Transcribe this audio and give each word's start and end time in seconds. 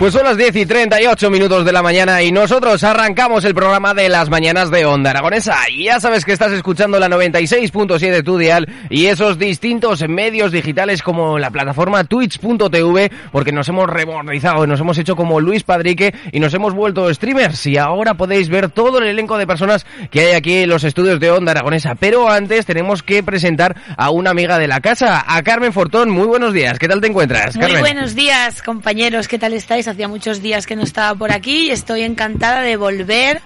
Pues 0.00 0.14
son 0.14 0.24
las 0.24 0.38
10 0.38 0.56
y 0.56 0.64
38 0.64 1.28
minutos 1.28 1.62
de 1.66 1.72
la 1.72 1.82
mañana 1.82 2.22
y 2.22 2.32
nosotros 2.32 2.82
arrancamos 2.84 3.44
el 3.44 3.54
programa 3.54 3.92
de 3.92 4.08
las 4.08 4.30
mañanas 4.30 4.70
de 4.70 4.86
Onda 4.86 5.10
Aragonesa. 5.10 5.68
Y 5.68 5.84
ya 5.84 6.00
sabes 6.00 6.24
que 6.24 6.32
estás 6.32 6.52
escuchando 6.52 6.98
la 6.98 7.06
96.7 7.10 8.24
tu 8.24 8.38
dial 8.38 8.66
y 8.88 9.08
esos 9.08 9.38
distintos 9.38 10.02
medios 10.08 10.52
digitales 10.52 11.02
como 11.02 11.38
la 11.38 11.50
plataforma 11.50 12.04
twitch.tv 12.04 13.12
porque 13.30 13.52
nos 13.52 13.68
hemos 13.68 13.90
remordizado, 13.90 14.66
nos 14.66 14.80
hemos 14.80 14.96
hecho 14.96 15.16
como 15.16 15.38
Luis 15.38 15.64
Padrique 15.64 16.14
y 16.32 16.40
nos 16.40 16.54
hemos 16.54 16.72
vuelto 16.72 17.12
streamers 17.12 17.66
y 17.66 17.76
ahora 17.76 18.14
podéis 18.14 18.48
ver 18.48 18.70
todo 18.70 19.00
el 19.00 19.06
elenco 19.06 19.36
de 19.36 19.46
personas 19.46 19.84
que 20.10 20.20
hay 20.20 20.32
aquí 20.32 20.62
en 20.62 20.70
los 20.70 20.82
estudios 20.82 21.20
de 21.20 21.30
Onda 21.30 21.52
Aragonesa. 21.52 21.94
Pero 21.94 22.30
antes 22.30 22.64
tenemos 22.64 23.02
que 23.02 23.22
presentar 23.22 23.76
a 23.98 24.08
una 24.08 24.30
amiga 24.30 24.56
de 24.58 24.66
la 24.66 24.80
casa, 24.80 25.22
a 25.28 25.42
Carmen 25.42 25.74
Fortón. 25.74 26.08
Muy 26.08 26.26
buenos 26.26 26.54
días, 26.54 26.78
¿qué 26.78 26.88
tal 26.88 27.02
te 27.02 27.08
encuentras? 27.08 27.54
Muy 27.54 27.66
Carmen? 27.66 27.82
buenos 27.82 28.14
días, 28.14 28.62
compañeros. 28.62 29.28
¿Qué 29.28 29.38
tal 29.38 29.52
estáis? 29.52 29.89
Hacía 29.90 30.08
muchos 30.08 30.40
días 30.40 30.66
que 30.66 30.76
no 30.76 30.82
estaba 30.82 31.14
por 31.18 31.32
aquí 31.32 31.68
y 31.68 31.70
estoy 31.70 32.02
encantada 32.02 32.62
de 32.62 32.76
volver. 32.76 33.42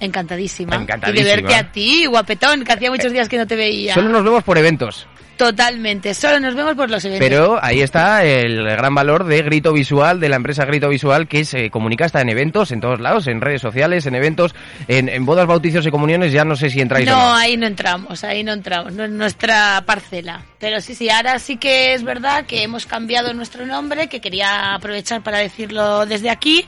Encantadísima. 0.00 0.76
Encantadísima. 0.76 1.20
Y 1.20 1.24
de 1.24 1.36
verte 1.36 1.54
a 1.54 1.70
ti, 1.70 2.06
guapetón, 2.06 2.64
que 2.64 2.72
hacía 2.72 2.90
muchos 2.90 3.12
días 3.12 3.28
que 3.28 3.38
no 3.38 3.46
te 3.46 3.54
veía. 3.54 3.94
Solo 3.94 4.08
nos 4.08 4.24
vemos 4.24 4.42
por 4.42 4.58
eventos. 4.58 5.06
Totalmente. 5.40 6.12
Solo 6.12 6.38
nos 6.38 6.54
vemos 6.54 6.74
por 6.74 6.90
los 6.90 7.02
eventos. 7.02 7.26
Pero 7.26 7.58
ahí 7.62 7.80
está 7.80 8.22
el 8.26 8.62
gran 8.62 8.94
valor 8.94 9.24
de 9.24 9.40
Grito 9.40 9.72
Visual, 9.72 10.20
de 10.20 10.28
la 10.28 10.36
empresa 10.36 10.66
Grito 10.66 10.90
Visual, 10.90 11.28
que 11.28 11.46
se 11.46 11.70
comunica 11.70 12.04
hasta 12.04 12.20
en 12.20 12.28
eventos, 12.28 12.72
en 12.72 12.82
todos 12.82 13.00
lados, 13.00 13.26
en 13.26 13.40
redes 13.40 13.62
sociales, 13.62 14.04
en 14.04 14.16
eventos, 14.16 14.54
en, 14.86 15.08
en 15.08 15.24
bodas, 15.24 15.46
bautizos 15.46 15.86
y 15.86 15.90
comuniones, 15.90 16.30
ya 16.32 16.44
no 16.44 16.56
sé 16.56 16.68
si 16.68 16.82
entráis 16.82 17.08
o 17.08 17.12
No, 17.12 17.16
no. 17.16 17.34
ahí 17.34 17.56
no 17.56 17.66
entramos, 17.66 18.22
ahí 18.22 18.44
no 18.44 18.52
entramos, 18.52 18.92
no 18.92 19.04
es 19.04 19.10
nuestra 19.10 19.82
parcela. 19.86 20.44
Pero 20.58 20.82
sí, 20.82 20.94
sí, 20.94 21.08
ahora 21.08 21.38
sí 21.38 21.56
que 21.56 21.94
es 21.94 22.02
verdad 22.02 22.44
que 22.44 22.62
hemos 22.62 22.84
cambiado 22.84 23.32
nuestro 23.32 23.64
nombre, 23.64 24.08
que 24.08 24.20
quería 24.20 24.74
aprovechar 24.74 25.22
para 25.22 25.38
decirlo 25.38 26.04
desde 26.04 26.28
aquí. 26.28 26.66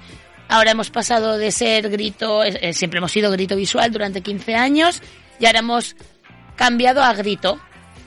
Ahora 0.49 0.71
hemos 0.71 0.89
pasado 0.89 1.37
de 1.37 1.53
ser 1.53 1.91
grito, 1.91 2.43
eh, 2.43 2.73
siempre 2.73 2.97
hemos 2.97 3.13
sido 3.13 3.31
grito 3.33 3.55
visual 3.55 3.93
durante 3.93 4.23
15 4.23 4.55
años 4.55 5.03
y 5.39 5.45
ahora 5.45 5.59
hemos 5.59 5.95
cambiado 6.57 7.03
a 7.03 7.13
grito. 7.13 7.61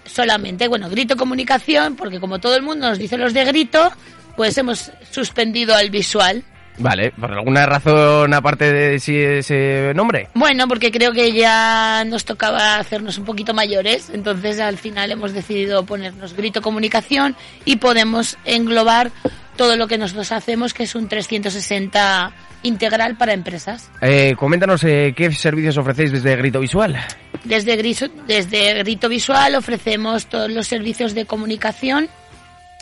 Solamente, 0.05 0.67
bueno, 0.67 0.89
grito 0.89 1.17
comunicación, 1.17 1.95
porque 1.95 2.19
como 2.19 2.39
todo 2.39 2.55
el 2.55 2.61
mundo 2.61 2.89
nos 2.89 2.99
dice 2.99 3.17
los 3.17 3.33
de 3.33 3.45
grito, 3.45 3.91
pues 4.35 4.57
hemos 4.57 4.91
suspendido 5.11 5.75
al 5.75 5.89
visual. 5.89 6.43
Vale, 6.77 7.11
por 7.11 7.31
alguna 7.31 7.65
razón 7.65 8.33
aparte 8.33 8.71
de 8.71 8.99
si 8.99 9.17
ese 9.17 9.93
nombre. 9.95 10.27
Bueno, 10.33 10.67
porque 10.67 10.91
creo 10.91 11.13
que 11.13 11.31
ya 11.31 12.03
nos 12.05 12.25
tocaba 12.25 12.77
hacernos 12.77 13.17
un 13.17 13.25
poquito 13.25 13.53
mayores, 13.53 14.09
entonces 14.09 14.59
al 14.59 14.77
final 14.77 15.11
hemos 15.11 15.33
decidido 15.33 15.85
ponernos 15.85 16.33
Grito 16.33 16.61
Comunicación 16.61 17.35
y 17.63 17.77
podemos 17.77 18.37
englobar 18.43 19.11
todo 19.55 19.77
lo 19.77 19.87
que 19.87 19.97
nosotros 19.97 20.33
hacemos, 20.33 20.73
que 20.73 20.83
es 20.83 20.95
un 20.95 21.07
360 21.07 22.33
integral 22.63 23.15
para 23.15 23.33
empresas. 23.33 23.89
Eh, 24.01 24.35
coméntanos 24.37 24.83
eh, 24.83 25.13
qué 25.15 25.31
servicios 25.31 25.77
ofrecéis 25.77 26.11
desde 26.11 26.35
Grito 26.35 26.59
Visual. 26.59 26.97
Desde, 27.45 27.77
Griso- 27.77 28.09
desde 28.27 28.73
Grito 28.83 29.07
Visual 29.09 29.55
ofrecemos 29.55 30.25
todos 30.27 30.49
los 30.51 30.67
servicios 30.67 31.13
de 31.13 31.25
comunicación, 31.25 32.09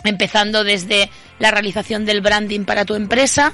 empezando 0.03 0.63
desde 0.63 1.09
la 1.39 1.51
realización 1.51 2.05
del 2.05 2.21
branding 2.21 2.65
para 2.65 2.85
tu 2.85 2.95
empresa, 2.95 3.53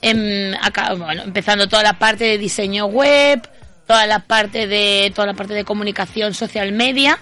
em, 0.00 0.54
acá, 0.62 0.94
bueno, 0.94 1.22
empezando 1.24 1.68
toda 1.68 1.82
la 1.82 1.98
parte 1.98 2.24
de 2.24 2.38
diseño 2.38 2.86
web, 2.86 3.40
toda 3.86 4.06
la 4.06 4.20
parte 4.20 4.66
de 4.66 5.10
toda 5.14 5.26
la 5.28 5.34
parte 5.34 5.54
de 5.54 5.64
comunicación 5.64 6.34
social 6.34 6.70
media 6.72 7.18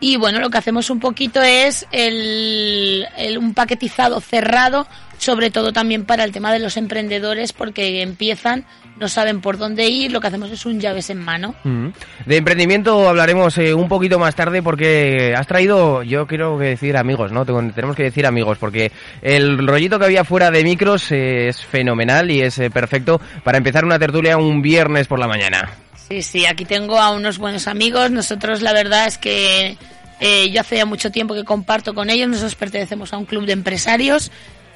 y 0.00 0.16
bueno, 0.16 0.40
lo 0.40 0.48
que 0.48 0.58
hacemos 0.58 0.88
un 0.88 0.98
poquito 0.98 1.42
es 1.42 1.86
el, 1.92 3.06
un 3.38 3.52
paquetizado 3.52 4.20
cerrado, 4.20 4.86
sobre 5.18 5.50
todo 5.50 5.74
también 5.74 6.06
para 6.06 6.24
el 6.24 6.32
tema 6.32 6.52
de 6.52 6.58
los 6.58 6.78
emprendedores 6.78 7.52
porque 7.52 8.00
empiezan, 8.00 8.64
no 8.98 9.08
saben 9.08 9.42
por 9.42 9.58
dónde 9.58 9.88
ir, 9.88 10.10
lo 10.10 10.20
que 10.22 10.28
hacemos 10.28 10.50
es 10.50 10.64
un 10.64 10.80
llaves 10.80 11.10
en 11.10 11.18
mano. 11.18 11.54
Mm. 11.64 11.88
De 12.24 12.36
emprendimiento 12.38 13.10
hablaremos 13.10 13.58
eh, 13.58 13.74
un 13.74 13.88
poquito 13.88 14.18
más 14.18 14.34
tarde 14.34 14.62
porque 14.62 15.34
has 15.36 15.46
traído, 15.46 16.02
yo 16.02 16.26
quiero 16.26 16.56
decir 16.56 16.96
amigos, 16.96 17.30
¿no? 17.30 17.44
Tenemos 17.44 17.94
que 17.94 18.04
decir 18.04 18.26
amigos 18.26 18.56
porque 18.58 18.92
el 19.20 19.66
rollito 19.66 19.98
que 19.98 20.06
había 20.06 20.24
fuera 20.24 20.50
de 20.50 20.64
micros 20.64 21.12
eh, 21.12 21.48
es 21.48 21.62
fenomenal 21.62 22.30
y 22.30 22.40
es 22.40 22.58
eh, 22.58 22.70
perfecto 22.70 23.20
para 23.44 23.58
empezar 23.58 23.84
una 23.84 23.98
tertulia 23.98 24.38
un 24.38 24.62
viernes 24.62 25.06
por 25.06 25.18
la 25.18 25.28
mañana. 25.28 25.70
Sí, 26.10 26.22
sí, 26.22 26.46
aquí 26.46 26.64
tengo 26.64 26.98
a 26.98 27.12
unos 27.12 27.38
buenos 27.38 27.68
amigos. 27.68 28.10
Nosotros 28.10 28.62
la 28.62 28.72
verdad 28.72 29.06
es 29.06 29.16
que 29.16 29.76
eh, 30.18 30.50
yo 30.50 30.60
hace 30.60 30.76
ya 30.76 30.84
mucho 30.84 31.12
tiempo 31.12 31.34
que 31.34 31.44
comparto 31.44 31.94
con 31.94 32.10
ellos. 32.10 32.28
Nosotros 32.28 32.56
pertenecemos 32.56 33.12
a 33.12 33.16
un 33.16 33.26
club 33.26 33.46
de 33.46 33.52
empresarios 33.52 34.32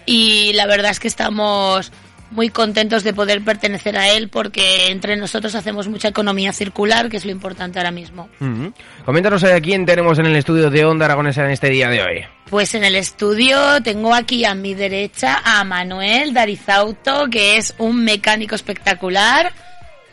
y 0.06 0.52
la 0.52 0.66
verdad 0.66 0.92
es 0.92 1.00
que 1.00 1.08
estamos 1.08 1.90
muy 2.30 2.50
contentos 2.50 3.02
de 3.02 3.12
poder 3.14 3.42
pertenecer 3.42 3.96
a 3.96 4.10
él 4.10 4.28
porque 4.28 4.92
entre 4.92 5.16
nosotros 5.16 5.56
hacemos 5.56 5.88
mucha 5.88 6.06
economía 6.06 6.52
circular, 6.52 7.08
que 7.08 7.16
es 7.16 7.24
lo 7.24 7.32
importante 7.32 7.80
ahora 7.80 7.90
mismo. 7.90 8.28
Mm. 8.38 8.68
Coméntanos 9.04 9.42
eh, 9.42 9.54
a 9.54 9.60
quién 9.60 9.86
tenemos 9.86 10.20
en 10.20 10.26
el 10.26 10.36
estudio 10.36 10.70
de 10.70 10.84
Onda 10.84 11.06
Aragonesa 11.06 11.44
en 11.44 11.50
este 11.50 11.68
día 11.68 11.88
de 11.88 12.00
hoy. 12.00 12.24
Pues 12.48 12.76
en 12.76 12.84
el 12.84 12.94
estudio 12.94 13.82
tengo 13.82 14.14
aquí 14.14 14.44
a 14.44 14.54
mi 14.54 14.74
derecha 14.74 15.40
a 15.44 15.64
Manuel 15.64 16.32
Darizauto, 16.32 17.28
que 17.28 17.56
es 17.56 17.74
un 17.78 18.04
mecánico 18.04 18.54
espectacular, 18.54 19.52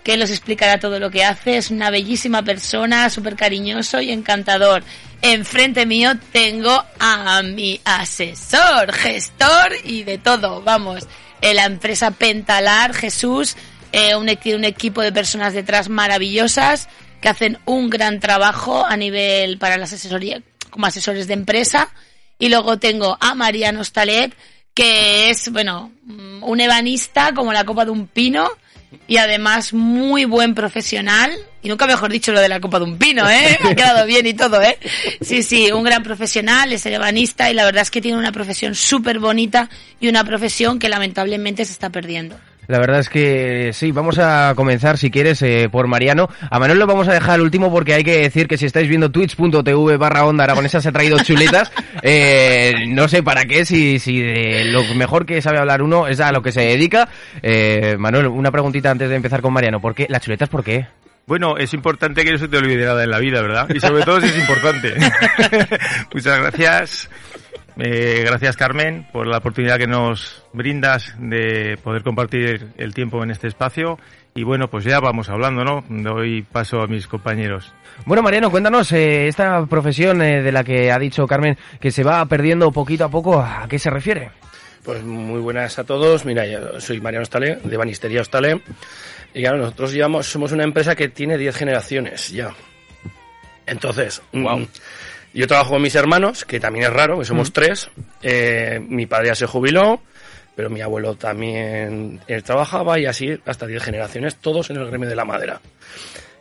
que 0.04 0.18
los 0.18 0.30
explicará 0.30 0.80
todo 0.80 1.00
lo 1.00 1.10
que 1.12 1.24
hace. 1.24 1.58
Es 1.58 1.70
una 1.72 1.90
bellísima 1.90 2.44
persona, 2.44 3.10
súper 3.10 3.36
cariñoso 3.36 4.02
y 4.02 4.12
encantador. 4.12 4.84
Enfrente 5.22 5.86
mío 5.86 6.14
tengo 6.32 6.84
a 7.00 7.42
mi 7.44 7.80
asesor, 7.86 8.92
gestor 8.94 9.74
y 9.84 10.04
de 10.04 10.18
todo, 10.18 10.62
vamos. 10.62 11.08
En 11.42 11.56
la 11.56 11.66
empresa 11.66 12.12
Pentalar, 12.12 12.94
Jesús, 12.94 13.56
eh, 13.92 14.16
un, 14.16 14.28
equi- 14.28 14.56
un 14.56 14.64
equipo 14.64 15.02
de 15.02 15.12
personas 15.12 15.54
detrás 15.54 15.90
maravillosas 15.90 16.88
que 17.20 17.30
hacen 17.30 17.60
un 17.66 17.90
gran 17.90 18.20
trabajo 18.20 18.84
a 18.86 18.98
nivel 18.98 19.58
para 19.60 19.78
las 19.78 19.94
asesorías, 19.94 20.42
como 20.72 20.88
asesores 20.88 21.28
de 21.28 21.34
empresa. 21.36 21.90
Y 22.40 22.50
luego 22.50 22.80
tengo 22.80 23.18
a 23.20 23.36
Mariano 23.36 23.84
Stalet, 23.84 24.36
que 24.74 25.30
es, 25.30 25.52
bueno, 25.52 25.92
mm, 26.04 26.44
un 26.44 26.60
ebanista 26.62 27.34
como 27.36 27.54
la 27.54 27.64
copa 27.66 27.86
de 27.86 27.92
un 27.92 28.08
pino, 28.08 28.50
y 29.08 29.18
además 29.18 29.74
muy 29.74 30.26
buen 30.26 30.56
profesional. 30.56 31.32
Y 31.64 31.70
nunca 31.70 31.86
mejor 31.86 32.12
dicho 32.12 32.32
lo 32.32 32.42
de 32.42 32.50
la 32.50 32.60
copa 32.60 32.80
de 32.80 32.86
un 32.86 32.98
pino, 32.98 33.30
¿eh? 33.30 33.58
Ha 33.64 33.76
quedado 33.76 34.06
bien 34.06 34.26
y 34.26 34.34
todo, 34.34 34.62
¿eh? 34.62 34.78
Sí, 35.22 35.44
sí, 35.44 35.72
un 35.72 35.84
gran 35.84 36.02
profesional, 36.02 36.74
es 36.74 36.86
ebanista 36.86 37.52
y 37.52 37.54
la 37.54 37.66
verdad 37.66 37.84
es 37.84 37.92
que 37.92 38.02
tiene 38.02 38.18
una 38.18 38.32
profesión 38.32 38.74
súper 38.74 39.20
bonita 39.20 39.70
y 40.00 40.08
una 40.08 40.24
profesión 40.24 40.80
que 40.80 40.90
lamentablemente 40.90 41.64
se 41.66 41.74
está 41.74 41.90
perdiendo. 41.90 42.40
La 42.68 42.80
verdad 42.80 43.00
es 43.00 43.10
que 43.10 43.72
sí, 43.74 43.92
vamos 43.92 44.18
a 44.20 44.54
comenzar, 44.56 44.98
si 44.98 45.12
quieres, 45.12 45.42
eh, 45.42 45.68
por 45.72 45.88
Mariano. 45.88 46.30
A 46.50 46.60
Manuel 46.60 46.80
lo 46.80 46.88
vamos 46.88 47.08
a 47.08 47.14
dejar 47.14 47.32
al 47.32 47.42
último 47.42 47.72
porque 47.72 47.94
hay 47.94 48.04
que 48.04 48.22
decir 48.22 48.48
que 48.48 48.58
si 48.58 48.66
estáis 48.66 48.88
viendo 48.88 49.12
twitch.tv 49.12 49.98
barra 49.98 50.26
onda 50.26 50.44
aragonesa 50.44 50.80
se 50.80 50.90
ha 50.90 50.92
traído 50.92 51.18
chuletas. 51.20 51.72
Eh, 52.04 52.86
no 52.88 53.08
sé 53.08 53.22
para 53.22 53.46
qué, 53.46 53.64
si, 53.64 54.00
si 54.00 54.20
de 54.20 54.66
lo 54.66 54.84
mejor 54.96 55.26
que 55.26 55.42
sabe 55.42 55.60
hablar 55.60 55.84
uno 55.84 56.08
es 56.08 56.20
a 56.20 56.32
lo 56.32 56.42
que 56.42 56.52
se 56.52 56.62
dedica. 56.62 57.10
Eh, 57.44 57.96
Manuel, 58.00 58.28
una 58.28 58.50
preguntita 58.50 58.90
antes 58.90 59.08
de 59.10 59.16
empezar 59.16 59.42
con 59.42 59.54
Mariano. 59.54 59.80
¿Por 59.80 59.94
qué? 59.94 60.08
¿Las 60.10 60.24
chuletas 60.24 60.50
por 60.50 60.64
qué? 60.64 60.88
Bueno, 61.28 61.58
es 61.58 61.74
importante 61.74 62.24
que 62.24 62.32
no 62.32 62.38
se 62.38 62.48
te 62.48 62.58
olvide 62.58 62.86
nada 62.86 63.04
en 63.04 63.12
la 63.12 63.20
vida, 63.20 63.42
¿verdad? 63.42 63.70
Y 63.74 63.80
sobre 63.80 64.04
todo 64.04 64.20
si 64.20 64.28
es 64.28 64.38
importante. 64.38 64.96
Muchas 66.14 66.40
gracias. 66.40 67.10
Eh, 67.78 68.24
gracias 68.26 68.58
Carmen 68.58 69.08
por 69.12 69.28
la 69.28 69.38
oportunidad 69.38 69.78
que 69.78 69.88
nos 69.88 70.44
brindas 70.54 71.16
de 71.18 71.78
poder 71.84 72.04
compartir 72.04 72.68
el 72.78 72.94
tiempo 72.94 73.24
en 73.24 73.32
este 73.32 73.48
espacio. 73.48 73.98
Y 74.34 74.44
bueno, 74.44 74.70
pues 74.70 74.86
ya 74.86 75.00
vamos 75.00 75.30
hablando, 75.30 75.64
¿no? 75.64 75.84
Doy 75.90 76.42
paso 76.42 76.82
a 76.82 76.88
mis 76.88 77.08
compañeros. 77.08 77.74
Bueno, 78.06 78.24
Mariano, 78.24 78.50
cuéntanos 78.50 78.92
eh, 78.94 79.28
esta 79.28 79.66
profesión 79.66 80.22
eh, 80.22 80.42
de 80.42 80.52
la 80.52 80.64
que 80.64 80.92
ha 80.92 80.98
dicho 80.98 81.28
Carmen 81.28 81.58
que 81.80 81.92
se 81.92 82.04
va 82.04 82.26
perdiendo 82.26 82.72
poquito 82.72 83.06
a 83.06 83.10
poco, 83.10 83.40
¿a 83.40 83.68
qué 83.70 83.78
se 83.78 83.90
refiere? 83.90 84.32
Pues 84.84 85.04
muy 85.04 85.40
buenas 85.40 85.78
a 85.78 85.84
todos. 85.84 86.26
Mira, 86.26 86.46
yo 86.48 86.80
soy 86.80 87.02
Mariano 87.02 87.24
Ostale, 87.24 87.60
de 87.64 87.78
Banistería 87.78 88.22
Ostale. 88.22 88.62
Y 89.34 89.42
claro, 89.42 89.58
nosotros 89.58 89.94
llevamos, 89.94 90.28
somos 90.28 90.52
una 90.52 90.64
empresa 90.64 90.96
que 90.96 91.10
tiene 91.10 91.38
10 91.38 91.56
generaciones 91.56 92.30
ya. 92.30 92.54
Entonces, 93.66 94.22
wow. 94.34 94.68
Yo 95.34 95.48
trabajo 95.48 95.72
con 95.72 95.82
mis 95.82 95.96
hermanos, 95.96 96.46
que 96.46 96.60
también 96.60 96.86
es 96.86 96.94
raro, 96.94 97.20
que 97.20 97.26
somos 97.26 97.54
tres. 97.54 97.90
Eh, 98.22 98.82
mi 98.88 99.06
padre 99.06 99.28
ya 99.28 99.36
se 99.36 99.46
jubiló, 99.46 100.02
pero 100.56 100.70
mi 100.70 100.82
abuelo 100.82 101.16
también 101.16 102.20
él 102.28 102.44
trabajaba 102.44 103.00
y 103.00 103.06
así 103.06 103.40
hasta 103.46 103.66
10 103.66 103.82
generaciones, 103.82 104.36
todos 104.36 104.70
en 104.70 104.78
el 104.78 104.88
gremio 104.88 105.08
de 105.08 105.16
la 105.16 105.26
madera. 105.26 105.62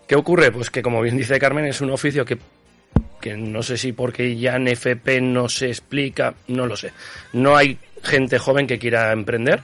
¿Qué 0.06 0.16
ocurre? 0.16 0.50
Pues 0.50 0.70
que 0.70 0.82
como 0.82 1.00
bien 1.02 1.16
dice 1.16 1.38
Carmen, 1.38 1.66
es 1.66 1.81
un 1.81 1.90
oficio 1.90 2.25
que, 2.25 2.38
que 3.20 3.37
no 3.37 3.62
sé 3.62 3.76
si 3.76 3.92
porque 3.92 4.37
ya 4.37 4.56
en 4.56 4.66
FP 4.66 5.20
no 5.20 5.48
se 5.48 5.69
explica, 5.69 6.34
no 6.48 6.66
lo 6.66 6.76
sé. 6.76 6.92
No 7.32 7.56
hay 7.56 7.78
gente 8.02 8.38
joven 8.38 8.66
que 8.66 8.78
quiera 8.78 9.12
emprender 9.12 9.62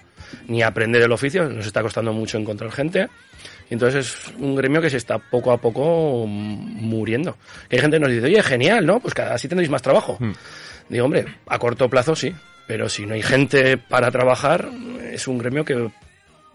ni 0.48 0.62
aprender 0.62 1.02
el 1.02 1.12
oficio, 1.12 1.48
nos 1.48 1.66
está 1.66 1.82
costando 1.82 2.12
mucho 2.12 2.38
encontrar 2.38 2.70
gente. 2.70 3.08
Entonces 3.70 4.06
es 4.06 4.34
un 4.38 4.54
gremio 4.54 4.80
que 4.80 4.90
se 4.90 4.96
está 4.96 5.18
poco 5.18 5.50
a 5.52 5.58
poco 5.58 6.24
muriendo. 6.26 7.36
Que 7.68 7.76
hay 7.76 7.82
gente 7.82 7.96
que 7.96 8.00
nos 8.00 8.10
dice, 8.10 8.26
oye, 8.26 8.42
genial, 8.42 8.86
¿no? 8.86 9.00
Pues 9.00 9.14
así 9.18 9.48
tendréis 9.48 9.70
más 9.70 9.82
trabajo. 9.82 10.16
Hmm. 10.20 10.32
Digo, 10.88 11.04
hombre, 11.04 11.24
a 11.48 11.58
corto 11.58 11.88
plazo 11.90 12.14
sí, 12.14 12.32
pero 12.66 12.88
si 12.88 13.06
no 13.06 13.14
hay 13.14 13.22
gente 13.22 13.76
para 13.76 14.10
trabajar, 14.10 14.68
es 15.10 15.26
un 15.26 15.38
gremio 15.38 15.64
que, 15.64 15.88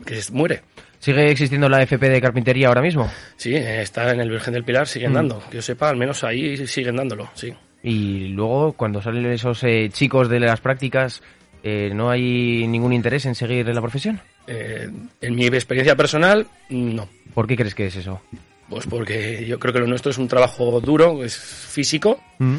que 0.05 0.21
se 0.21 0.31
muere. 0.31 0.61
¿Sigue 0.99 1.31
existiendo 1.31 1.67
la 1.67 1.81
FP 1.81 2.09
de 2.09 2.21
carpintería 2.21 2.67
ahora 2.67 2.81
mismo? 2.81 3.11
Sí, 3.35 3.55
está 3.55 4.11
en 4.11 4.21
el 4.21 4.29
Virgen 4.29 4.53
del 4.53 4.63
Pilar, 4.63 4.87
siguen 4.87 5.11
Mm. 5.11 5.15
dando. 5.15 5.43
Que 5.49 5.55
yo 5.57 5.61
sepa, 5.61 5.89
al 5.89 5.97
menos 5.97 6.23
ahí 6.23 6.65
siguen 6.67 6.95
dándolo, 6.95 7.29
sí. 7.33 7.51
Y 7.83 8.27
luego, 8.27 8.73
cuando 8.73 9.01
salen 9.01 9.25
esos 9.25 9.63
eh, 9.63 9.89
chicos 9.91 10.29
de 10.29 10.39
las 10.39 10.61
prácticas, 10.61 11.23
eh, 11.63 11.89
¿no 11.93 12.11
hay 12.11 12.67
ningún 12.67 12.93
interés 12.93 13.25
en 13.25 13.33
seguir 13.33 13.67
la 13.67 13.81
profesión? 13.81 14.21
Eh, 14.53 14.89
en 15.21 15.35
mi 15.35 15.45
experiencia 15.45 15.95
personal, 15.95 16.45
no. 16.67 17.07
¿Por 17.33 17.47
qué 17.47 17.55
crees 17.55 17.73
que 17.73 17.87
es 17.87 17.95
eso? 17.95 18.21
Pues 18.69 18.85
porque 18.85 19.45
yo 19.45 19.57
creo 19.57 19.73
que 19.73 19.79
lo 19.79 19.87
nuestro 19.87 20.11
es 20.11 20.17
un 20.17 20.27
trabajo 20.27 20.81
duro, 20.81 21.23
es 21.23 21.37
físico. 21.37 22.19
Mm. 22.37 22.57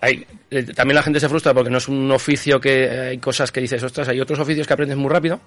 Hay, 0.00 0.24
eh, 0.48 0.62
también 0.62 0.94
la 0.94 1.02
gente 1.02 1.18
se 1.18 1.28
frustra 1.28 1.52
porque 1.52 1.70
no 1.70 1.78
es 1.78 1.88
un 1.88 2.08
oficio 2.12 2.60
que 2.60 2.84
eh, 2.84 3.00
hay 3.08 3.18
cosas 3.18 3.50
que 3.50 3.60
dices, 3.60 3.82
ostras, 3.82 4.06
hay 4.06 4.20
otros 4.20 4.38
oficios 4.38 4.64
que 4.64 4.72
aprendes 4.72 4.96
muy 4.96 5.10
rápido. 5.10 5.40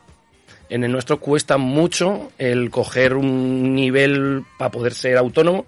En 0.70 0.84
el 0.84 0.92
nuestro 0.92 1.22
cuesta 1.22 1.58
mucho 1.58 2.34
el 2.38 2.70
coger 2.70 3.14
un 3.14 3.74
nivel 3.74 4.44
para 4.58 4.72
poder 4.72 4.94
ser 4.94 5.16
autónomo. 5.16 5.66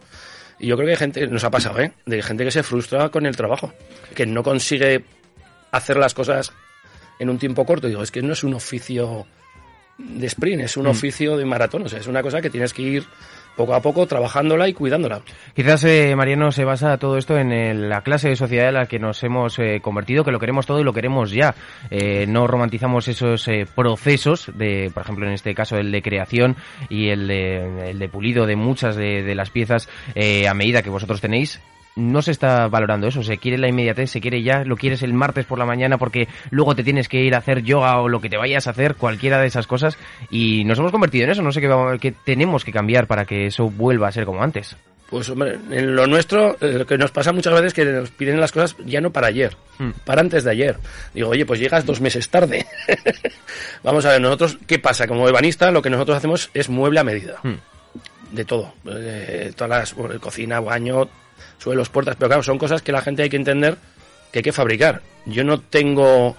Y 0.59 0.67
yo 0.67 0.75
creo 0.75 0.88
que 0.88 0.91
hay 0.91 0.97
gente, 0.97 1.27
nos 1.27 1.45
ha 1.45 1.49
pasado, 1.49 1.79
¿eh? 1.79 1.94
De 2.06 2.21
gente 2.21 2.44
que 2.44 2.51
se 2.51 2.63
frustra 2.63 3.07
con 3.07 3.25
el 3.25 3.38
trabajo, 3.38 3.73
que 4.15 4.25
no 4.25 4.44
consigue 4.44 5.06
hacer 5.71 5.95
las 5.95 6.13
cosas 6.13 6.51
en 7.19 7.29
un 7.29 7.38
tiempo 7.38 7.65
corto. 7.65 7.88
Digo, 7.88 8.03
es 8.03 8.11
que 8.11 8.21
no 8.21 8.33
es 8.33 8.44
un 8.44 8.53
oficio 8.53 9.25
de 9.98 10.28
sprint, 10.28 10.62
es 10.63 10.78
un 10.78 10.88
oficio 10.88 11.38
de 11.38 11.45
maratón. 11.45 11.84
O 11.84 11.90
sea, 11.90 12.00
es 12.00 12.07
una 12.07 12.22
cosa 12.22 12.42
que 12.42 12.50
tienes 12.50 12.74
que 12.74 12.81
ir 12.81 13.04
poco 13.56 13.75
a 13.75 13.81
poco 13.81 14.07
trabajándola 14.07 14.68
y 14.68 14.74
cuidándola. 14.74 15.22
Quizás, 15.56 15.84
eh, 15.84 16.16
Mariano, 16.16 16.51
se 16.51 16.63
basa 16.66 16.98
todo 16.98 17.19
esto 17.19 17.38
en 17.38 17.51
el- 17.51 17.88
la 17.88 18.01
clase 18.01 18.30
de 18.30 18.36
sociedad 18.36 18.69
en 18.69 18.74
la 18.74 18.88
que 18.88 18.98
nos 18.98 19.24
hemos 19.24 19.60
eh, 19.60 19.80
convertido, 19.80 20.24
que 20.24 20.31
lo 20.31 20.40
queremos 20.40 20.66
todo 20.66 20.80
y 20.80 20.84
lo 20.84 20.92
queremos 20.92 21.30
ya. 21.30 21.54
Eh, 21.92 22.25
no 22.28 22.48
romantizamos 22.48 23.07
esos 23.07 23.48
eh, 23.48 23.68
procesos, 23.75 24.51
de, 24.56 24.90
por 24.92 25.04
ejemplo, 25.04 25.28
en 25.28 25.34
este 25.34 25.54
caso 25.54 25.78
el 25.78 25.92
de 25.92 26.01
creación 26.01 26.56
y 26.90 27.10
el 27.10 27.28
de, 27.28 27.92
el 27.92 28.00
de 28.00 28.10
pulido 28.10 28.48
de 28.48 28.56
muchas 28.56 28.95
de, 28.95 29.22
de 29.22 29.36
las 29.36 29.51
piezas 29.51 29.88
eh, 30.16 30.48
a 30.48 30.56
medida 30.56 30.81
que 30.81 30.90
vosotros 30.90 31.22
tenéis. 31.22 31.62
No 31.95 32.22
se 32.24 32.31
está 32.31 32.68
valorando 32.69 33.07
eso, 33.07 33.22
se 33.22 33.38
quiere 33.38 33.57
la 33.60 33.68
inmediatez, 33.68 34.10
se 34.10 34.19
quiere 34.19 34.42
ya, 34.42 34.63
lo 34.63 34.75
quieres 34.78 35.04
el 35.04 35.13
martes 35.13 35.45
por 35.45 35.60
la 35.60 35.66
mañana 35.66 35.98
porque 36.00 36.28
luego 36.50 36.74
te 36.75 36.84
tienes 36.84 37.07
que 37.07 37.22
ir 37.22 37.36
a 37.36 37.38
hacer 37.38 37.62
yoga 37.62 38.00
o 38.00 38.10
lo 38.10 38.19
que 38.19 38.30
te 38.30 38.38
vayas 38.38 38.66
a 38.66 38.72
hacer, 38.72 38.95
cualquiera 38.95 39.40
de 39.40 39.45
esas 39.48 39.68
cosas, 39.68 39.98
y 40.31 40.63
nos 40.66 40.80
hemos 40.80 40.92
convertido 40.92 41.25
en 41.25 41.31
eso, 41.31 41.44
no 41.44 41.51
sé 41.51 41.62
qué, 41.62 41.68
vamos- 41.68 42.00
qué 42.00 42.12
tenemos 42.12 42.66
que 42.66 42.72
cambiar 42.72 43.06
para 43.06 43.25
que 43.25 43.45
eso 43.45 43.69
vuelva 43.69 44.07
a 44.07 44.12
ser 44.12 44.25
como 44.25 44.42
antes. 44.42 44.75
Pues 45.10 45.30
hombre, 45.30 45.60
en 45.69 45.95
lo 45.95 46.07
nuestro, 46.07 46.57
eh, 46.60 46.74
lo 46.80 46.88
que 46.88 46.98
nos 46.98 47.12
pasa 47.12 47.31
muchas 47.31 47.54
veces 47.54 47.68
es 47.68 47.74
que 47.75 47.86
nos 47.86 48.10
piden 48.10 48.40
las 48.40 48.51
cosas 48.51 48.75
ya 48.84 49.00
no 49.00 49.12
para 49.12 49.28
ayer, 49.28 49.56
Mm. 49.78 49.92
para 50.04 50.22
antes 50.22 50.44
de 50.44 50.50
ayer. 50.50 50.78
Digo, 51.13 51.30
oye, 51.30 51.45
pues 51.45 51.60
llegas 51.60 51.86
dos 51.86 52.01
meses 52.01 52.28
tarde. 52.30 52.66
Vamos 53.84 54.06
a 54.06 54.10
ver, 54.13 54.22
nosotros, 54.22 54.57
¿qué 54.66 54.80
pasa? 54.80 55.06
Como 55.07 55.28
ebanista, 55.28 55.69
lo 55.72 55.81
que 55.84 55.90
nosotros 55.92 56.18
hacemos 56.18 56.50
es 56.56 56.69
mueble 56.69 57.00
a 57.00 57.04
medida. 57.04 57.36
Mm. 57.44 58.36
De 58.36 58.45
todo. 58.45 58.74
Eh, 58.90 59.51
todas 59.56 59.69
las, 59.69 59.94
bueno, 59.94 60.19
cocina, 60.19 60.60
baño, 60.60 61.07
suelos, 61.57 61.89
puertas. 61.89 62.15
Pero 62.18 62.30
claro, 62.30 62.44
son 62.44 62.57
cosas 62.57 62.81
que 62.81 62.91
la 62.91 63.01
gente 63.01 63.24
hay 63.24 63.30
que 63.30 63.38
entender 63.38 63.77
que 64.33 64.39
hay 64.39 64.44
que 64.44 64.51
fabricar. 64.51 65.01
Yo 65.25 65.44
no 65.44 65.59
tengo 65.62 66.35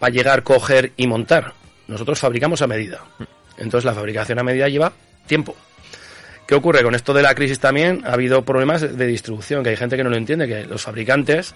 para 0.00 0.12
llegar, 0.12 0.42
coger 0.42 0.92
y 0.96 1.06
montar. 1.06 1.54
Nosotros 1.86 2.18
fabricamos 2.18 2.60
a 2.60 2.66
medida. 2.66 3.04
Entonces 3.56 3.84
la 3.84 3.94
fabricación 3.94 4.38
a 4.40 4.42
medida 4.42 4.68
lleva 4.68 4.92
tiempo. 5.26 5.54
¿Qué 6.46 6.56
ocurre? 6.56 6.82
Con 6.82 6.96
esto 6.96 7.14
de 7.14 7.22
la 7.22 7.34
crisis 7.36 7.60
también 7.60 8.02
ha 8.04 8.14
habido 8.14 8.44
problemas 8.44 8.80
de 8.80 9.06
distribución, 9.06 9.62
que 9.62 9.70
hay 9.70 9.76
gente 9.76 9.96
que 9.96 10.02
no 10.02 10.10
lo 10.10 10.16
entiende, 10.16 10.48
que 10.48 10.64
los 10.64 10.82
fabricantes 10.82 11.54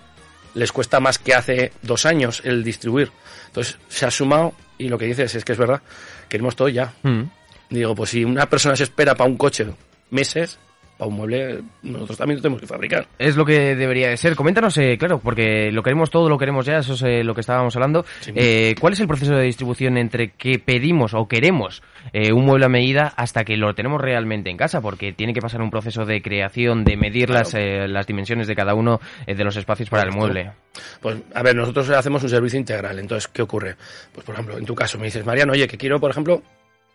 les 0.55 0.71
cuesta 0.71 1.01
más 1.01 1.19
que 1.19 1.35
hace 1.35 1.73
dos 1.83 2.07
años 2.07 2.41
el 2.45 2.63
distribuir. 2.63 3.11
Entonces 3.47 3.77
se 3.89 4.07
ha 4.07 4.11
sumado 4.13 4.55
y 4.79 4.89
lo 4.89 4.97
que 4.97 5.07
dices 5.07 5.35
es 5.35 5.45
que 5.45 5.53
es 5.53 5.59
verdad, 5.59 5.83
queremos 6.29 6.55
todo 6.55 6.69
ya. 6.69 6.93
Mm. 7.03 7.23
Digo, 7.71 7.97
pues 7.97 8.11
si 8.11 8.25
una 8.25 8.49
persona 8.49 8.77
se 8.77 8.85
espera 8.85 9.17
para 9.17 9.29
un 9.29 9.37
coche 9.37 9.67
meses, 10.11 10.61
para 10.97 11.09
un 11.09 11.17
mueble, 11.17 11.61
nosotros 11.83 12.17
también 12.19 12.37
lo 12.39 12.43
tenemos 12.43 12.61
que 12.61 12.67
fabricar. 12.67 13.07
Es 13.19 13.37
lo 13.37 13.45
que 13.45 13.75
debería 13.75 14.09
de 14.09 14.17
ser. 14.17 14.37
Coméntanos, 14.37 14.77
eh, 14.79 14.97
claro, 14.99 15.19
porque 15.19 15.73
lo 15.73 15.83
queremos 15.83 16.11
todo, 16.11 16.29
lo 16.29 16.39
queremos 16.39 16.67
ya, 16.67 16.79
eso 16.79 16.95
es 16.95 17.03
eh, 17.03 17.25
lo 17.25 17.35
que 17.35 17.41
estábamos 17.41 17.75
hablando. 17.77 18.05
Sí. 18.21 18.33
Eh, 18.35 18.75
¿Cuál 18.81 18.93
es 18.93 19.01
el 19.01 19.09
proceso 19.09 19.35
de 19.35 19.43
distribución 19.45 19.97
entre 19.99 20.31
que 20.31 20.59
pedimos 20.59 21.15
o 21.15 21.27
queremos 21.27 21.83
eh, 22.13 22.33
un 22.33 22.45
mueble 22.45 22.67
a 22.67 22.69
medida 22.69 23.13
hasta 23.17 23.45
que 23.45 23.57
lo 23.57 23.75
tenemos 23.75 24.01
realmente 24.01 24.51
en 24.51 24.57
casa? 24.57 24.81
Porque 24.81 25.13
tiene 25.13 25.35
que 25.35 25.41
pasar 25.41 25.61
un 25.63 25.71
proceso 25.71 26.05
de 26.05 26.23
creación, 26.23 26.85
de 26.85 26.97
medir 26.97 27.27
Claro. 27.27 27.41
las, 27.41 27.55
eh, 27.55 27.89
las 27.89 28.07
dimensiones 28.07 28.47
de 28.47 28.55
cada 28.55 28.75
uno 28.75 29.01
de 29.27 29.45
los 29.45 29.57
espacios 29.57 29.89
para 29.91 30.05
el 30.05 30.13
mueble. 30.13 30.53
Pues, 31.01 31.17
a 31.35 31.43
ver, 31.43 31.57
nosotros 31.57 31.91
hacemos 31.91 32.23
un 32.23 32.29
servicio 32.29 32.59
integral. 32.59 32.99
Entonces, 32.99 33.29
¿qué 33.29 33.43
ocurre? 33.43 33.77
Pues, 34.13 34.25
por 34.25 34.35
ejemplo, 34.35 34.59
en 34.59 34.65
tu 34.65 34.75
caso 34.75 34.99
me 34.99 35.07
dices, 35.07 35.25
Mariano, 35.25 35.53
oye, 35.53 35.67
que 35.67 35.77
quiero, 35.77 35.99
por 35.99 36.11
ejemplo, 36.11 36.43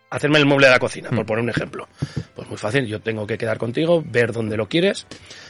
hacerme 0.09 0.39
el 0.39 0.45
mueble 0.45 0.67
de 0.67 0.73
la 0.73 0.79
cocina, 0.79 1.09
por 1.09 1.25
poner 1.25 1.43
un 1.43 1.49
ejemplo. 1.49 1.87
Pues 2.35 2.47
muy 2.47 2.57
fácil, 2.57 2.85
yo 2.85 2.99
tengo 3.01 3.27
que 3.27 3.37
quedar 3.37 3.57
contigo, 3.57 4.03
ver 4.05 4.31
dónde 4.31 4.57
lo 4.57 4.67
quieres 4.67 5.07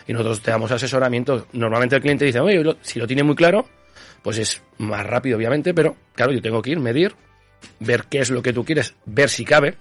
y 0.07 0.13
nosotros 0.13 0.41
te 0.41 0.51
damos 0.51 0.71
asesoramiento. 0.71 1.47
Normalmente 1.53 1.95
el 1.95 2.01
cliente 2.01 2.25
dice, 2.25 2.39
oye, 2.39 2.75
si 2.81 2.99
lo 2.99 3.07
tiene 3.07 3.23
muy 3.23 3.35
claro, 3.35 3.65
pues 4.21 4.37
es 4.37 4.61
más 4.77 5.05
rápido, 5.05 5.37
obviamente, 5.37 5.73
pero 5.73 5.95
claro, 6.13 6.31
yo 6.31 6.41
tengo 6.41 6.61
que 6.61 6.71
ir, 6.71 6.79
medir, 6.79 7.15
ver 7.79 8.05
qué 8.09 8.19
es 8.19 8.29
lo 8.29 8.41
que 8.41 8.53
tú 8.53 8.65
quieres, 8.65 8.95
ver 9.05 9.29
si 9.29 9.45
cabe. 9.45 9.75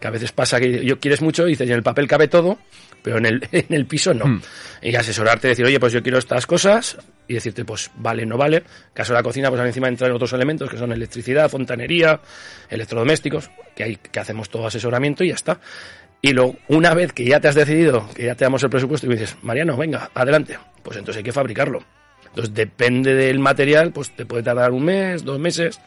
Que 0.00 0.06
a 0.06 0.10
veces 0.10 0.32
pasa 0.32 0.60
que 0.60 0.84
yo 0.84 0.98
quieres 0.98 1.20
mucho 1.20 1.46
y 1.46 1.50
dices, 1.50 1.68
en 1.68 1.74
el 1.74 1.82
papel 1.82 2.06
cabe 2.06 2.28
todo, 2.28 2.58
pero 3.04 3.18
en 3.18 3.26
el, 3.26 3.48
en 3.52 3.66
el 3.68 3.84
piso 3.84 4.14
no. 4.14 4.24
Hmm. 4.26 4.42
Y 4.80 4.96
asesorarte, 4.96 5.48
decir, 5.48 5.64
oye, 5.66 5.78
pues 5.78 5.92
yo 5.92 6.02
quiero 6.02 6.18
estas 6.18 6.46
cosas 6.46 6.96
y 7.28 7.34
decirte, 7.34 7.64
pues 7.64 7.90
vale, 7.96 8.24
no 8.24 8.38
vale. 8.38 8.64
Caso 8.94 9.12
de 9.12 9.18
la 9.18 9.22
cocina, 9.22 9.50
pues 9.50 9.62
encima 9.62 9.88
entran 9.88 10.10
otros 10.12 10.32
elementos 10.32 10.70
que 10.70 10.78
son 10.78 10.90
electricidad, 10.90 11.50
fontanería, 11.50 12.20
electrodomésticos, 12.70 13.50
que, 13.76 13.84
hay, 13.84 13.96
que 13.96 14.20
hacemos 14.20 14.48
todo 14.48 14.66
asesoramiento 14.66 15.22
y 15.22 15.28
ya 15.28 15.34
está. 15.34 15.60
Y 16.22 16.32
luego, 16.32 16.56
una 16.68 16.94
vez 16.94 17.12
que 17.12 17.24
ya 17.26 17.40
te 17.40 17.48
has 17.48 17.54
decidido, 17.54 18.08
que 18.14 18.24
ya 18.24 18.34
te 18.34 18.46
damos 18.46 18.62
el 18.62 18.70
presupuesto 18.70 19.06
y 19.06 19.10
me 19.10 19.16
dices, 19.16 19.36
Mariano, 19.42 19.76
venga, 19.76 20.10
adelante, 20.14 20.58
pues 20.82 20.96
entonces 20.96 21.18
hay 21.18 21.24
que 21.24 21.32
fabricarlo. 21.32 21.84
Entonces, 22.28 22.54
depende 22.54 23.14
del 23.14 23.38
material, 23.38 23.92
pues 23.92 24.10
te 24.16 24.24
puede 24.24 24.42
tardar 24.42 24.72
un 24.72 24.84
mes, 24.84 25.24
dos 25.24 25.38
meses, 25.38 25.78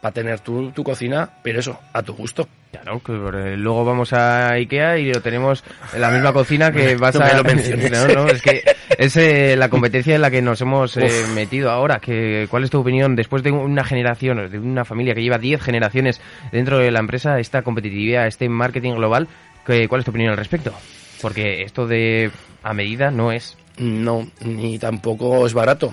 para 0.00 0.12
tener 0.12 0.40
tu, 0.40 0.70
tu 0.72 0.82
cocina, 0.82 1.28
pero 1.42 1.60
eso, 1.60 1.78
a 1.92 2.02
tu 2.02 2.14
gusto. 2.14 2.48
Claro, 2.70 3.00
que 3.00 3.12
eh, 3.12 3.56
luego 3.56 3.84
vamos 3.84 4.12
a 4.12 4.52
Ikea 4.52 4.96
y 4.98 5.12
lo 5.12 5.20
tenemos 5.20 5.62
en 5.92 6.00
la 6.00 6.10
misma 6.10 6.32
cocina 6.32 6.70
que 6.72 6.94
vas 7.00 7.14
No 7.16 7.24
a... 7.24 7.34
lo. 7.34 7.42
No, 7.90 8.08
no, 8.24 8.28
es 8.28 8.40
que 8.40 8.62
es 8.96 9.16
eh, 9.16 9.56
la 9.56 9.68
competencia 9.68 10.14
en 10.14 10.22
la 10.22 10.30
que 10.30 10.40
nos 10.40 10.60
hemos 10.60 10.96
eh, 10.96 11.24
metido 11.34 11.70
ahora. 11.70 11.98
Que, 11.98 12.46
¿Cuál 12.50 12.64
es 12.64 12.70
tu 12.70 12.80
opinión 12.80 13.16
después 13.16 13.42
de 13.42 13.50
una 13.50 13.84
generación, 13.84 14.50
de 14.50 14.58
una 14.58 14.84
familia 14.84 15.14
que 15.14 15.22
lleva 15.22 15.38
10 15.38 15.60
generaciones 15.60 16.20
dentro 16.52 16.78
de 16.78 16.90
la 16.90 17.00
empresa, 17.00 17.38
esta 17.40 17.62
competitividad, 17.62 18.26
este 18.26 18.48
marketing 18.48 18.94
global? 18.94 19.28
que- 19.66 19.88
¿Cuál 19.88 20.00
es 20.00 20.04
tu 20.04 20.10
opinión 20.12 20.30
al 20.30 20.38
respecto? 20.38 20.72
Porque 21.20 21.62
esto 21.62 21.86
de 21.86 22.30
a 22.62 22.72
medida 22.72 23.10
no 23.10 23.32
es. 23.32 23.58
No, 23.76 24.26
ni 24.44 24.78
tampoco 24.78 25.44
es 25.46 25.52
barato. 25.54 25.92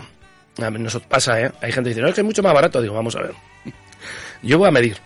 A 0.62 0.70
nos 0.72 0.96
pasa, 1.02 1.42
¿eh? 1.42 1.52
Hay 1.62 1.72
gente 1.72 1.90
que 1.90 1.96
dice, 1.96 2.02
no, 2.02 2.08
es 2.08 2.16
que 2.16 2.22
es 2.22 2.26
mucho 2.26 2.42
más 2.44 2.54
barato. 2.54 2.82
Digo, 2.82 2.94
vamos 2.96 3.16
a 3.16 3.22
ver. 3.22 3.32
Yo 4.44 4.58
voy 4.58 4.68
a 4.68 4.72
medir. 4.72 4.98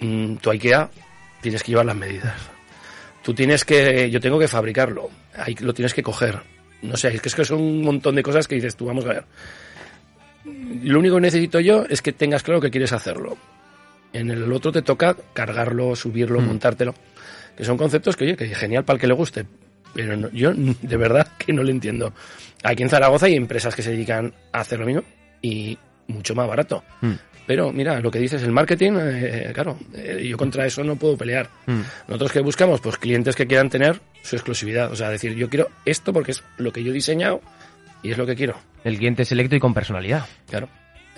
Mm, 0.00 0.36
tu 0.36 0.50
IKEA 0.50 0.90
tienes 1.40 1.62
que 1.62 1.72
llevar 1.72 1.86
las 1.86 1.96
medidas. 1.96 2.34
Tú 3.22 3.34
tienes 3.34 3.64
que, 3.64 4.10
yo 4.10 4.20
tengo 4.20 4.38
que 4.38 4.48
fabricarlo. 4.48 5.10
Ahí 5.36 5.54
lo 5.60 5.72
tienes 5.72 5.94
que 5.94 6.02
coger. 6.02 6.40
No 6.82 6.96
sé, 6.96 7.14
es 7.14 7.20
que, 7.22 7.28
es 7.28 7.34
que 7.34 7.44
son 7.44 7.60
un 7.60 7.82
montón 7.82 8.14
de 8.16 8.22
cosas 8.22 8.48
que 8.48 8.56
dices 8.56 8.74
tú, 8.76 8.86
vamos 8.86 9.04
a 9.06 9.08
ver. 9.08 9.24
Lo 10.82 10.98
único 10.98 11.14
que 11.16 11.20
necesito 11.20 11.60
yo 11.60 11.84
es 11.88 12.02
que 12.02 12.12
tengas 12.12 12.42
claro 12.42 12.60
que 12.60 12.70
quieres 12.70 12.92
hacerlo. 12.92 13.36
En 14.12 14.30
el 14.30 14.52
otro 14.52 14.72
te 14.72 14.82
toca 14.82 15.16
cargarlo, 15.32 15.94
subirlo, 15.94 16.40
montártelo. 16.40 16.94
Que 17.56 17.64
son 17.64 17.76
conceptos 17.78 18.16
que, 18.16 18.24
oye, 18.24 18.36
que 18.36 18.48
genial 18.54 18.84
para 18.84 18.96
el 18.96 19.00
que 19.00 19.06
le 19.06 19.14
guste. 19.14 19.46
Pero 19.94 20.16
no- 20.16 20.30
yo 20.30 20.52
de 20.54 20.96
verdad 20.96 21.28
que 21.38 21.52
no 21.52 21.62
lo 21.62 21.70
entiendo. 21.70 22.12
Aquí 22.64 22.82
en 22.82 22.88
Zaragoza 22.88 23.26
hay 23.26 23.36
empresas 23.36 23.74
que 23.76 23.82
se 23.82 23.92
dedican 23.92 24.34
a 24.52 24.60
hacer 24.60 24.80
lo 24.80 24.86
mismo 24.86 25.02
y 25.40 25.78
mucho 26.08 26.34
más 26.34 26.48
barato. 26.48 26.82
Mm. 27.00 27.12
Pero 27.46 27.72
mira, 27.72 27.98
lo 28.00 28.10
que 28.10 28.18
dices, 28.20 28.42
el 28.42 28.52
marketing, 28.52 28.92
eh, 29.00 29.50
claro, 29.52 29.76
eh, 29.94 30.24
yo 30.28 30.36
contra 30.36 30.64
eso 30.64 30.84
no 30.84 30.96
puedo 30.96 31.16
pelear. 31.16 31.48
Mm. 31.66 31.80
Nosotros 32.08 32.32
que 32.32 32.40
buscamos, 32.40 32.80
pues 32.80 32.96
clientes 32.98 33.34
que 33.34 33.46
quieran 33.46 33.68
tener 33.68 34.00
su 34.22 34.36
exclusividad. 34.36 34.92
O 34.92 34.96
sea, 34.96 35.08
decir, 35.10 35.34
yo 35.34 35.48
quiero 35.50 35.68
esto 35.84 36.12
porque 36.12 36.30
es 36.32 36.42
lo 36.58 36.72
que 36.72 36.84
yo 36.84 36.90
he 36.90 36.94
diseñado 36.94 37.40
y 38.02 38.12
es 38.12 38.18
lo 38.18 38.26
que 38.26 38.36
quiero. 38.36 38.54
El 38.84 38.96
cliente 38.98 39.24
selecto 39.24 39.56
y 39.56 39.60
con 39.60 39.74
personalidad. 39.74 40.24
Claro. 40.48 40.68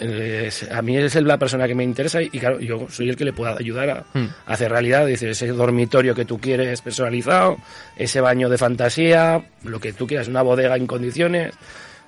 Eh, 0.01 0.45
es- 0.49 0.69
a 0.73 0.83
mí 0.83 0.97
es 0.97 1.15
la 1.15 1.39
persona 1.39 1.69
que 1.69 1.75
me 1.75 1.85
interesa 1.85 2.21
y, 2.21 2.29
y 2.33 2.39
claro, 2.41 2.59
yo 2.59 2.87
soy 2.91 3.11
el 3.11 3.17
que 3.17 3.25
le 3.25 3.33
pueda 3.33 3.55
ayudar 3.57 3.91
a, 3.91 4.05
Mm. 4.19 4.27
a 4.47 4.53
hacer 4.55 4.71
realidad. 4.71 5.07
Dice, 5.07 5.31
ese 5.31 5.49
dormitorio 5.49 6.15
que 6.15 6.25
tú 6.25 6.39
quieres 6.41 6.81
personalizado, 6.81 7.59
ese 7.97 8.21
baño 8.21 8.49
de 8.49 8.59
fantasía, 8.59 9.45
lo 9.63 9.79
que 9.79 9.93
tú 9.93 10.07
quieras, 10.07 10.27
una 10.29 10.43
bodega 10.43 10.75
en 10.77 10.87
condiciones. 10.87 11.55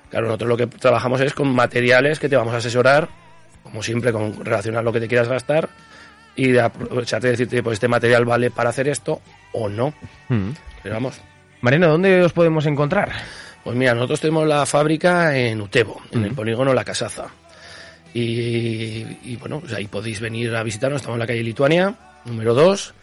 Claro, 0.09 0.25
nosotros 0.27 0.49
lo 0.49 0.57
que 0.57 0.67
trabajamos 0.67 1.21
es 1.21 1.33
con 1.33 1.49
materiales 1.53 2.19
que 2.19 2.29
te 2.29 2.35
vamos 2.35 2.53
a 2.53 2.57
asesorar, 2.57 3.07
como 3.67 3.83
siempre, 3.83 4.11
con 4.11 4.43
relación 4.43 4.75
a 4.77 4.81
lo 4.81 4.91
que 4.91 4.99
te 4.99 5.07
quieras 5.07 5.27
gastar 5.27 5.69
y 6.35 6.51
de 6.51 6.61
aprovecharte 6.61 7.27
y 7.27 7.31
decirte, 7.31 7.63
pues 7.63 7.75
este 7.75 7.87
material 7.87 8.25
vale 8.25 8.51
para 8.51 8.69
hacer 8.69 8.87
esto 8.87 9.21
o 9.53 9.69
no. 9.69 9.93
Mm. 10.29 10.49
Pero 10.83 10.95
vamos, 10.95 11.19
Mariano, 11.61 11.89
¿dónde 11.89 12.21
os 12.21 12.33
podemos 12.33 12.65
encontrar? 12.65 13.11
pues 13.67 13.75
mira, 13.75 13.93
nosotros 13.93 14.21
tenemos 14.21 14.47
la 14.47 14.65
fábrica 14.65 15.37
en 15.37 15.59
Utebo, 15.59 16.01
en 16.11 16.23
el 16.23 16.33
polígono 16.33 16.73
La 16.73 16.85
Casaza. 16.85 17.25
Y, 18.13 19.05
y, 19.25 19.35
bueno, 19.37 19.59
pues 19.59 19.73
ahí 19.73 19.87
podéis 19.87 20.21
venir 20.21 20.55
a 20.55 20.63
visitarnos. 20.63 21.01
Estamos 21.01 21.17
en 21.17 21.19
la 21.19 21.27
calle 21.27 21.43
Lituania, 21.43 21.93
número 22.23 22.53
2. 22.53 22.93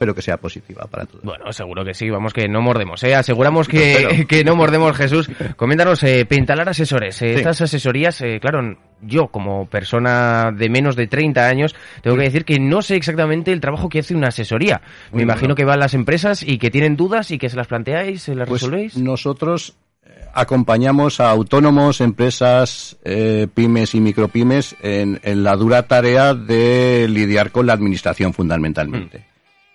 espero 0.03 0.15
que 0.17 0.23
sea 0.23 0.37
positiva 0.37 0.85
para 0.91 1.07
todos. 1.07 1.23
Bueno, 1.23 1.53
seguro 1.53 1.85
que 1.85 1.95
sí, 1.95 2.11
vamos 2.11 2.33
que 2.33 2.49
no 2.49 2.61
mordemos, 2.61 3.03
¿eh? 3.05 3.15
Aseguramos 3.15 3.69
que, 3.69 3.93
Espero. 4.03 4.27
que 4.27 4.43
no 4.45 4.57
mordemos, 4.57 4.97
Jesús. 4.97 5.31
Coméntanos, 5.57 6.03
eh, 6.03 6.27
Pentalar 6.27 6.69
Asesores, 6.69 7.23
eh, 7.23 7.29
Sí. 7.33 7.35
estas 7.37 7.61
asesorías, 7.61 8.21
eh, 8.23 8.39
claro, 8.41 8.77
yo 9.01 9.29
como 9.29 9.67
persona 9.67 10.51
de 10.53 10.69
menos 10.69 10.97
de 10.97 11.07
30 11.07 11.47
años, 11.49 11.75
tengo 12.03 12.17
que 12.17 12.25
decir 12.25 12.45
que 12.45 12.59
no 12.59 12.83
sé 12.83 12.97
exactamente 12.97 13.53
el 13.53 13.61
trabajo 13.61 13.89
que 13.89 14.01
hace 14.01 14.15
una 14.17 14.29
asesoría. 14.29 14.81
Me 15.13 15.17
Muy 15.19 15.23
imagino 15.23 15.49
bueno. 15.49 15.55
que 15.57 15.65
van 15.65 15.79
las 15.79 15.95
empresas 15.95 16.43
y 16.43 16.59
que 16.59 16.71
tienen 16.71 16.97
dudas 16.97 17.31
y 17.31 17.39
que 17.39 17.49
se 17.49 17.57
las 17.57 17.69
planteáis, 17.69 18.23
se 18.23 18.35
las 18.35 18.49
Pues 18.49 18.63
resolvéis. 18.63 18.97
nosotros 18.97 19.77
eh, 20.05 20.11
acompañamos 20.35 21.21
a 21.21 21.31
autónomos, 21.31 22.01
empresas, 22.01 22.97
eh, 23.05 23.47
pymes 23.55 23.95
y 23.95 24.01
micropymes 24.01 24.75
en, 24.83 25.21
en 25.23 25.45
la 25.45 25.55
dura 25.55 25.87
tarea 25.87 26.35
de 26.35 27.07
lidiar 27.09 27.53
con 27.53 27.67
la 27.67 27.75
administración 27.75 28.33
fundamentalmente. 28.35 29.27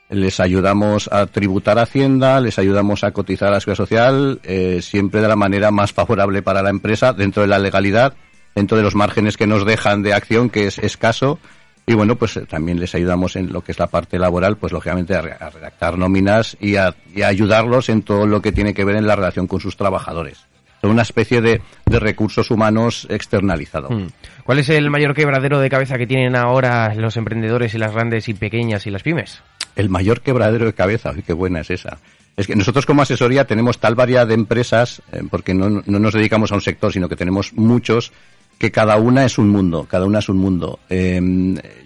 Les 0.09 0.39
ayudamos 0.39 1.09
a 1.11 1.25
tributar 1.25 1.79
Hacienda, 1.79 2.39
les 2.39 2.57
ayudamos 2.59 3.03
a 3.03 3.11
cotizar 3.11 3.49
a 3.49 3.51
la 3.51 3.59
seguridad 3.59 3.83
social, 3.83 4.39
eh, 4.43 4.79
siempre 4.81 5.19
de 5.21 5.27
la 5.27 5.35
manera 5.35 5.69
más 5.69 5.91
favorable 5.91 6.41
para 6.41 6.61
la 6.61 6.69
empresa, 6.69 7.11
dentro 7.11 7.41
de 7.41 7.49
la 7.49 7.59
legalidad, 7.59 8.13
dentro 8.55 8.77
de 8.77 8.83
los 8.83 8.95
márgenes 8.95 9.35
que 9.35 9.47
nos 9.47 9.65
dejan 9.65 10.03
de 10.03 10.13
acción, 10.13 10.49
que 10.49 10.67
es 10.67 10.77
escaso. 10.79 11.39
Y 11.85 11.93
bueno, 11.93 12.15
pues 12.15 12.37
eh, 12.37 12.45
también 12.45 12.79
les 12.79 12.95
ayudamos 12.95 13.35
en 13.35 13.51
lo 13.51 13.61
que 13.61 13.73
es 13.73 13.79
la 13.79 13.87
parte 13.87 14.17
laboral, 14.17 14.55
pues 14.57 14.71
lógicamente 14.71 15.13
a, 15.13 15.21
re- 15.21 15.35
a 15.39 15.49
redactar 15.49 15.97
nóminas 15.97 16.55
y 16.59 16.77
a, 16.77 16.95
ayudarlos 17.25 17.89
en 17.89 18.01
todo 18.01 18.25
lo 18.25 18.41
que 18.41 18.51
tiene 18.53 18.73
que 18.73 18.85
ver 18.85 18.95
en 18.95 19.07
la 19.07 19.15
relación 19.15 19.45
con 19.47 19.59
sus 19.59 19.75
trabajadores. 19.75 20.39
Son 20.81 20.91
una 20.91 21.01
especie 21.01 21.41
de, 21.41 21.61
de 21.85 21.99
recursos 21.99 22.51
humanos 22.51 23.07
externalizado. 23.09 23.89
Mm. 23.89 24.07
¿Cuál 24.43 24.59
es 24.59 24.69
el 24.69 24.89
mayor 24.89 25.13
quebradero 25.13 25.59
de 25.59 25.69
cabeza 25.69 25.97
que 25.97 26.07
tienen 26.07 26.35
ahora 26.35 26.93
los 26.95 27.17
emprendedores 27.17 27.73
y 27.73 27.77
las 27.77 27.93
grandes 27.93 28.29
y 28.29 28.33
pequeñas 28.33 28.85
y 28.85 28.91
las 28.91 29.03
pymes? 29.03 29.41
El 29.77 29.89
mayor 29.89 30.21
quebradero 30.21 30.65
de 30.65 30.73
cabeza, 30.73 31.11
uy, 31.15 31.21
qué 31.21 31.33
buena 31.33 31.61
es 31.61 31.69
esa. 31.69 31.99
Es 32.35 32.47
que 32.47 32.55
nosotros 32.55 32.85
como 32.85 33.03
asesoría 33.03 33.45
tenemos 33.45 33.79
tal 33.79 33.93
variedad 33.95 34.27
de 34.27 34.33
empresas, 34.33 35.03
eh, 35.11 35.21
porque 35.29 35.53
no, 35.53 35.69
no 35.69 35.99
nos 35.99 36.13
dedicamos 36.13 36.51
a 36.51 36.55
un 36.55 36.61
sector, 36.61 36.91
sino 36.91 37.07
que 37.07 37.15
tenemos 37.15 37.53
muchos, 37.53 38.11
que 38.57 38.71
cada 38.71 38.97
una 38.97 39.23
es 39.23 39.37
un 39.37 39.49
mundo, 39.49 39.85
cada 39.89 40.05
una 40.05 40.19
es 40.19 40.29
un 40.29 40.37
mundo. 40.37 40.79
Eh, 40.89 41.21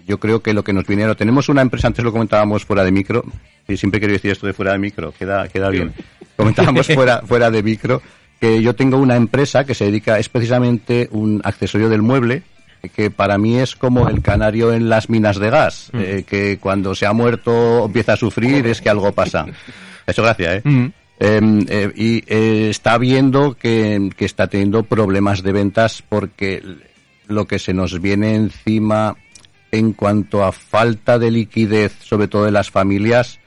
yo 0.06 0.18
creo 0.18 0.42
que 0.42 0.54
lo 0.54 0.64
que 0.64 0.72
nos 0.72 0.86
viene, 0.86 1.14
tenemos 1.14 1.48
una 1.50 1.60
empresa, 1.60 1.86
antes 1.86 2.04
lo 2.04 2.12
comentábamos 2.12 2.64
fuera 2.64 2.82
de 2.82 2.92
micro, 2.92 3.24
y 3.68 3.76
siempre 3.76 4.00
quiero 4.00 4.14
decir 4.14 4.30
esto 4.30 4.46
de 4.46 4.54
fuera 4.54 4.72
de 4.72 4.78
micro, 4.78 5.12
queda, 5.12 5.48
queda 5.48 5.68
bien. 5.68 5.92
Comentábamos 6.36 6.86
fuera, 6.86 7.20
fuera 7.26 7.50
de 7.50 7.62
micro, 7.62 8.00
que 8.40 8.62
yo 8.62 8.74
tengo 8.74 8.96
una 8.96 9.16
empresa 9.16 9.64
que 9.64 9.74
se 9.74 9.84
dedica, 9.84 10.18
es 10.18 10.30
precisamente 10.30 11.08
un 11.12 11.42
accesorio 11.44 11.90
del 11.90 12.02
mueble, 12.02 12.42
que 12.90 13.10
para 13.10 13.38
mí 13.38 13.58
es 13.58 13.76
como 13.76 14.08
el 14.08 14.22
canario 14.22 14.72
en 14.72 14.88
las 14.88 15.08
minas 15.08 15.38
de 15.38 15.50
gas, 15.50 15.90
eh, 15.92 16.24
que 16.26 16.58
cuando 16.58 16.94
se 16.94 17.06
ha 17.06 17.12
muerto 17.12 17.84
empieza 17.86 18.14
a 18.14 18.16
sufrir, 18.16 18.66
es 18.66 18.80
que 18.80 18.90
algo 18.90 19.12
pasa. 19.12 19.46
Eso 20.06 20.22
gracia, 20.22 20.56
¿eh? 20.56 20.62
Mm. 20.64 20.86
Eh, 21.24 21.40
eh, 21.68 21.92
y 21.94 22.24
eh, 22.26 22.70
está 22.70 22.98
viendo 22.98 23.54
que, 23.54 24.10
que 24.16 24.24
está 24.24 24.48
teniendo 24.48 24.82
problemas 24.82 25.44
de 25.44 25.52
ventas 25.52 26.02
porque 26.08 26.62
lo 27.28 27.46
que 27.46 27.60
se 27.60 27.72
nos 27.72 28.00
viene 28.00 28.34
encima 28.34 29.16
en 29.70 29.92
cuanto 29.92 30.44
a 30.44 30.50
falta 30.50 31.20
de 31.20 31.30
liquidez, 31.30 31.96
sobre 32.02 32.26
todo 32.26 32.44
de 32.44 32.50
las 32.50 32.72
familias, 32.72 33.38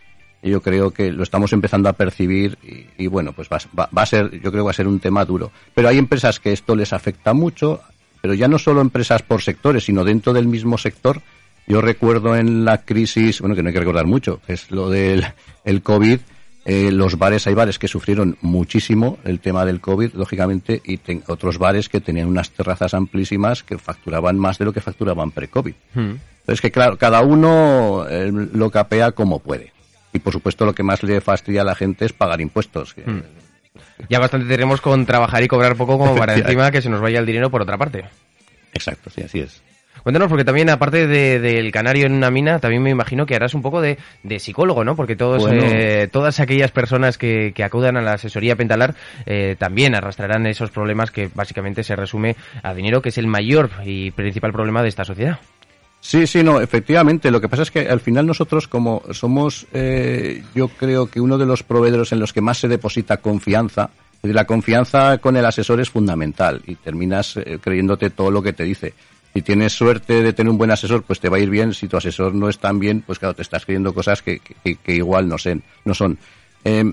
yo 0.42 0.62
creo 0.62 0.92
que 0.92 1.12
lo 1.12 1.24
estamos 1.24 1.52
empezando 1.52 1.90
a 1.90 1.94
percibir 1.94 2.58
y, 2.64 3.04
y 3.04 3.08
bueno, 3.08 3.34
pues 3.34 3.50
va, 3.52 3.58
va, 3.78 3.90
va, 3.96 4.04
a 4.04 4.06
ser, 4.06 4.32
yo 4.32 4.52
creo 4.52 4.64
que 4.64 4.68
va 4.68 4.72
a 4.72 4.76
ser 4.76 4.88
un 4.88 5.02
tema 5.02 5.26
duro. 5.26 5.52
Pero 5.74 5.90
hay 5.90 5.98
empresas 5.98 6.40
que 6.40 6.54
esto 6.54 6.78
les 6.78 6.94
afecta 6.94 7.34
mucho, 7.34 7.82
pero 8.26 8.34
ya 8.34 8.48
no 8.48 8.58
solo 8.58 8.82
empresas 8.82 9.22
por 9.22 9.44
sectores, 9.44 9.84
sino 9.84 10.04
dentro 10.04 10.34
del 10.34 10.48
mismo 10.48 10.80
sector. 10.80 11.22
Yo 11.68 11.80
recuerdo 11.80 12.36
en 12.36 12.66
la 12.66 12.82
crisis, 12.82 13.40
bueno, 13.40 13.56
que 13.56 13.62
no 13.62 13.68
hay 13.68 13.74
que 13.74 13.82
recordar 13.82 14.08
mucho, 14.08 14.42
es 14.48 14.72
lo 14.72 14.90
del 14.90 15.24
el 15.64 15.84
COVID, 15.84 16.18
eh, 16.66 16.92
los 16.92 17.20
bares, 17.20 17.46
hay 17.46 17.54
bares 17.54 17.78
que 17.78 17.88
sufrieron 17.88 18.36
muchísimo 18.42 19.20
el 19.26 19.42
tema 19.42 19.64
del 19.64 19.80
COVID, 19.80 20.16
lógicamente, 20.16 20.82
y 20.84 20.98
ten, 20.98 21.22
otros 21.28 21.60
bares 21.60 21.88
que 21.88 22.02
tenían 22.02 22.28
unas 22.28 22.50
terrazas 22.50 22.96
amplísimas 22.96 23.62
que 23.62 23.78
facturaban 23.78 24.40
más 24.40 24.58
de 24.58 24.66
lo 24.66 24.74
que 24.74 24.82
facturaban 24.82 25.30
pre-COVID. 25.30 25.76
Hmm. 25.94 26.16
Entonces, 26.40 26.62
que 26.62 26.72
claro, 26.72 26.98
cada 26.98 27.22
uno 27.22 28.08
eh, 28.10 28.32
lo 28.32 28.72
capea 28.72 29.12
como 29.12 29.38
puede. 29.38 29.72
Y 30.14 30.18
por 30.18 30.34
supuesto, 30.34 30.66
lo 30.66 30.74
que 30.74 30.82
más 30.82 31.04
le 31.04 31.22
fastidia 31.22 31.62
a 31.62 31.66
la 31.66 31.76
gente 31.76 32.06
es 32.06 32.14
pagar 32.14 32.42
impuestos. 32.42 32.96
Ya 34.10 34.20
bastante 34.20 34.48
tenemos 34.48 34.82
con 34.82 35.06
trabajar 35.06 35.44
y 35.44 35.48
cobrar 35.48 35.76
poco 35.76 35.98
como 35.98 36.16
para 36.16 36.34
encima 36.36 36.72
que 36.72 36.82
se 36.82 36.90
nos 36.90 37.02
vaya 37.02 37.20
el 37.20 37.26
dinero 37.26 37.50
por 37.50 37.62
otra 37.62 37.78
parte. 37.78 38.06
Exacto, 38.74 39.10
sí, 39.10 39.22
así 39.22 39.40
es. 39.40 39.62
Cuéntanos, 40.04 40.30
porque 40.30 40.46
también 40.46 40.70
aparte 40.70 41.08
del 41.08 41.42
de, 41.42 41.72
canario 41.72 42.06
en 42.06 42.14
una 42.14 42.30
mina, 42.30 42.60
también 42.60 42.84
me 42.84 42.92
imagino 42.92 43.26
que 43.26 43.36
harás 43.36 43.56
un 43.56 43.64
poco 43.64 43.82
de, 43.82 43.98
de 44.22 44.40
psicólogo, 44.40 44.84
¿no? 44.84 44.96
Porque 44.96 45.16
todos, 45.16 45.42
bueno. 45.42 45.64
eh, 45.64 46.08
todas 46.12 46.40
aquellas 46.40 46.72
personas 46.72 47.18
que, 47.18 47.54
que, 47.56 47.64
acudan 47.64 47.98
a 47.98 48.02
la 48.02 48.14
asesoría 48.14 48.56
Pentalar 48.56 48.94
eh, 49.26 49.56
también 49.58 49.96
arrastrarán 49.96 50.46
esos 50.46 50.70
problemas 50.70 51.10
que 51.10 51.30
básicamente 51.34 51.84
se 51.84 51.96
resume 51.96 52.36
a 52.62 52.76
dinero, 52.76 53.02
que 53.02 53.10
es 53.10 53.18
el 53.18 53.26
mayor 53.26 53.72
y 53.84 54.12
principal 54.12 54.52
problema 54.52 54.84
de 54.84 54.90
esta 54.90 55.06
sociedad. 55.06 55.40
Sí, 56.08 56.28
sí, 56.28 56.44
no, 56.44 56.62
efectivamente. 56.62 57.32
Lo 57.32 57.42
que 57.42 57.50
pasa 57.50 57.64
es 57.64 57.72
que 57.72 57.90
al 57.90 58.00
final 58.00 58.28
nosotros, 58.28 58.68
como 58.68 59.02
somos, 59.10 59.66
eh, 59.74 60.44
yo 60.54 60.68
creo 60.68 61.08
que 61.08 61.20
uno 61.20 61.36
de 61.36 61.48
los 61.48 61.64
proveedores 61.64 62.12
en 62.12 62.20
los 62.20 62.32
que 62.32 62.42
más 62.42 62.60
se 62.60 62.68
deposita 62.68 63.18
confianza, 63.18 63.90
la 64.22 64.46
confianza 64.46 65.18
con 65.18 65.36
el 65.36 65.44
asesor 65.44 65.80
es 65.80 65.90
fundamental 65.90 66.62
y 66.68 66.76
terminas 66.76 67.38
eh, 67.38 67.58
creyéndote 67.60 68.12
todo 68.12 68.30
lo 68.30 68.44
que 68.44 68.54
te 68.54 68.66
dice. 68.66 68.94
Si 69.34 69.42
tienes 69.42 69.74
suerte 69.74 70.22
de 70.22 70.32
tener 70.32 70.52
un 70.52 70.60
buen 70.60 70.70
asesor, 70.70 71.02
pues 71.02 71.20
te 71.20 71.28
va 71.28 71.38
a 71.38 71.40
ir 71.40 71.50
bien. 71.50 71.74
Si 71.74 71.88
tu 71.88 71.98
asesor 71.98 72.36
no 72.36 72.50
es 72.50 72.60
tan 72.60 72.80
bien, 72.80 73.02
pues 73.02 73.18
claro, 73.18 73.34
te 73.34 73.42
estás 73.42 73.66
creyendo 73.66 73.92
cosas 73.92 74.22
que, 74.22 74.42
que, 74.64 74.76
que 74.76 74.94
igual 74.94 75.28
no, 75.28 75.40
sé, 75.40 75.60
no 75.86 75.96
son. 75.96 76.20
Eh, 76.66 76.84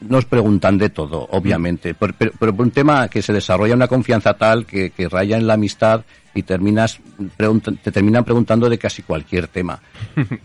nos 0.00 0.24
preguntan 0.24 0.78
de 0.78 0.90
todo, 0.90 1.28
obviamente, 1.30 1.94
pero, 1.94 2.14
pero, 2.16 2.32
pero, 2.38 2.54
un 2.58 2.70
tema 2.70 3.08
que 3.08 3.22
se 3.22 3.32
desarrolla 3.32 3.74
una 3.74 3.88
confianza 3.88 4.34
tal 4.34 4.66
que, 4.66 4.90
que 4.90 5.08
raya 5.08 5.36
en 5.36 5.46
la 5.46 5.54
amistad 5.54 6.04
y 6.34 6.42
terminas 6.42 6.98
te 7.82 7.92
terminan 7.92 8.24
preguntando 8.24 8.68
de 8.68 8.78
casi 8.78 9.02
cualquier 9.02 9.48
tema. 9.48 9.80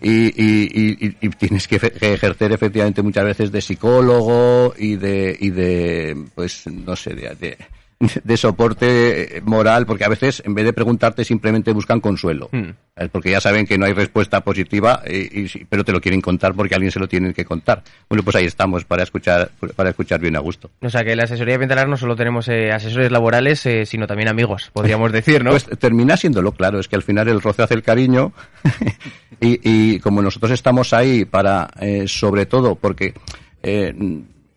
Y, 0.02 0.34
y, 0.36 1.30
tienes 1.38 1.68
que, 1.68 1.76
ejercer 1.76 2.52
efectivamente 2.52 3.02
muchas 3.02 3.26
veces 3.26 3.52
de 3.52 3.62
psicólogo 3.62 4.74
y 4.78 4.96
de 4.96 5.38
y 5.40 5.50
de 5.50 6.26
pues 6.36 6.68
no 6.68 6.96
sé 6.96 7.14
de 7.14 7.58
de 8.00 8.38
soporte 8.38 9.42
moral, 9.44 9.86
porque 9.86 10.06
a 10.06 10.10
veces 10.10 10.44
en 10.46 10.54
vez 10.54 10.66
de 10.66 10.74
preguntarte 10.74 11.24
simplemente 11.24 11.72
buscan 11.72 12.00
consuelo, 12.00 12.50
mm. 12.52 13.06
porque 13.12 13.32
ya 13.32 13.42
saben 13.42 13.66
que 13.66 13.78
no 13.78 13.86
hay 13.86 13.94
respuesta 13.94 14.42
positiva, 14.42 15.02
y, 15.08 15.42
y, 15.42 15.66
pero 15.68 15.84
te 15.84 15.92
lo 15.92 16.00
quieren 16.00 16.22
contar 16.22 16.54
porque 16.54 16.76
alguien 16.76 16.92
se 16.92 17.00
lo 17.00 17.08
tiene 17.08 17.34
que 17.34 17.44
contar. 17.44 17.84
Bueno, 18.08 18.24
pues 18.24 18.36
ahí 18.36 18.46
estamos 18.46 18.86
para 18.86 19.04
escuchar 19.04 19.50
para 19.76 19.90
escuchar 19.90 20.20
bien 20.20 20.36
a 20.36 20.40
gusto. 20.40 20.70
O 20.82 20.90
sea 20.90 21.04
que 21.04 21.12
en 21.12 21.18
la 21.18 21.24
asesoría 21.24 21.58
Pentalar 21.58 21.90
no 21.90 21.98
solo 21.98 22.16
tenemos 22.16 22.48
eh, 22.50 22.72
asesores 22.72 23.12
laborales, 23.12 23.66
eh, 23.66 23.86
sino 23.86 24.06
también 24.06 24.30
amigos, 24.30 24.70
podríamos 24.74 25.12
decir, 25.18 25.44
¿no? 25.44 25.52
Pues 25.52 25.66
termina 25.80 26.18
siéndolo, 26.18 26.52
claro, 26.52 26.80
es 26.80 26.88
que 26.88 26.96
al 26.96 27.04
final 27.04 27.28
el 27.28 27.42
roce 27.42 27.64
hace 27.64 27.74
el 27.74 27.82
cariño 27.82 28.32
y, 29.42 29.60
y, 29.64 30.00
como 30.00 30.22
nosotros 30.22 30.52
estamos 30.52 30.94
ahí 30.94 31.26
para, 31.26 31.70
eh, 31.80 32.08
sobre 32.08 32.46
todo, 32.46 32.76
porque 32.76 33.14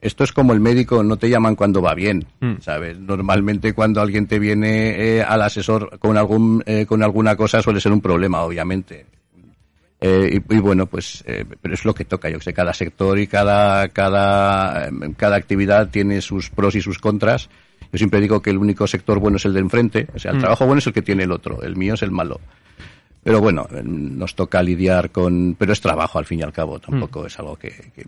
esto 0.01 0.25
es 0.25 0.33
como 0.33 0.53
el 0.53 0.61
médico, 0.61 1.03
no 1.03 1.17
te 1.19 1.29
llaman 1.29 1.57
cuando 1.57 1.83
va 1.83 1.95
bien, 1.95 2.27
mm. 2.41 2.55
¿sabes? 2.61 2.99
Normalmente 2.99 3.75
cuando 3.75 4.01
alguien 4.01 4.27
te 4.27 4.39
viene 4.39 5.19
eh, 5.19 5.23
al 5.23 5.43
asesor 5.43 5.99
con 5.99 6.17
algún 6.17 6.63
eh, 6.67 6.87
con 6.87 7.03
alguna 7.03 7.37
cosa 7.37 7.61
suele 7.61 7.81
ser 7.81 7.93
un 7.93 8.01
problema, 8.01 8.43
obviamente. 8.43 9.07
Eh, 10.03 10.41
y, 10.49 10.55
y, 10.55 10.59
bueno, 10.61 10.87
pues, 10.87 11.23
eh, 11.27 11.45
pero 11.61 11.75
es 11.75 11.85
lo 11.85 11.95
que 11.95 12.07
toca. 12.07 12.31
Yo 12.31 12.39
que 12.39 12.45
sé, 12.45 12.55
cada 12.55 12.73
sector 12.73 13.19
y 13.19 13.27
cada 13.27 13.89
cada 13.89 14.91
cada 15.19 15.37
actividad 15.37 15.91
tiene 15.91 16.23
sus 16.23 16.49
pros 16.49 16.75
y 16.75 16.81
sus 16.81 16.99
contras. 16.99 17.51
Yo 17.93 17.99
siempre 17.99 18.21
digo 18.21 18.41
que 18.41 18.51
el 18.51 18.59
único 18.59 18.87
sector 18.87 19.19
bueno 19.19 19.37
es 19.37 19.45
el 19.45 19.53
de 19.53 19.61
enfrente, 19.61 20.07
o 20.15 20.19
sea, 20.19 20.31
el 20.31 20.39
mm. 20.39 20.41
trabajo 20.41 20.65
bueno 20.65 20.79
es 20.79 20.87
el 20.87 20.95
que 20.95 21.03
tiene 21.03 21.25
el 21.25 21.33
otro, 21.33 21.61
el 21.63 21.77
mío 21.77 21.95
es 21.95 22.03
el 22.03 22.11
malo. 22.11 22.41
Pero 23.23 23.41
bueno, 23.41 23.69
nos 23.85 24.35
toca 24.35 24.63
lidiar 24.63 25.11
con, 25.11 25.55
pero 25.59 25.75
es 25.75 25.81
trabajo 25.83 26.19
al 26.19 26.25
fin 26.25 26.39
y 26.39 26.43
al 26.43 26.53
cabo, 26.53 26.79
tampoco 26.79 27.23
mm. 27.23 27.27
es 27.27 27.39
algo 27.39 27.57
que, 27.57 27.71
que 27.95 28.07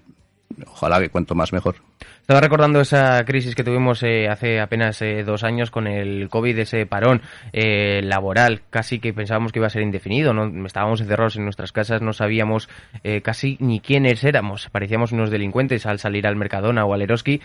ojalá 0.66 1.00
que 1.00 1.08
cuanto 1.08 1.34
más 1.34 1.52
mejor. 1.52 1.76
Estaba 2.20 2.40
recordando 2.40 2.80
esa 2.80 3.24
crisis 3.24 3.54
que 3.54 3.64
tuvimos 3.64 4.02
eh, 4.04 4.28
hace 4.28 4.60
apenas 4.60 5.02
eh, 5.02 5.24
dos 5.24 5.42
años 5.42 5.70
con 5.70 5.86
el 5.86 6.28
COVID, 6.28 6.58
ese 6.58 6.86
parón 6.86 7.20
eh, 7.52 8.00
laboral, 8.02 8.62
casi 8.70 9.00
que 9.00 9.12
pensábamos 9.12 9.52
que 9.52 9.58
iba 9.58 9.66
a 9.66 9.70
ser 9.70 9.82
indefinido, 9.82 10.32
¿no? 10.32 10.66
estábamos 10.66 11.00
encerrados 11.00 11.36
en 11.36 11.44
nuestras 11.44 11.72
casas, 11.72 12.00
no 12.00 12.12
sabíamos 12.12 12.68
eh, 13.02 13.22
casi 13.22 13.56
ni 13.60 13.80
quiénes 13.80 14.22
éramos, 14.24 14.68
parecíamos 14.70 15.12
unos 15.12 15.30
delincuentes 15.30 15.84
al 15.84 15.98
salir 15.98 16.26
al 16.26 16.36
Mercadona 16.36 16.84
o 16.84 16.94
al 16.94 17.02
Eroski. 17.02 17.40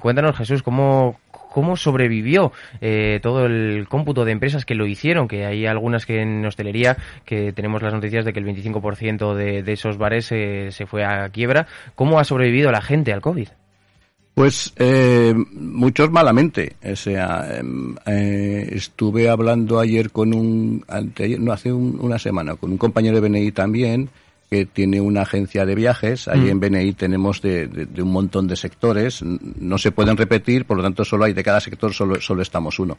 cuéntanos, 0.00 0.36
Jesús, 0.36 0.62
¿cómo, 0.62 1.18
cómo 1.54 1.76
sobrevivió 1.76 2.50
eh, 2.80 3.20
todo 3.22 3.46
el 3.46 3.86
cómputo 3.88 4.24
de 4.24 4.32
empresas 4.32 4.64
que 4.64 4.74
lo 4.74 4.88
hicieron, 4.88 5.28
que 5.28 5.46
hay 5.46 5.66
algunas 5.66 6.04
que 6.04 6.20
en 6.20 6.44
hostelería, 6.44 6.96
que 7.24 7.52
tenemos 7.52 7.80
las 7.80 7.94
noticias 7.94 8.24
de 8.24 8.32
que 8.32 8.40
el 8.40 8.46
25% 8.46 9.34
de, 9.34 9.62
de, 9.62 9.72
esos 9.72 9.96
bares 9.96 10.32
eh, 10.32 10.70
se 10.72 10.86
fue 10.86 11.04
a 11.04 11.28
quiebra. 11.28 11.68
¿Cómo 11.94 12.18
ha 12.18 12.24
sobrevivido 12.24 12.72
la 12.72 12.82
gente 12.82 13.12
al 13.12 13.20
COVID? 13.20 13.46
Pues 14.34 14.72
eh, 14.78 15.32
muchos 15.52 16.10
malamente. 16.10 16.74
O 16.84 16.96
sea, 16.96 17.46
eh, 18.04 18.68
estuve 18.72 19.28
hablando 19.28 19.78
ayer 19.78 20.10
con 20.10 20.34
un, 20.34 20.84
anteayer, 20.88 21.38
no 21.38 21.52
hace 21.52 21.72
un, 21.72 22.00
una 22.00 22.18
semana, 22.18 22.56
con 22.56 22.72
un 22.72 22.78
compañero 22.78 23.20
de 23.20 23.28
BNI 23.28 23.52
también, 23.52 24.10
que 24.54 24.66
tiene 24.66 25.00
una 25.00 25.22
agencia 25.22 25.66
de 25.66 25.74
viajes. 25.74 26.28
Allí 26.28 26.46
mm. 26.46 26.50
en 26.50 26.60
BNI 26.60 26.92
tenemos 26.92 27.42
de, 27.42 27.66
de, 27.66 27.86
de, 27.86 28.02
un 28.02 28.12
montón 28.12 28.46
de 28.46 28.54
sectores. 28.54 29.20
No 29.22 29.78
se 29.78 29.90
pueden 29.90 30.16
repetir, 30.16 30.64
por 30.64 30.76
lo 30.76 30.82
tanto 30.84 31.04
solo 31.04 31.24
hay 31.24 31.32
de 31.32 31.42
cada 31.42 31.58
sector, 31.58 31.92
solo, 31.92 32.20
solo 32.20 32.40
estamos 32.40 32.78
uno. 32.78 32.96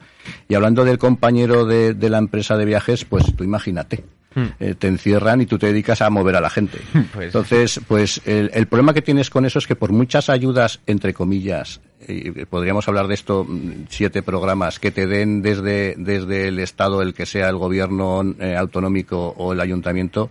Y 0.50 0.56
hablando 0.56 0.84
del 0.84 0.98
compañero 0.98 1.66
de, 1.66 1.94
de 1.94 2.10
la 2.10 2.18
empresa 2.18 2.58
de 2.58 2.66
viajes, 2.66 3.06
pues 3.06 3.34
tú 3.38 3.46
imagínate. 3.46 4.04
Mm. 4.36 4.44
Eh, 4.60 4.76
te 4.78 4.88
encierran 4.88 5.40
y 5.40 5.46
tú 5.46 5.58
te 5.58 5.68
dedicas 5.68 6.02
a 6.02 6.10
mover 6.10 6.36
a 6.36 6.42
la 6.42 6.50
gente. 6.50 6.80
Pues, 7.14 7.28
Entonces, 7.28 7.80
pues 7.88 8.22
el, 8.26 8.52
el, 8.54 8.68
problema 8.68 8.94
que 8.94 9.02
tienes 9.02 9.30
con 9.30 9.46
eso 9.46 9.60
es 9.60 9.68
que 9.68 9.78
por 9.78 9.94
muchas 9.94 10.30
ayudas, 10.30 10.82
entre 10.86 11.14
comillas, 11.14 11.80
y 12.06 12.32
podríamos 12.46 12.86
hablar 12.90 13.08
de 13.08 13.14
esto 13.14 13.46
mm, 13.48 13.86
siete 13.88 14.22
programas 14.22 14.80
que 14.80 14.92
te 14.92 15.08
den 15.08 15.42
desde, 15.42 15.96
desde 15.98 16.50
el 16.50 16.60
Estado, 16.60 17.02
el 17.02 17.14
que 17.14 17.26
sea 17.26 17.48
el 17.48 17.56
gobierno 17.56 18.24
eh, 18.40 18.58
autonómico 18.58 19.34
o 19.38 19.54
el 19.54 19.62
ayuntamiento, 19.62 20.30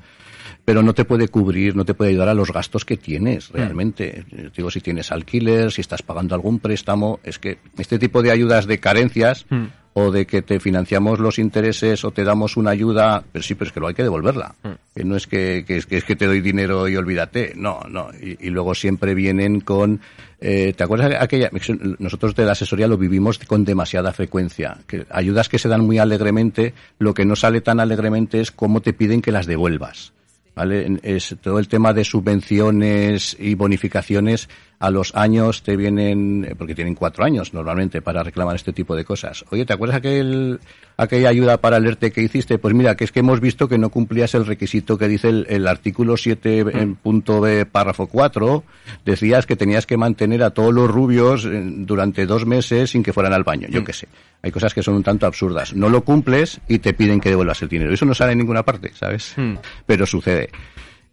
pero 0.64 0.82
no 0.82 0.94
te 0.94 1.04
puede 1.04 1.28
cubrir, 1.28 1.76
no 1.76 1.84
te 1.84 1.94
puede 1.94 2.10
ayudar 2.10 2.28
a 2.28 2.34
los 2.34 2.52
gastos 2.52 2.84
que 2.84 2.96
tienes 2.96 3.50
realmente. 3.50 4.24
Mm. 4.30 4.46
Digo, 4.56 4.70
si 4.70 4.80
tienes 4.80 5.12
alquiler, 5.12 5.70
si 5.70 5.80
estás 5.80 6.02
pagando 6.02 6.34
algún 6.34 6.58
préstamo, 6.58 7.20
es 7.22 7.38
que 7.38 7.58
este 7.76 7.98
tipo 7.98 8.22
de 8.22 8.30
ayudas 8.30 8.66
de 8.66 8.78
carencias 8.78 9.44
mm. 9.50 9.64
o 9.92 10.10
de 10.10 10.26
que 10.26 10.40
te 10.40 10.60
financiamos 10.60 11.18
los 11.18 11.38
intereses 11.38 12.04
o 12.04 12.12
te 12.12 12.24
damos 12.24 12.56
una 12.56 12.70
ayuda, 12.70 13.22
pero 13.30 13.42
sí, 13.42 13.54
pero 13.54 13.68
es 13.68 13.72
que 13.72 13.80
lo 13.80 13.88
hay 13.88 13.94
que 13.94 14.02
devolverla. 14.02 14.54
Mm. 14.62 14.68
Que 14.94 15.04
no 15.04 15.16
es 15.16 15.26
que, 15.26 15.64
que, 15.66 15.76
es 15.76 15.86
que, 15.86 15.98
es 15.98 16.04
que 16.04 16.16
te 16.16 16.26
doy 16.26 16.40
dinero 16.40 16.88
y 16.88 16.96
olvídate, 16.96 17.52
no, 17.56 17.80
no. 17.90 18.08
Y, 18.18 18.46
y 18.46 18.50
luego 18.50 18.74
siempre 18.74 19.14
vienen 19.14 19.60
con, 19.60 20.00
eh, 20.40 20.72
¿te 20.74 20.82
acuerdas 20.82 21.10
de 21.10 21.18
aquella? 21.18 21.50
Nosotros 21.98 22.34
de 22.34 22.46
la 22.46 22.52
asesoría 22.52 22.88
lo 22.88 22.96
vivimos 22.96 23.38
con 23.40 23.66
demasiada 23.66 24.14
frecuencia. 24.14 24.78
Que 24.86 25.04
ayudas 25.10 25.50
que 25.50 25.58
se 25.58 25.68
dan 25.68 25.84
muy 25.84 25.98
alegremente, 25.98 26.72
lo 26.98 27.12
que 27.12 27.26
no 27.26 27.36
sale 27.36 27.60
tan 27.60 27.80
alegremente 27.80 28.40
es 28.40 28.50
cómo 28.50 28.80
te 28.80 28.94
piden 28.94 29.20
que 29.20 29.30
las 29.30 29.44
devuelvas. 29.44 30.14
¿Vale? 30.54 30.98
Es 31.02 31.36
todo 31.40 31.58
el 31.58 31.68
tema 31.68 31.92
de 31.92 32.04
subvenciones 32.04 33.36
y 33.38 33.54
bonificaciones 33.54 34.48
a 34.84 34.90
los 34.90 35.14
años 35.14 35.62
te 35.62 35.76
vienen, 35.76 36.54
porque 36.58 36.74
tienen 36.74 36.94
cuatro 36.94 37.24
años 37.24 37.54
normalmente 37.54 38.02
para 38.02 38.22
reclamar 38.22 38.54
este 38.54 38.74
tipo 38.74 38.94
de 38.94 39.02
cosas. 39.02 39.42
Oye, 39.50 39.64
¿te 39.64 39.72
acuerdas 39.72 39.96
aquel, 39.96 40.60
aquella 40.98 41.30
ayuda 41.30 41.56
para 41.56 41.78
el 41.78 41.86
ERTE 41.86 42.12
que 42.12 42.20
hiciste? 42.20 42.58
Pues 42.58 42.74
mira, 42.74 42.94
que 42.94 43.04
es 43.04 43.10
que 43.10 43.20
hemos 43.20 43.40
visto 43.40 43.66
que 43.66 43.78
no 43.78 43.88
cumplías 43.88 44.34
el 44.34 44.44
requisito 44.44 44.98
que 44.98 45.08
dice 45.08 45.30
el, 45.30 45.46
el 45.48 45.66
artículo 45.68 46.18
7 46.18 46.64
mm. 46.64 46.68
en 46.76 46.96
punto 46.96 47.40
B 47.40 47.64
párrafo 47.64 48.08
4. 48.08 48.62
Decías 49.06 49.46
que 49.46 49.56
tenías 49.56 49.86
que 49.86 49.96
mantener 49.96 50.42
a 50.42 50.50
todos 50.50 50.74
los 50.74 50.90
rubios 50.90 51.46
eh, 51.46 51.62
durante 51.64 52.26
dos 52.26 52.44
meses 52.44 52.90
sin 52.90 53.02
que 53.02 53.14
fueran 53.14 53.32
al 53.32 53.42
baño. 53.42 53.68
Yo 53.70 53.80
mm. 53.80 53.84
qué 53.86 53.92
sé. 53.94 54.08
Hay 54.42 54.50
cosas 54.50 54.74
que 54.74 54.82
son 54.82 54.96
un 54.96 55.02
tanto 55.02 55.24
absurdas. 55.24 55.74
No 55.74 55.88
lo 55.88 56.04
cumples 56.04 56.60
y 56.68 56.80
te 56.80 56.92
piden 56.92 57.20
que 57.20 57.30
devuelvas 57.30 57.62
el 57.62 57.70
dinero. 57.70 57.94
Eso 57.94 58.04
no 58.04 58.14
sale 58.14 58.32
en 58.32 58.38
ninguna 58.38 58.64
parte, 58.64 58.92
¿sabes? 58.92 59.32
Mm. 59.38 59.54
Pero 59.86 60.04
sucede. 60.04 60.50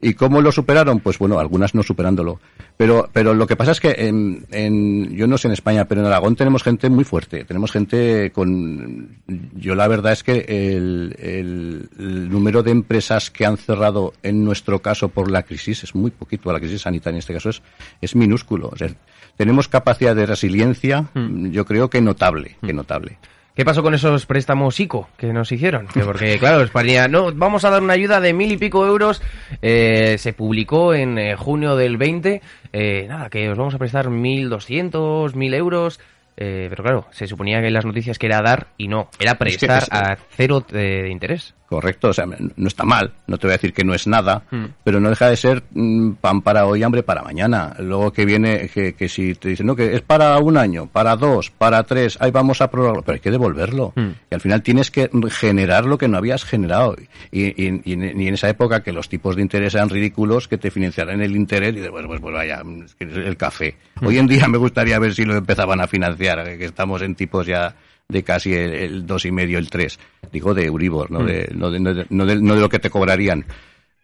¿Y 0.01 0.15
cómo 0.15 0.41
lo 0.41 0.51
superaron? 0.51 0.99
Pues 0.99 1.19
bueno, 1.19 1.39
algunas 1.39 1.75
no 1.75 1.83
superándolo. 1.83 2.39
Pero, 2.75 3.07
pero 3.13 3.35
lo 3.35 3.45
que 3.45 3.55
pasa 3.55 3.71
es 3.71 3.79
que 3.79 3.91
en, 3.91 4.47
en, 4.49 5.15
yo 5.15 5.27
no 5.27 5.37
sé 5.37 5.47
en 5.47 5.53
España, 5.53 5.85
pero 5.85 6.01
en 6.01 6.07
Aragón 6.07 6.35
tenemos 6.35 6.63
gente 6.63 6.89
muy 6.89 7.03
fuerte. 7.03 7.45
Tenemos 7.45 7.71
gente 7.71 8.31
con, 8.31 9.17
yo 9.53 9.75
la 9.75 9.87
verdad 9.87 10.13
es 10.13 10.23
que 10.23 10.45
el, 10.47 11.15
el, 11.19 11.89
el 11.99 12.29
número 12.29 12.63
de 12.63 12.71
empresas 12.71 13.29
que 13.29 13.45
han 13.45 13.57
cerrado 13.57 14.13
en 14.23 14.43
nuestro 14.43 14.79
caso 14.79 15.09
por 15.09 15.29
la 15.29 15.43
crisis 15.43 15.83
es 15.83 15.93
muy 15.93 16.09
poquito, 16.09 16.51
la 16.51 16.59
crisis 16.59 16.81
sanitaria 16.81 17.17
en 17.17 17.19
este 17.19 17.33
caso 17.33 17.49
es, 17.49 17.61
es 18.01 18.15
minúsculo. 18.15 18.69
O 18.73 18.77
sea, 18.77 18.89
tenemos 19.37 19.67
capacidad 19.67 20.15
de 20.15 20.25
resiliencia, 20.25 21.09
yo 21.13 21.65
creo 21.65 21.89
que 21.89 22.01
notable, 22.01 22.57
que 22.65 22.73
notable. 22.73 23.19
¿Qué 23.55 23.65
pasó 23.65 23.83
con 23.83 23.93
esos 23.93 24.25
préstamos 24.25 24.79
ICO 24.79 25.09
que 25.17 25.33
nos 25.33 25.51
hicieron? 25.51 25.87
Que 25.87 26.01
porque, 26.01 26.39
claro, 26.39 26.61
España, 26.63 27.07
no, 27.09 27.31
vamos 27.33 27.65
a 27.65 27.69
dar 27.69 27.81
una 27.83 27.93
ayuda 27.93 28.21
de 28.21 28.33
mil 28.33 28.51
y 28.51 28.57
pico 28.57 28.85
euros. 28.87 29.21
Eh, 29.61 30.15
se 30.17 30.31
publicó 30.33 30.93
en 30.93 31.17
eh, 31.17 31.35
junio 31.35 31.75
del 31.75 31.97
20. 31.97 32.41
Eh, 32.71 33.05
nada, 33.09 33.29
que 33.29 33.49
os 33.49 33.57
vamos 33.57 33.75
a 33.75 33.77
prestar 33.77 34.09
mil 34.09 34.49
doscientos, 34.49 35.35
mil 35.35 35.53
euros. 35.53 35.99
Eh, 36.37 36.67
pero 36.69 36.81
claro, 36.83 37.07
se 37.11 37.27
suponía 37.27 37.59
que 37.59 37.67
en 37.67 37.73
las 37.73 37.85
noticias 37.85 38.17
que 38.17 38.27
era 38.27 38.41
dar 38.41 38.67
y 38.77 38.87
no, 38.87 39.09
era 39.19 39.35
prestar 39.35 39.83
es- 39.83 39.91
a 39.91 40.17
cero 40.31 40.65
de, 40.71 41.03
de 41.03 41.09
interés. 41.09 41.53
Correcto, 41.71 42.09
o 42.09 42.13
sea, 42.13 42.25
no 42.25 42.67
está 42.67 42.83
mal, 42.83 43.13
no 43.27 43.37
te 43.37 43.47
voy 43.47 43.53
a 43.53 43.55
decir 43.55 43.71
que 43.71 43.85
no 43.85 43.93
es 43.93 44.05
nada, 44.05 44.43
Mm. 44.51 44.65
pero 44.83 44.99
no 44.99 45.09
deja 45.09 45.29
de 45.29 45.37
ser 45.37 45.63
mm, 45.71 46.15
pan 46.19 46.41
para 46.41 46.65
hoy, 46.65 46.83
hambre 46.83 47.01
para 47.01 47.23
mañana. 47.23 47.73
Luego 47.79 48.11
que 48.11 48.25
viene, 48.25 48.67
que, 48.73 48.91
que 48.93 49.07
si 49.07 49.35
te 49.35 49.47
dicen, 49.47 49.67
no, 49.67 49.75
que 49.77 49.95
es 49.95 50.01
para 50.01 50.37
un 50.39 50.57
año, 50.57 50.87
para 50.87 51.15
dos, 51.15 51.49
para 51.49 51.81
tres, 51.83 52.17
ahí 52.19 52.29
vamos 52.29 52.59
a 52.59 52.69
prorrogarlo, 52.69 53.03
pero 53.03 53.13
hay 53.13 53.19
que 53.21 53.31
devolverlo. 53.31 53.93
Mm. 53.95 54.09
Y 54.29 54.35
al 54.35 54.41
final 54.41 54.61
tienes 54.63 54.91
que 54.91 55.09
generar 55.29 55.85
lo 55.85 55.97
que 55.97 56.09
no 56.09 56.17
habías 56.17 56.43
generado. 56.43 56.97
Y, 57.31 57.45
y- 57.63 57.81
y 57.85 57.93
en, 57.93 58.19
y 58.19 58.27
en 58.27 58.33
esa 58.33 58.49
época 58.49 58.83
que 58.83 58.91
los 58.91 59.07
tipos 59.07 59.37
de 59.37 59.41
interés 59.41 59.73
eran 59.73 59.87
ridículos, 59.87 60.49
que 60.49 60.57
te 60.57 60.71
financiaran 60.71 61.21
el 61.21 61.37
interés 61.37 61.69
y 61.71 61.75
dices, 61.77 61.89
bueno, 61.91 62.09
pues, 62.09 62.19
pues 62.19 62.33
vaya, 62.33 62.61
el 62.99 63.37
café. 63.37 63.75
Mm. 64.01 64.05
Hoy 64.07 64.17
en 64.17 64.27
día 64.27 64.45
me 64.49 64.57
gustaría 64.57 64.99
ver 64.99 65.13
si 65.13 65.23
lo 65.23 65.37
empezaban 65.37 65.79
a 65.79 65.87
financiar, 65.87 66.43
que 66.57 66.65
estamos 66.65 67.01
en 67.01 67.15
tipos 67.15 67.47
ya 67.47 67.73
de 68.11 68.23
casi 68.23 68.53
el, 68.53 68.73
el 68.73 69.07
dos 69.07 69.25
y 69.25 69.31
medio, 69.31 69.57
el 69.57 69.69
tres. 69.69 69.99
Digo 70.31 70.53
de 70.53 70.65
Euribor, 70.65 71.09
¿no? 71.11 71.21
Mm. 71.21 71.25
De, 71.25 71.49
no, 71.55 71.71
de, 71.71 71.79
no 71.79 71.93
de- 71.93 72.05
no 72.09 72.25
de- 72.25 72.35
no 72.41 72.55
de 72.55 72.61
lo 72.61 72.69
que 72.69 72.79
te 72.79 72.89
cobrarían. 72.89 73.45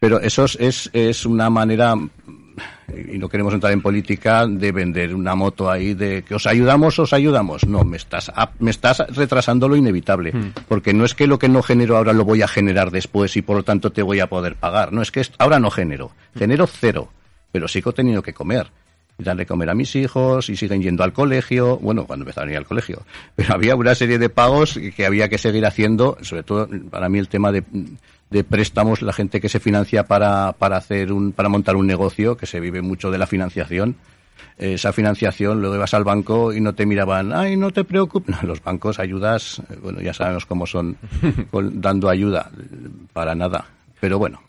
Pero 0.00 0.20
eso 0.20 0.44
es, 0.44 0.90
es, 0.92 1.26
una 1.26 1.50
manera, 1.50 1.94
y 3.12 3.18
no 3.18 3.28
queremos 3.28 3.52
entrar 3.52 3.72
en 3.72 3.82
política, 3.82 4.46
de 4.46 4.70
vender 4.70 5.12
una 5.14 5.34
moto 5.34 5.68
ahí 5.70 5.94
de 5.94 6.22
que 6.22 6.36
os 6.36 6.46
ayudamos, 6.46 6.98
os 7.00 7.12
ayudamos. 7.12 7.66
No, 7.66 7.82
me 7.84 7.96
estás, 7.96 8.30
me 8.60 8.70
estás 8.70 8.98
retrasando 9.14 9.68
lo 9.68 9.74
inevitable. 9.76 10.32
Porque 10.68 10.94
no 10.94 11.04
es 11.04 11.14
que 11.14 11.26
lo 11.26 11.38
que 11.40 11.48
no 11.48 11.62
genero 11.62 11.96
ahora 11.96 12.12
lo 12.12 12.24
voy 12.24 12.42
a 12.42 12.48
generar 12.48 12.92
después 12.92 13.36
y 13.36 13.42
por 13.42 13.56
lo 13.56 13.62
tanto 13.64 13.90
te 13.90 14.02
voy 14.02 14.20
a 14.20 14.28
poder 14.28 14.54
pagar. 14.54 14.92
No, 14.92 15.02
es 15.02 15.10
que 15.10 15.22
ahora 15.38 15.58
no 15.58 15.70
genero. 15.70 16.12
Genero 16.36 16.66
cero. 16.68 17.10
Pero 17.50 17.66
sigo 17.66 17.92
teniendo 17.92 18.22
que 18.22 18.32
comer 18.34 18.68
y 19.18 19.24
darle 19.24 19.46
comer 19.46 19.68
a 19.68 19.74
mis 19.74 19.96
hijos 19.96 20.48
y 20.48 20.56
siguen 20.56 20.80
yendo 20.80 21.02
al 21.02 21.12
colegio, 21.12 21.76
bueno, 21.78 22.06
cuando 22.06 22.22
empezaron 22.22 22.50
a 22.50 22.52
ir 22.52 22.58
al 22.58 22.66
colegio, 22.66 23.02
pero 23.34 23.52
había 23.54 23.74
una 23.74 23.94
serie 23.96 24.16
de 24.18 24.28
pagos 24.28 24.78
que 24.96 25.04
había 25.04 25.28
que 25.28 25.38
seguir 25.38 25.66
haciendo, 25.66 26.16
sobre 26.22 26.44
todo 26.44 26.68
para 26.88 27.08
mí 27.08 27.18
el 27.18 27.26
tema 27.28 27.50
de, 27.50 27.64
de 28.30 28.44
préstamos, 28.44 29.02
la 29.02 29.12
gente 29.12 29.40
que 29.40 29.48
se 29.48 29.58
financia 29.58 30.04
para, 30.06 30.52
para 30.52 30.76
hacer 30.76 31.12
un, 31.12 31.32
para 31.32 31.48
montar 31.48 31.74
un 31.74 31.86
negocio, 31.88 32.36
que 32.36 32.46
se 32.46 32.60
vive 32.60 32.80
mucho 32.80 33.10
de 33.10 33.18
la 33.18 33.26
financiación, 33.26 33.96
esa 34.56 34.92
financiación, 34.92 35.60
luego 35.60 35.74
ibas 35.76 35.94
al 35.94 36.04
banco 36.04 36.52
y 36.52 36.60
no 36.60 36.74
te 36.76 36.86
miraban, 36.86 37.32
ay, 37.32 37.56
no 37.56 37.72
te 37.72 37.82
preocupes. 37.84 38.36
No, 38.42 38.46
los 38.48 38.62
bancos 38.62 39.00
ayudas, 39.00 39.60
eh, 39.70 39.78
bueno, 39.82 40.00
ya 40.00 40.14
sabemos 40.14 40.46
cómo 40.46 40.64
son 40.66 40.96
con- 41.50 41.80
dando 41.80 42.08
ayuda, 42.08 42.50
para 43.12 43.34
nada. 43.34 43.66
Pero 44.00 44.18
bueno, 44.18 44.40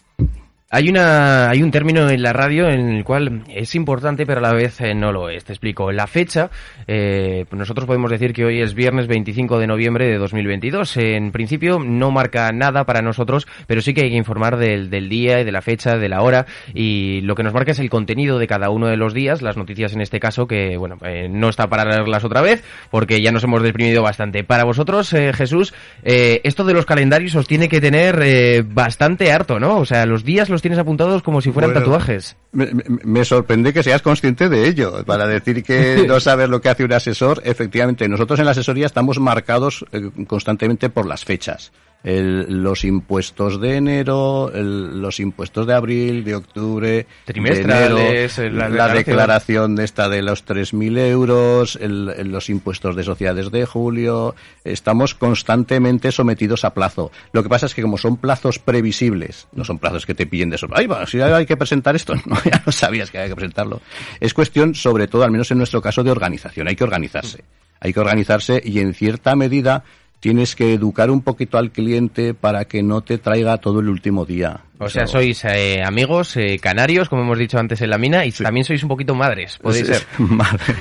Hay 0.71 0.88
una, 0.88 1.49
hay 1.49 1.63
un 1.63 1.71
término 1.71 2.08
en 2.12 2.21
la 2.21 2.32
radio 2.32 2.69
en 2.69 2.89
el 2.89 3.03
cual 3.03 3.41
es 3.49 3.73
importante, 3.73 4.27
pero 4.27 4.38
a 4.38 4.43
la 4.43 4.53
vez 4.53 4.79
eh, 4.82 4.93
no 4.93 5.12
lo 5.12 5.27
es. 5.27 5.43
Te 5.43 5.51
explico. 5.51 5.91
La 5.91 6.05
fecha, 6.05 6.51
eh, 6.86 7.45
nosotros 7.49 7.88
podemos 7.88 8.12
decir 8.12 8.34
que 8.34 8.45
hoy 8.45 8.62
es 8.62 8.75
viernes 8.75 9.08
25 9.08 9.58
de 9.58 9.65
noviembre 9.65 10.05
de 10.05 10.19
2022. 10.19 10.97
En 10.97 11.32
principio 11.32 11.79
no 11.79 12.12
marca 12.12 12.51
nada 12.51 12.84
para 12.84 13.01
nosotros, 13.01 13.47
pero 13.65 13.82
sí 13.82 13.95
que 13.95 14.01
hay 14.01 14.12
que 14.12 14.17
informar 14.17 14.58
del, 14.58 14.91
del 14.91 15.10
día 15.10 15.41
y 15.41 15.43
de 15.43 15.51
la 15.51 15.63
fecha, 15.63 15.97
de 15.97 16.08
la 16.08 16.21
hora. 16.21 16.45
Y 16.71 17.21
lo 17.21 17.34
que 17.34 17.41
nos 17.41 17.55
marca 17.55 17.71
es 17.71 17.79
el 17.79 17.89
contenido 17.89 18.38
de 18.38 18.45
cada 18.45 18.69
uno 18.69 18.89
de 18.89 18.97
los 18.97 19.15
días, 19.15 19.41
las 19.41 19.58
noticias 19.58 19.93
en 19.93 20.01
este 20.01 20.19
caso, 20.19 20.45
que 20.45 20.77
bueno, 20.77 20.97
eh, 21.01 21.29
no 21.32 21.49
está 21.49 21.65
para 21.65 21.84
leerlas 21.84 22.23
otra 22.23 22.43
vez, 22.43 22.63
porque 22.91 23.23
ya 23.23 23.32
nos 23.32 23.43
hemos 23.43 23.63
deprimido 23.63 24.03
bastante. 24.03 24.43
Para 24.43 24.65
vosotros, 24.65 25.12
eh, 25.13 25.34
Jesús, 25.34 25.73
eh, 26.03 26.41
esto 26.43 26.63
de 26.63 26.73
los 26.73 26.86
calendarios 26.86 27.34
os 27.34 27.47
tiene 27.47 27.69
que 27.69 27.82
tener 27.82 28.21
eh, 28.23 28.63
bastante 28.63 29.32
harto, 29.32 29.60
¿no? 29.60 29.79
O 29.79 29.86
sea, 29.86 30.05
los 30.05 30.23
días 30.23 30.47
los 30.47 30.59
tienes 30.62 30.80
apuntados 30.80 31.22
como 31.24 31.41
si 31.41 31.52
fueran 31.52 31.72
Bueno, 31.72 31.86
tatuajes. 31.86 32.36
Me 32.52 33.26
sorprende 33.26 33.74
que 33.74 33.84
seas 33.84 34.02
consciente 34.02 34.50
de 34.50 34.67
ello, 34.67 35.04
para 35.06 35.28
decir 35.28 35.63
que 35.63 36.04
no 36.08 36.19
sabes 36.19 36.50
lo 36.50 36.62
que 36.62 36.69
hace 36.69 36.84
un 36.84 36.93
asesor. 36.93 37.41
Efectivamente, 37.45 38.08
nosotros 38.08 38.39
en 38.39 38.45
la 38.45 38.52
asesoría 38.52 38.86
estamos 38.86 39.19
marcados 39.19 39.86
eh, 39.91 40.10
constantemente 40.28 40.89
por 40.89 41.06
las 41.06 41.26
fechas. 41.26 41.72
El- 42.01 42.63
los 42.63 42.85
impuestos 42.85 43.59
de 43.59 43.75
enero, 43.75 44.51
el- 44.53 45.01
los 45.01 45.19
impuestos 45.19 45.67
de 45.67 45.73
abril, 45.73 46.23
de 46.23 46.35
octubre, 46.35 47.05
Trimestrales, 47.25 48.35
de 48.38 48.45
enero, 48.45 48.57
la 48.57 48.69
la, 48.69 48.93
declaración. 48.93 49.75
de 49.75 49.83
esta 49.83 50.07
de 50.07 50.21
los 50.21 50.45
3.000 50.45 50.97
euros, 50.97 51.75
el- 51.81 52.13
el- 52.17 52.31
los 52.31 52.49
impuestos 52.49 52.95
de 52.95 53.03
sociedades 53.03 53.51
de 53.51 53.65
julio. 53.65 54.33
Estamos 54.63 55.13
constantemente 55.13 56.12
sometidos 56.13 56.63
a 56.63 56.73
plazo. 56.73 57.12
Lo 57.33 57.43
que 57.43 57.49
pasa 57.49 57.65
es 57.65 57.75
que 57.75 57.81
como 57.81 57.97
son 57.97 58.15
plazos 58.17 58.59
previsibles, 58.59 59.47
no 59.51 59.65
son 59.65 59.77
plazos 59.77 60.05
que 60.05 60.15
te 60.15 60.25
pillen 60.25 60.49
de 60.49 60.57
sorpresa. 60.57 60.79
Ay, 60.81 60.88
va, 60.88 61.05
si 61.05 61.19
hay 61.19 61.45
que 61.45 61.57
presentar 61.57 61.95
esto, 61.97 62.13
no, 62.25 62.38
ya 62.45 62.63
no 62.65 62.71
sabías 62.71 63.12
que 63.12 63.17
había 63.17 63.29
que 63.29 63.35
presentarlo. 63.35 63.81
Es 64.21 64.33
cuestión, 64.33 64.73
sobre 64.73 65.07
todo, 65.07 65.23
al 65.23 65.31
menos 65.31 65.51
en 65.51 65.57
nuestro 65.57 65.81
caso, 65.81 66.01
de 66.03 66.12
organización. 66.12 66.67
Hay 66.69 66.75
que 66.77 66.83
organizarse. 66.85 67.43
Hay 67.81 67.91
que 67.93 67.99
organizarse 67.99 68.62
y 68.63 68.79
en 68.79 68.93
cierta 68.93 69.35
medida 69.35 69.83
tienes 70.19 70.55
que 70.55 70.73
educar 70.73 71.10
un 71.12 71.21
poquito 71.21 71.58
al 71.58 71.71
cliente 71.71 72.34
para 72.34 72.65
que 72.65 72.84
no 72.84 73.01
te 73.01 73.17
traiga 73.17 73.58
todo 73.58 73.79
el 73.79 73.89
último 73.89 74.25
día. 74.25 74.62
O 74.79 74.89
sea, 74.89 75.08
sois 75.08 75.43
eh, 75.45 75.82
amigos 75.84 76.36
eh, 76.38 76.58
canarios, 76.62 77.10
como 77.10 77.21
hemos 77.23 77.38
dicho 77.38 77.58
antes 77.60 77.82
en 77.82 77.89
la 77.89 77.97
mina, 77.97 78.25
y 78.25 78.32
también 78.32 78.63
sois 78.65 78.82
un 78.84 78.89
poquito 78.89 79.13
madres, 79.15 79.58
podéis 79.62 79.88
Sí, 79.88 79.93
ser. 79.93 80.05
madre, 80.19 80.73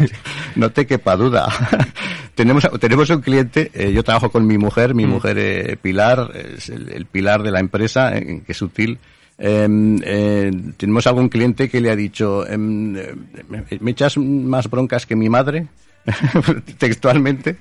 no 0.57 0.71
te 0.71 0.87
quepa 0.87 1.17
duda. 1.17 1.49
tenemos, 2.35 2.69
tenemos 2.81 3.11
un 3.11 3.21
cliente, 3.21 3.71
eh, 3.75 3.93
yo 3.93 4.03
trabajo 4.05 4.31
con 4.31 4.47
mi 4.47 4.59
mujer, 4.59 4.95
Mm. 4.95 4.97
mi 4.97 5.07
mujer 5.07 5.37
eh, 5.39 5.77
Pilar, 5.81 6.31
es 6.35 6.69
el, 6.69 6.91
el 6.91 7.07
pilar 7.07 7.43
de 7.43 7.51
la 7.51 7.61
empresa, 7.61 8.17
eh, 8.17 8.43
que 8.47 8.53
es 8.53 8.63
útil. 8.63 8.99
Em, 9.41 10.01
eh, 10.05 10.51
tenemos 10.77 11.07
algún 11.07 11.29
cliente 11.29 11.69
que 11.69 11.81
le 11.81 11.91
ha 11.91 11.97
dicho, 11.97 12.45
em, 12.49 12.97
eh, 12.97 13.15
¿me, 13.49 13.65
me 13.81 13.91
echas 13.93 14.17
más 14.19 14.69
broncas 14.69 15.07
que 15.07 15.15
mi 15.17 15.29
madre? 15.29 15.67
textualmente, 16.79 17.57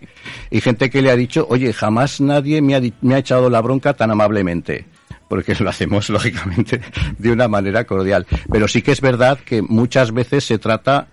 y 0.49 0.61
gente 0.61 0.89
que 0.89 1.01
le 1.01 1.11
ha 1.11 1.15
dicho, 1.15 1.45
oye, 1.49 1.73
jamás 1.73 2.21
nadie 2.21 2.61
me 2.61 2.75
ha, 2.75 2.81
me 3.01 3.15
ha 3.15 3.19
echado 3.19 3.49
la 3.49 3.61
bronca 3.61 3.93
tan 3.93 4.11
amablemente 4.11 4.85
porque 5.27 5.55
lo 5.59 5.69
hacemos 5.69 6.09
lógicamente 6.11 6.79
de 7.17 7.31
una 7.31 7.47
manera 7.49 7.83
cordial. 7.85 8.25
Pero 8.51 8.67
sí 8.67 8.81
que 8.81 8.91
es 8.93 9.01
verdad 9.01 9.37
que 9.39 9.61
muchas 9.61 10.13
veces 10.13 10.45
se 10.45 10.57
trata, 10.57 11.07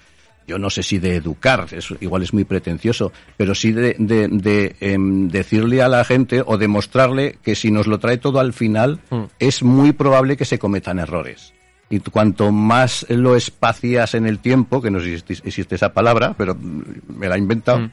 yo 0.46 0.56
no 0.58 0.70
sé 0.70 0.84
si 0.84 0.98
de 1.00 1.16
educar, 1.16 1.66
eso 1.72 1.96
igual 2.00 2.22
es 2.22 2.32
muy 2.32 2.44
pretencioso, 2.44 3.12
pero 3.36 3.56
sí 3.56 3.72
de, 3.72 3.96
de- 3.98 4.28
de, 4.28 4.76
em, 4.78 5.28
decirle 5.28 5.82
a 5.82 5.88
la 5.88 6.04
gente 6.04 6.42
o 6.46 6.56
demostrarle 6.58 7.38
que 7.42 7.56
si 7.56 7.72
nos 7.72 7.88
lo 7.88 7.98
trae 7.98 8.18
todo 8.18 8.38
al 8.38 8.52
final, 8.52 9.00
es 9.40 9.64
muy 9.64 9.90
probable 9.92 10.36
que 10.36 10.44
se 10.44 10.60
cometan 10.60 11.00
errores. 11.00 11.52
Y 11.94 12.00
cuanto 12.00 12.50
más 12.50 13.06
lo 13.08 13.36
espacias 13.36 14.14
en 14.14 14.26
el 14.26 14.38
tiempo, 14.38 14.82
que 14.82 14.90
no 14.90 14.98
existe, 14.98 15.34
existe 15.44 15.74
esa 15.76 15.92
palabra, 15.92 16.34
pero 16.36 16.54
mm, 16.54 16.82
me 17.18 17.28
la 17.28 17.36
he 17.36 17.38
inventado, 17.38 17.90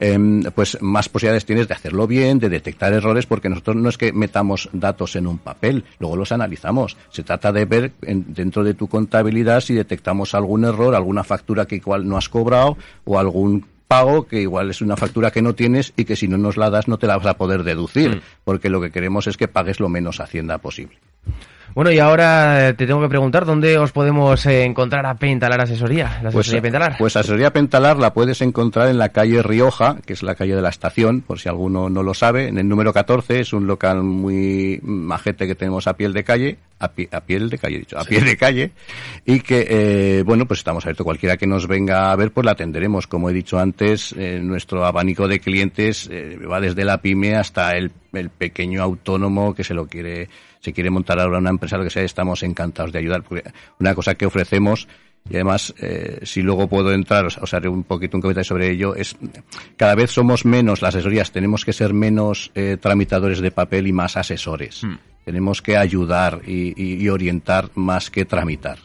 em, 0.00 0.42
pues 0.54 0.78
más 0.80 1.08
posibilidades 1.08 1.44
tienes 1.44 1.68
de 1.68 1.74
hacerlo 1.74 2.06
bien, 2.06 2.38
de 2.38 2.48
detectar 2.48 2.92
errores, 2.92 3.26
porque 3.26 3.48
nosotros 3.48 3.76
no 3.76 3.88
es 3.88 3.98
que 3.98 4.12
metamos 4.12 4.68
datos 4.72 5.14
en 5.16 5.26
un 5.26 5.38
papel, 5.38 5.84
luego 5.98 6.16
los 6.16 6.32
analizamos. 6.32 6.96
Se 7.10 7.22
trata 7.22 7.52
de 7.52 7.64
ver 7.64 7.92
en- 8.02 8.32
dentro 8.34 8.64
de 8.64 8.74
tu 8.74 8.88
contabilidad 8.88 9.60
si 9.60 9.74
detectamos 9.74 10.34
algún 10.34 10.64
error, 10.64 10.94
alguna 10.94 11.22
factura 11.24 11.66
que 11.66 11.76
igual 11.76 12.08
no 12.08 12.16
has 12.16 12.28
cobrado 12.28 12.76
o 13.04 13.18
algún 13.18 13.66
pago 13.86 14.26
que 14.26 14.40
igual 14.40 14.70
es 14.70 14.80
una 14.80 14.96
factura 14.96 15.30
que 15.30 15.42
no 15.42 15.54
tienes 15.54 15.92
y 15.96 16.04
que 16.06 16.16
si 16.16 16.26
no 16.26 16.38
nos 16.38 16.56
la 16.56 16.70
das 16.70 16.88
no 16.88 16.98
te 16.98 17.06
la 17.06 17.18
vas 17.18 17.26
a 17.26 17.36
poder 17.36 17.62
deducir, 17.62 18.22
porque 18.42 18.70
lo 18.70 18.80
que 18.80 18.90
queremos 18.90 19.26
es 19.26 19.36
que 19.36 19.46
pagues 19.46 19.78
lo 19.78 19.88
menos 19.90 20.18
Hacienda 20.20 20.58
posible. 20.58 20.96
Bueno, 21.74 21.90
y 21.90 21.98
ahora 21.98 22.68
eh, 22.68 22.74
te 22.74 22.86
tengo 22.86 23.00
que 23.00 23.08
preguntar, 23.08 23.44
¿dónde 23.44 23.76
os 23.78 23.90
podemos 23.90 24.46
eh, 24.46 24.62
encontrar 24.62 25.04
a 25.06 25.16
Pentalar 25.16 25.60
Asesoría? 25.60 26.20
La 26.22 26.30
Pues, 26.30 26.46
asesoría 26.46 26.62
Pentalar. 26.62 26.94
pues 26.96 27.16
Asesoría 27.16 27.52
Pentalar 27.52 27.96
la 27.96 28.14
puedes 28.14 28.40
encontrar 28.42 28.88
en 28.90 28.96
la 28.98 29.08
calle 29.08 29.42
Rioja, 29.42 29.96
que 30.06 30.12
es 30.12 30.22
la 30.22 30.36
calle 30.36 30.54
de 30.54 30.62
la 30.62 30.68
estación, 30.68 31.22
por 31.22 31.40
si 31.40 31.48
alguno 31.48 31.90
no 31.90 32.04
lo 32.04 32.14
sabe, 32.14 32.46
en 32.46 32.58
el 32.58 32.68
número 32.68 32.92
14, 32.92 33.40
es 33.40 33.52
un 33.52 33.66
local 33.66 34.04
muy 34.04 34.78
majete 34.84 35.48
que 35.48 35.56
tenemos 35.56 35.88
a 35.88 35.96
piel 35.96 36.12
de 36.12 36.22
calle, 36.22 36.58
a, 36.78 36.92
pi- 36.92 37.08
a 37.10 37.20
piel 37.22 37.50
de 37.50 37.58
calle, 37.58 37.78
dicho, 37.80 37.98
a 37.98 38.04
piel 38.04 38.24
de 38.24 38.36
calle, 38.36 38.70
y 39.26 39.40
que, 39.40 39.66
eh, 39.68 40.22
bueno, 40.24 40.46
pues 40.46 40.60
estamos 40.60 40.84
abiertos, 40.84 41.02
cualquiera 41.04 41.36
que 41.36 41.48
nos 41.48 41.66
venga 41.66 42.12
a 42.12 42.16
ver, 42.16 42.30
pues 42.30 42.44
la 42.44 42.52
atenderemos. 42.52 43.08
Como 43.08 43.30
he 43.30 43.32
dicho 43.32 43.58
antes, 43.58 44.14
eh, 44.16 44.38
nuestro 44.40 44.84
abanico 44.86 45.26
de 45.26 45.40
clientes 45.40 46.08
eh, 46.08 46.38
va 46.48 46.60
desde 46.60 46.84
la 46.84 46.98
pyme 46.98 47.34
hasta 47.34 47.72
el, 47.72 47.90
el 48.12 48.30
pequeño 48.30 48.80
autónomo 48.80 49.54
que 49.56 49.64
se 49.64 49.74
lo 49.74 49.88
quiere 49.88 50.28
se 50.64 50.72
quiere 50.72 50.88
montar 50.88 51.20
ahora 51.20 51.36
una 51.38 51.50
empresa, 51.50 51.76
lo 51.76 51.84
que 51.84 51.90
sea, 51.90 52.02
estamos 52.02 52.42
encantados 52.42 52.90
de 52.90 52.98
ayudar. 53.00 53.22
Porque 53.22 53.44
una 53.78 53.94
cosa 53.94 54.14
que 54.14 54.24
ofrecemos 54.24 54.88
y 55.28 55.34
además, 55.34 55.74
eh, 55.78 56.20
si 56.22 56.40
luego 56.42 56.68
puedo 56.68 56.92
entrar, 56.92 57.26
os, 57.26 57.36
os 57.38 57.52
haré 57.54 57.68
un 57.68 57.84
poquito 57.84 58.16
un 58.16 58.20
comentario 58.22 58.44
sobre 58.44 58.70
ello, 58.70 58.94
es 58.94 59.16
cada 59.76 59.94
vez 59.94 60.10
somos 60.10 60.44
menos 60.44 60.80
las 60.82 60.94
asesorías, 60.94 61.32
tenemos 61.32 61.64
que 61.64 61.72
ser 61.72 61.92
menos 61.94 62.50
eh, 62.54 62.76
tramitadores 62.80 63.40
de 63.40 63.50
papel 63.50 63.86
y 63.86 63.92
más 63.92 64.16
asesores. 64.16 64.82
Hmm. 64.84 64.96
Tenemos 65.24 65.60
que 65.62 65.76
ayudar 65.76 66.40
y, 66.46 66.72
y- 66.82 67.02
y 67.02 67.08
orientar 67.08 67.70
más 67.74 68.10
que 68.10 68.24
tramitar. 68.24 68.78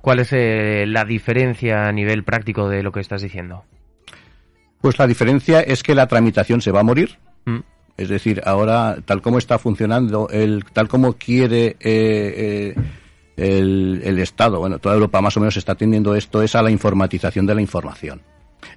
¿Cuál 0.00 0.20
es 0.20 0.28
eh, 0.32 0.84
la 0.86 1.04
diferencia 1.04 1.88
a 1.88 1.92
nivel 1.92 2.24
práctico 2.24 2.68
de 2.68 2.82
lo 2.82 2.92
que 2.92 3.00
estás 3.00 3.20
diciendo? 3.22 3.64
Pues 4.80 4.98
la 4.98 5.06
diferencia 5.06 5.60
es 5.60 5.82
que 5.82 5.94
la 5.94 6.06
tramitación 6.06 6.60
se 6.62 6.70
va 6.70 6.80
a 6.80 6.84
morir. 6.84 7.18
Mm. 7.44 7.58
Es 7.96 8.08
decir, 8.08 8.42
ahora, 8.44 8.98
tal 9.04 9.22
como 9.22 9.38
está 9.38 9.58
funcionando, 9.58 10.28
el, 10.30 10.64
tal 10.72 10.88
como 10.88 11.14
quiere 11.14 11.76
eh, 11.80 12.74
eh, 12.74 12.74
el, 13.36 14.02
el 14.04 14.18
Estado, 14.18 14.58
bueno, 14.58 14.78
toda 14.78 14.94
Europa 14.94 15.20
más 15.20 15.36
o 15.36 15.40
menos 15.40 15.56
está 15.56 15.74
teniendo 15.74 16.14
esto, 16.14 16.42
es 16.42 16.54
a 16.54 16.62
la 16.62 16.70
informatización 16.70 17.46
de 17.46 17.54
la 17.54 17.62
información. 17.62 18.20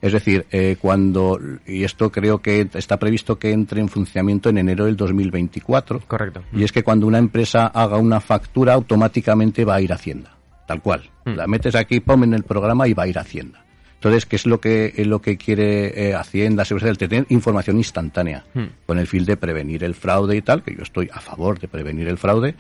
Es 0.02 0.14
decir, 0.14 0.46
eh, 0.52 0.78
cuando, 0.80 1.40
y 1.66 1.84
esto 1.84 2.12
creo 2.12 2.42
que 2.42 2.70
está 2.74 2.98
previsto 2.98 3.38
que 3.38 3.52
entre 3.52 3.82
en 3.82 3.90
funcionamiento 3.90 4.50
en 4.50 4.60
enero 4.60 4.86
del 4.86 4.96
2024. 4.96 6.02
Correcto. 6.08 6.44
Y 6.54 6.64
es 6.64 6.72
que 6.72 6.84
cuando 6.84 7.08
una 7.08 7.18
empresa 7.18 7.68
haga 7.68 7.98
una 7.98 8.20
factura, 8.22 8.74
automáticamente 8.74 9.66
va 9.66 9.76
a 9.76 9.82
ir 9.82 9.92
a 9.92 9.96
Hacienda. 9.96 10.38
Tal 10.68 10.82
cual. 10.82 11.10
Mm. 11.26 11.34
La 11.34 11.48
metes 11.48 11.76
aquí, 11.76 12.00
pum, 12.00 12.24
en 12.24 12.34
el 12.34 12.44
programa 12.44 12.88
y 12.88 12.94
va 12.94 13.04
a 13.04 13.08
ir 13.08 13.18
a 13.18 13.22
Hacienda. 13.22 13.66
Entonces, 14.00 14.26
¿qué 14.26 14.38
es 14.38 14.46
lo 14.46 14.62
que, 14.62 14.94
es 14.96 15.06
lo 15.08 15.22
que 15.22 15.36
quiere 15.38 16.10
eh, 16.10 16.16
Hacienda? 16.16 16.64
Seguridad 16.64 16.92
Social? 16.94 17.10
Tener 17.10 17.26
información 17.30 17.78
instantánea 17.78 18.46
Mm. 18.54 18.64
con 18.86 18.98
el 18.98 19.08
fin 19.08 19.26
de 19.26 19.36
prevenir 19.36 19.84
el 19.84 19.94
fraude 19.94 20.38
y 20.38 20.42
tal, 20.42 20.64
que 20.64 20.74
yo 20.74 20.84
estoy 20.84 21.10
a 21.14 21.20
favor 21.20 21.60
de 21.60 21.68
prevenir 21.68 22.08
el 22.08 22.18
fraude, 22.18 22.56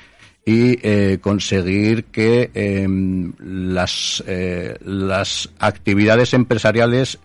y 0.46 0.78
eh, 0.82 1.20
conseguir 1.22 2.06
que 2.06 2.50
em, 2.54 3.32
las, 3.40 4.22
eh, 4.28 4.78
las 4.84 5.50
actividades 5.60 6.34
empresariales 6.34 7.20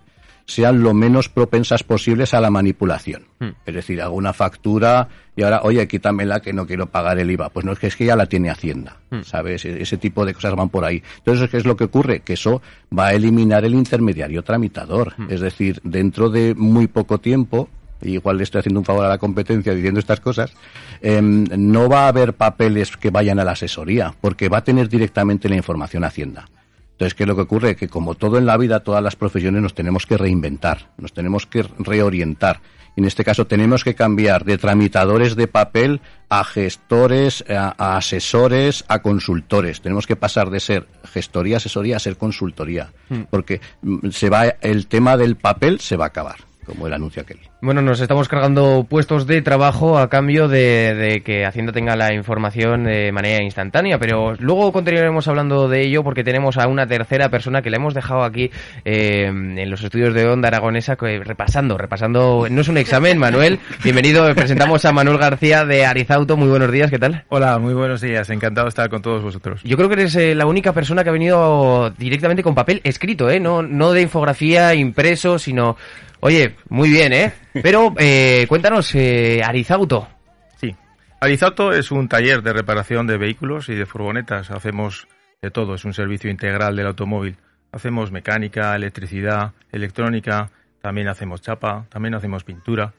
sean 0.47 0.83
lo 0.83 0.93
menos 0.95 1.29
propensas 1.29 1.83
posibles 1.83 2.35
a 2.35 2.41
la 2.41 2.51
manipulación. 2.51 3.25
Mm. 3.41 3.49
Es 3.65 3.75
decir, 3.75 4.03
hago 4.03 4.15
una 4.15 4.33
factura 4.33 5.09
y 5.37 5.43
ahora, 5.43 5.61
oye, 5.63 5.89
quítamela 5.89 6.41
que 6.41 6.53
no 6.53 6.67
quiero 6.67 6.87
pagar 6.87 7.19
el 7.19 7.31
IVA. 7.31 7.49
Pues 7.49 7.65
no 7.65 7.73
es 7.73 7.79
que 7.79 7.87
es 7.87 7.97
que 7.97 8.05
ya 8.05 8.15
la 8.17 8.27
tiene 8.27 8.51
Hacienda, 8.51 8.99
Mm. 9.11 9.23
¿sabes? 9.23 9.65
E- 9.65 9.81
Ese 9.83 9.97
tipo 9.97 10.25
de 10.27 10.35
cosas 10.35 10.55
van 10.55 10.69
por 10.69 10.85
ahí. 10.85 11.03
Entonces, 11.19 11.49
¿qué 11.51 11.57
es 11.57 11.65
lo 11.65 11.77
que 11.77 11.85
ocurre? 11.85 12.21
Que 12.21 12.35
eso 12.35 12.61
va 12.97 13.07
a 13.09 13.15
eliminar 13.15 13.65
el 13.65 13.75
intermediario 13.75 14.43
tramitador. 14.43 15.15
Mm. 15.17 15.27
Es 15.31 15.41
decir, 15.41 15.81
dentro 15.83 16.29
de 16.29 16.55
muy 16.55 16.87
poco 16.89 17.19
tiempo, 17.19 17.69
y 18.03 18.13
igual 18.15 18.37
le 18.37 18.43
estoy 18.43 18.59
haciendo 18.59 18.81
un 18.81 18.85
favor 18.85 19.07
a 19.07 19.09
la 19.09 19.17
competencia 19.19 19.75
diciendo 19.75 19.99
estas 19.99 20.21
cosas, 20.21 20.53
em, 21.01 21.45
no 21.57 21.89
va 21.89 22.05
a 22.05 22.09
haber 22.09 22.35
papeles 22.35 22.97
que 22.99 23.09
vayan 23.11 23.39
a 23.41 23.45
la 23.45 23.53
asesoría, 23.53 24.15
porque 24.21 24.51
va 24.51 24.59
a 24.59 24.65
tener 24.65 24.91
directamente 24.91 25.49
la 25.49 25.57
información 25.57 26.05
Hacienda. 26.05 26.45
Entonces, 26.95 27.15
¿qué 27.15 27.25
es 27.25 27.29
lo 27.29 27.35
que 27.35 27.43
ocurre? 27.43 27.75
Que 27.75 27.89
como 27.89 28.15
todo 28.15 28.39
en 28.39 28.47
la 28.47 28.57
vida, 28.57 28.81
todas 28.81 29.03
las 29.03 29.17
profesiones 29.17 29.61
nos 29.61 29.75
tenemos 29.75 30.07
que 30.07 30.17
reinventar, 30.17 30.91
nos 30.97 31.13
tenemos 31.13 31.45
que 31.45 31.65
reorientar. 31.79 32.61
Y 32.97 33.01
en 33.01 33.07
este 33.07 33.25
caso 33.25 33.49
tenemos 33.49 33.83
que 33.83 33.97
cambiar 33.97 34.45
de 34.45 34.59
tramitadores 34.59 35.35
de 35.35 35.49
papel 35.49 36.01
a 36.29 36.45
gestores, 36.45 37.45
a, 37.51 37.75
a 37.77 37.97
asesores, 37.97 38.85
a 38.87 39.03
consultores. 39.03 39.81
Tenemos 39.81 40.07
que 40.07 40.15
pasar 40.15 40.51
de 40.51 40.61
ser 40.61 40.87
gestoría, 41.05 41.57
asesoría 41.57 41.97
a 41.97 41.99
ser 42.01 42.17
consultoría. 42.17 42.93
Porque 43.31 43.61
mm, 43.83 44.11
se 44.11 44.31
va, 44.31 44.47
el 44.47 44.87
tema 44.87 45.17
del 45.17 45.35
papel 45.35 45.81
se 45.81 45.97
va 45.97 46.05
a 46.05 46.09
acabar, 46.09 46.37
como 46.65 46.87
el 46.87 46.93
anuncio 46.93 47.23
aquel. 47.23 47.41
Bueno, 47.65 47.81
nos 47.81 47.99
estamos 48.01 48.29
cargando 48.29 48.85
puestos 48.87 49.27
de 49.27 49.41
trabajo 49.41 49.97
a 49.97 50.11
cambio 50.11 50.49
de, 50.49 50.95
de 50.95 51.23
que 51.23 51.47
Hacienda 51.47 51.73
tenga 51.73 51.97
la 51.97 52.13
información 52.13 52.85
de 52.85 53.11
manera 53.11 53.43
instantánea, 53.43 53.99
pero 53.99 54.35
luego 54.39 54.71
continuaremos 54.71 55.29
hablando 55.29 55.67
de 55.67 55.81
ello 55.81 56.05
porque 56.05 56.23
tenemos 56.25 56.59
a 56.59 56.69
una 56.69 56.87
tercera 56.87 57.31
persona 57.31 57.63
que 57.63 57.71
le 57.71 57.77
hemos 57.77 57.95
dejado 57.95 58.23
aquí 58.25 58.51
eh, 58.85 59.29
en 59.29 59.71
los 59.71 59.83
estudios 59.83 60.13
de 60.13 60.29
Onda 60.29 60.49
Aragonesa 60.49 60.97
que- 60.97 61.21
repasando, 61.25 61.79
repasando. 61.79 62.47
No 62.51 62.61
es 62.61 62.69
un 62.69 62.77
examen, 62.77 63.17
Manuel. 63.17 63.59
Bienvenido, 63.83 64.35
presentamos 64.35 64.85
a 64.85 64.93
Manuel 64.93 65.17
García 65.17 65.65
de 65.65 65.87
Arizauto. 65.87 66.37
Muy 66.37 66.49
buenos 66.51 66.71
días, 66.71 66.91
¿qué 66.91 66.99
tal? 66.99 67.25
Hola, 67.31 67.59
muy 67.59 67.73
buenos 67.73 68.03
días. 68.03 68.29
Encantado 68.29 68.67
de 68.67 68.71
estar 68.71 68.91
con 68.91 69.01
todos 69.01 69.23
vosotros. 69.23 69.63
Yo 69.65 69.79
creo 69.79 69.89
que 69.89 69.95
eres 69.95 70.15
eh, 70.17 70.35
la 70.35 70.45
única 70.45 70.75
persona 70.75 71.03
que 71.03 71.09
ha 71.09 71.13
venido 71.15 71.89
directamente 71.97 72.43
con 72.43 72.55
papel 72.55 72.83
escrito, 72.85 73.31
¿eh? 73.31 73.41
No, 73.41 73.63
no 73.63 73.93
de 73.93 74.03
infografía 74.03 74.75
impreso, 74.75 75.39
sino... 75.39 75.79
Oye, 76.27 76.57
muy 76.71 76.89
bien, 76.89 77.13
¿eh? 77.13 77.35
Pero 77.63 77.95
eh, 77.99 78.47
cuéntanos, 78.49 78.95
eh, 78.95 79.43
Arizauto. 79.45 80.09
Sí. 80.57 80.75
Arizauto 81.21 81.71
es 81.71 81.91
un 81.91 82.09
taller 82.09 82.41
de 82.41 82.55
reparación 82.55 83.07
de 83.07 83.19
vehículos 83.19 83.69
y 83.69 83.75
de 83.75 83.85
furgonetas. 83.85 84.51
Hacemos 84.51 85.07
de 85.43 85.51
todo, 85.51 85.75
es 85.75 85.85
un 85.85 85.93
servicio 85.93 86.31
integral 86.31 86.77
del 86.77 86.87
automóvil. 86.87 87.37
Hacemos 87.73 88.11
mecánica, 88.11 88.75
electricidad, 88.75 89.53
electrónica, 89.71 90.51
también 90.81 91.09
hacemos 91.09 91.43
chapa, 91.43 91.85
también 91.91 92.15
hacemos 92.15 92.43
pintura. 92.43 92.95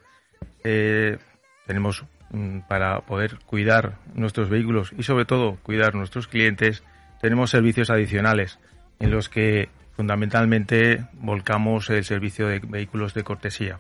Eh, 0.64 1.18
tenemos 1.66 2.06
mm, 2.30 2.60
para 2.68 3.02
poder 3.02 3.40
cuidar 3.48 3.98
nuestros 4.14 4.50
vehículos 4.50 4.94
y 4.96 5.02
sobre 5.02 5.26
todo 5.26 5.58
cuidar 5.64 5.96
nuestros 5.96 6.28
clientes, 6.28 6.84
tenemos 7.22 7.50
servicios 7.50 7.90
adicionales 7.90 8.60
en 9.00 9.10
los 9.10 9.30
que 9.30 9.70
fundamentalmente 9.96 11.06
volcamos 11.14 11.90
el 11.90 12.04
servicio 12.04 12.48
de 12.48 12.60
vehículos 12.60 13.14
de 13.14 13.24
cortesía. 13.24 13.80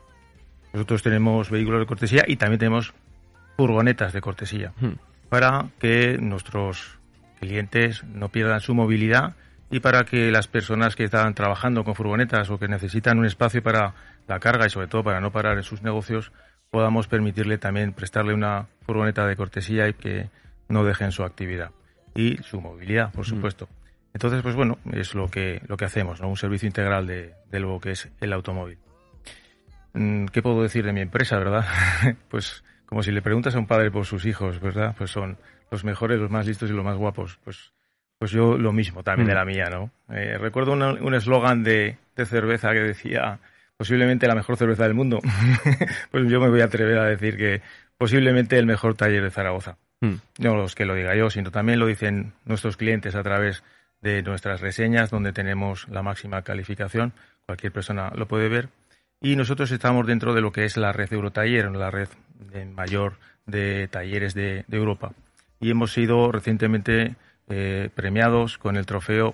Nosotros 0.74 1.04
tenemos 1.04 1.50
vehículos 1.50 1.80
de 1.80 1.86
cortesía 1.86 2.24
y 2.28 2.38
también 2.38 2.60
tenemos 2.60 2.94
furgonetas 3.58 4.14
de 4.14 4.22
cortesía 4.22 4.74
Hmm. 4.80 4.94
para 5.30 5.68
que 5.80 6.18
nuestros 6.20 7.00
clientes 7.40 8.04
no 8.04 8.30
pierdan 8.30 8.60
su 8.60 8.74
movilidad 8.74 9.36
y 9.72 9.80
para 9.80 10.04
que 10.04 10.32
las 10.32 10.48
personas 10.48 10.96
que 10.96 11.06
están 11.06 11.34
trabajando 11.34 11.84
con 11.84 11.96
furgonetas 11.96 12.50
o 12.50 12.60
que 12.60 12.68
necesitan 12.68 13.18
un 13.18 13.26
espacio 13.26 13.64
para 13.64 13.94
la 14.28 14.40
carga 14.40 14.66
y 14.66 14.70
sobre 14.70 14.88
todo 14.88 15.04
para 15.04 15.22
no 15.22 15.32
parar 15.32 15.58
en 15.58 15.64
sus 15.64 15.82
negocios 15.82 16.32
podamos 16.70 17.08
permitirle 17.08 17.58
también 17.58 17.94
prestarle 17.94 18.34
una 18.34 18.68
furgoneta 18.86 19.26
de 19.26 19.36
cortesía 19.36 19.88
y 19.88 19.94
que 19.94 20.30
no 20.68 20.84
dejen 20.84 21.12
su 21.12 21.24
actividad 21.24 21.72
y 22.16 22.38
su 22.44 22.62
movilidad, 22.62 23.12
por 23.12 23.26
supuesto. 23.26 23.68
Entonces, 24.16 24.42
pues 24.42 24.56
bueno, 24.56 24.80
es 24.94 25.14
lo 25.14 25.28
que 25.30 25.62
lo 25.68 25.76
que 25.76 25.84
hacemos, 25.84 26.22
¿no? 26.22 26.30
Un 26.30 26.38
servicio 26.38 26.66
integral 26.68 27.06
de, 27.06 27.34
de 27.52 27.60
lo 27.60 27.80
que 27.82 27.92
es 27.92 28.10
el 28.22 28.32
automóvil. 28.32 28.78
Mm, 29.94 30.28
¿Qué 30.28 30.42
puedo 30.42 30.64
decir 30.64 30.86
de 30.86 30.94
mi 30.94 31.02
empresa, 31.02 31.38
verdad? 31.38 31.66
pues 32.30 32.64
como 32.86 33.04
si 33.04 33.12
le 33.12 33.22
preguntas 33.22 33.56
a 33.56 33.60
un 33.60 33.68
padre 33.68 33.92
por 33.92 34.06
sus 34.06 34.26
hijos, 34.26 34.60
¿verdad? 34.62 34.96
Pues 34.98 35.12
son 35.12 35.38
los 35.70 35.84
mejores, 35.84 36.18
los 36.20 36.32
más 36.32 36.48
listos 36.48 36.70
y 36.70 36.74
los 36.74 36.86
más 36.86 36.96
guapos. 36.98 37.40
Pues, 37.44 37.74
pues 38.18 38.32
yo 38.32 38.58
lo 38.58 38.72
mismo 38.72 39.04
también 39.04 39.28
Mm. 39.28 39.30
de 39.30 39.36
la 39.36 39.46
mía, 39.46 39.66
¿no? 39.70 39.92
Eh, 40.16 40.38
recuerdo 40.40 40.72
una- 40.72 40.94
un 40.94 41.14
eslogan 41.14 41.64
de, 41.64 41.98
de 42.16 42.26
cerveza 42.26 42.72
que 42.72 42.80
decía 42.80 43.40
posiblemente 43.78 44.28
la 44.28 44.36
mejor 44.36 44.56
cerveza 44.56 44.84
del 44.84 44.94
mundo. 44.94 45.20
pues 46.12 46.30
yo 46.30 46.40
me 46.40 46.48
voy 46.50 46.62
a 46.62 46.66
atrever 46.66 46.98
a 47.00 47.04
decir 47.06 47.36
que 47.36 47.62
posiblemente 47.98 48.58
el 48.58 48.66
mejor 48.66 48.96
taller 48.96 49.24
de 49.24 49.32
Zaragoza. 49.32 49.78
Hmm. 50.00 50.16
No 50.40 50.56
los 50.56 50.74
que 50.76 50.86
lo 50.86 50.94
diga 50.96 51.16
yo, 51.16 51.30
sino 51.30 51.52
también 51.52 51.80
lo 51.80 51.86
dicen 51.88 52.32
nuestros 52.46 52.78
clientes 52.78 53.16
a 53.16 53.24
través 53.24 53.64
de 54.06 54.22
nuestras 54.22 54.62
reseñas, 54.62 55.10
donde 55.10 55.34
tenemos 55.34 55.88
la 55.90 56.04
máxima 56.04 56.44
calificación. 56.44 57.12
Cualquier 57.48 57.74
persona 57.74 58.12
lo 58.14 58.28
puede 58.28 58.50
ver. 58.50 58.70
Y 59.20 59.36
nosotros 59.36 59.72
estamos 59.72 60.06
dentro 60.06 60.36
de 60.36 60.42
lo 60.42 60.52
que 60.52 60.64
es 60.64 60.78
la 60.78 60.94
red 60.94 61.12
Eurotaller, 61.12 61.72
la 61.72 61.90
red 61.90 62.08
de 62.52 62.66
mayor 62.66 63.18
de 63.48 63.88
talleres 63.88 64.36
de, 64.36 64.64
Europa. 64.70 65.14
Y 65.60 65.72
hemos 65.72 65.92
sido 65.92 66.32
recientemente 66.32 67.16
eh, 67.50 67.90
premiados 67.96 68.60
con 68.60 68.78
el 68.78 68.86
trofeo 68.86 69.34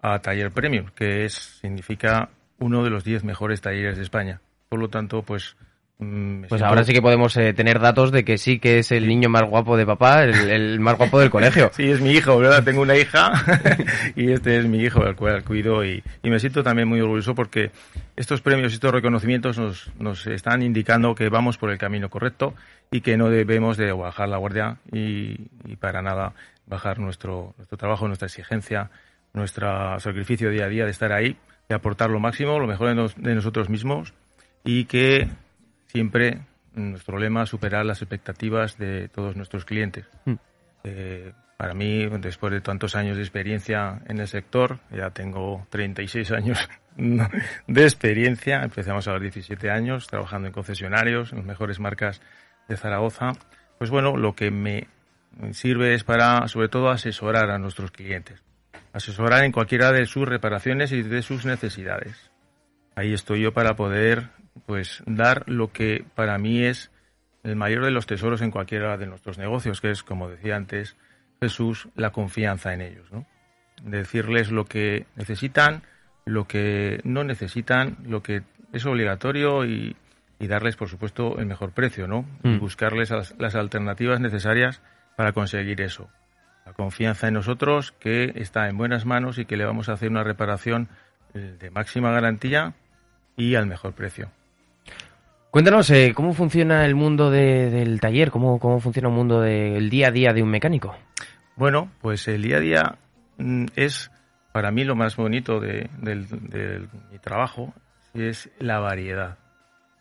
a 0.00 0.20
Taller 0.20 0.52
Premium, 0.52 0.86
que 0.94 1.24
es, 1.24 1.32
significa 1.60 2.28
uno 2.60 2.84
de 2.84 2.90
los 2.90 3.02
10 3.02 3.24
mejores 3.24 3.60
talleres 3.60 3.96
de 3.96 4.04
España. 4.04 4.40
Por 4.68 4.78
lo 4.78 4.88
tanto, 4.88 5.22
pues... 5.22 5.56
mm, 5.98 6.40
Pues 6.40 6.48
siento- 6.50 6.66
ahora 6.66 6.84
sí 6.84 6.92
que 6.92 7.02
podemos 7.02 7.36
eh, 7.36 7.52
tener 7.54 7.78
datos 7.80 8.10
de 8.12 8.24
que 8.24 8.38
sí 8.38 8.58
que 8.58 8.78
es 8.78 8.92
el 8.92 9.06
niño 9.08 9.28
más 9.28 9.42
guapo 9.44 9.76
de 9.76 9.84
papá, 9.86 10.24
el, 10.24 10.34
el 10.50 10.80
más 10.80 10.96
guapo 10.96 11.18
del 11.20 11.30
colegio. 11.30 11.70
Sí, 11.74 11.90
es 11.90 12.00
mi 12.00 12.12
hijo, 12.12 12.38
¿verdad? 12.38 12.62
Tengo 12.64 12.82
una 12.82 12.96
hija 12.96 13.32
y 14.16 14.32
este 14.32 14.58
es 14.58 14.66
mi 14.66 14.78
hijo, 14.80 15.02
al 15.02 15.16
cual 15.16 15.44
cuido 15.44 15.84
y, 15.84 16.02
y 16.22 16.30
me 16.30 16.38
siento 16.40 16.62
también 16.62 16.88
muy 16.88 17.00
orgulloso 17.00 17.34
porque 17.34 17.70
estos 18.16 18.40
premios 18.40 18.72
y 18.72 18.76
estos 18.76 18.92
reconocimientos 18.92 19.58
nos, 19.58 19.90
nos 19.98 20.26
están 20.26 20.62
indicando 20.62 21.14
que 21.14 21.28
vamos 21.28 21.58
por 21.58 21.70
el 21.70 21.78
camino 21.78 22.08
correcto 22.10 22.54
y 22.90 23.00
que 23.02 23.16
no 23.16 23.28
debemos 23.30 23.76
de 23.76 23.92
bajar 23.92 24.28
la 24.28 24.38
guardia 24.38 24.78
y, 24.92 25.36
y 25.66 25.76
para 25.78 26.00
nada 26.02 26.32
bajar 26.66 26.98
nuestro, 26.98 27.54
nuestro 27.56 27.76
trabajo, 27.78 28.06
nuestra 28.06 28.26
exigencia, 28.26 28.90
nuestro 29.32 29.98
sacrificio 30.00 30.50
día 30.50 30.64
a 30.64 30.68
día 30.68 30.84
de 30.84 30.90
estar 30.90 31.12
ahí, 31.12 31.36
de 31.68 31.74
aportar 31.74 32.10
lo 32.10 32.18
máximo, 32.20 32.58
lo 32.58 32.66
mejor 32.66 32.88
de, 32.88 32.94
nos- 32.94 33.16
de 33.16 33.34
nosotros 33.34 33.68
mismos 33.68 34.12
y 34.64 34.84
que 34.86 35.28
siempre 35.88 36.40
nuestro 36.74 37.18
lema 37.18 37.42
es 37.42 37.48
superar 37.48 37.84
las 37.84 38.02
expectativas 38.02 38.78
de 38.78 39.08
todos 39.08 39.36
nuestros 39.36 39.64
clientes. 39.64 40.06
Eh, 40.84 41.32
para 41.56 41.74
mí, 41.74 42.06
después 42.20 42.52
de 42.52 42.60
tantos 42.60 42.94
años 42.94 43.16
de 43.16 43.24
experiencia 43.24 44.00
en 44.06 44.20
el 44.20 44.28
sector, 44.28 44.78
ya 44.90 45.10
tengo 45.10 45.66
36 45.70 46.30
años 46.30 46.68
de 47.66 47.82
experiencia, 47.82 48.62
empezamos 48.62 49.08
a 49.08 49.12
los 49.12 49.22
17 49.22 49.70
años 49.70 50.06
trabajando 50.06 50.46
en 50.46 50.54
concesionarios, 50.54 51.32
en 51.32 51.38
las 51.38 51.46
mejores 51.46 51.80
marcas 51.80 52.20
de 52.68 52.76
Zaragoza. 52.76 53.32
Pues 53.76 53.90
bueno, 53.90 54.16
lo 54.16 54.34
que 54.34 54.50
me 54.50 54.86
sirve 55.50 55.94
es 55.94 56.04
para, 56.04 56.46
sobre 56.48 56.68
todo, 56.68 56.90
asesorar 56.90 57.50
a 57.50 57.58
nuestros 57.58 57.90
clientes. 57.90 58.42
Asesorar 58.92 59.44
en 59.44 59.52
cualquiera 59.52 59.92
de 59.92 60.06
sus 60.06 60.28
reparaciones 60.28 60.92
y 60.92 61.02
de 61.02 61.22
sus 61.22 61.44
necesidades. 61.44 62.30
Ahí 62.94 63.12
estoy 63.12 63.42
yo 63.42 63.52
para 63.52 63.76
poder, 63.76 64.28
pues, 64.66 65.02
dar 65.06 65.44
lo 65.46 65.72
que 65.72 66.04
para 66.14 66.38
mí 66.38 66.64
es 66.64 66.90
el 67.44 67.56
mayor 67.56 67.84
de 67.84 67.90
los 67.90 68.06
tesoros 68.06 68.42
en 68.42 68.50
cualquiera 68.50 68.96
de 68.96 69.06
nuestros 69.06 69.38
negocios, 69.38 69.80
que 69.80 69.90
es, 69.90 70.02
como 70.02 70.28
decía 70.28 70.56
antes 70.56 70.96
Jesús, 71.40 71.88
la 71.94 72.10
confianza 72.10 72.74
en 72.74 72.80
ellos, 72.80 73.10
¿no? 73.12 73.26
Decirles 73.82 74.50
lo 74.50 74.64
que 74.64 75.06
necesitan, 75.16 75.82
lo 76.24 76.46
que 76.46 77.00
no 77.04 77.22
necesitan, 77.24 77.96
lo 78.04 78.22
que 78.22 78.42
es 78.72 78.84
obligatorio 78.86 79.64
y, 79.64 79.96
darles, 80.40 80.76
por 80.76 80.88
supuesto, 80.88 81.38
el 81.38 81.46
mejor 81.46 81.72
precio, 81.72 82.06
¿no? 82.06 82.24
Y 82.42 82.48
Mm. 82.48 82.60
buscarles 82.60 83.10
las, 83.10 83.34
las 83.38 83.54
alternativas 83.54 84.20
necesarias 84.20 84.82
para 85.16 85.32
conseguir 85.32 85.80
eso. 85.80 86.08
La 86.66 86.72
confianza 86.72 87.28
en 87.28 87.34
nosotros, 87.34 87.92
que 87.92 88.32
está 88.34 88.68
en 88.68 88.76
buenas 88.76 89.06
manos 89.06 89.38
y 89.38 89.46
que 89.46 89.56
le 89.56 89.64
vamos 89.64 89.88
a 89.88 89.92
hacer 89.94 90.10
una 90.10 90.22
reparación 90.22 90.88
eh, 91.34 91.56
de 91.58 91.70
máxima 91.70 92.10
garantía 92.12 92.74
y 93.36 93.54
al 93.54 93.66
mejor 93.66 93.94
precio. 93.94 94.30
Cuéntanos, 95.50 95.88
eh, 95.90 96.12
¿cómo 96.14 96.34
funciona 96.34 96.84
el 96.84 96.94
mundo 96.94 97.30
de- 97.30 97.70
del 97.70 98.00
taller? 98.00 98.30
¿Cómo, 98.30 98.58
¿Cómo 98.58 98.80
funciona 98.80 99.08
el 99.08 99.14
mundo 99.14 99.40
del 99.40 99.88
día 99.88 100.08
a 100.08 100.10
día 100.10 100.32
de 100.32 100.42
un 100.42 100.50
mecánico? 100.50 100.94
Bueno, 101.56 101.90
pues 102.00 102.28
el 102.28 102.42
día 102.42 102.58
a 102.58 102.60
día 102.60 102.98
mm, 103.38 103.66
es 103.74 104.10
para 104.52 104.70
mí 104.70 104.84
lo 104.84 104.94
más 104.94 105.16
bonito 105.16 105.58
de, 105.60 105.88
de 106.02 106.86
mi 107.10 107.18
trabajo, 107.18 107.72
es 108.14 108.50
la 108.58 108.78
variedad. 108.78 109.38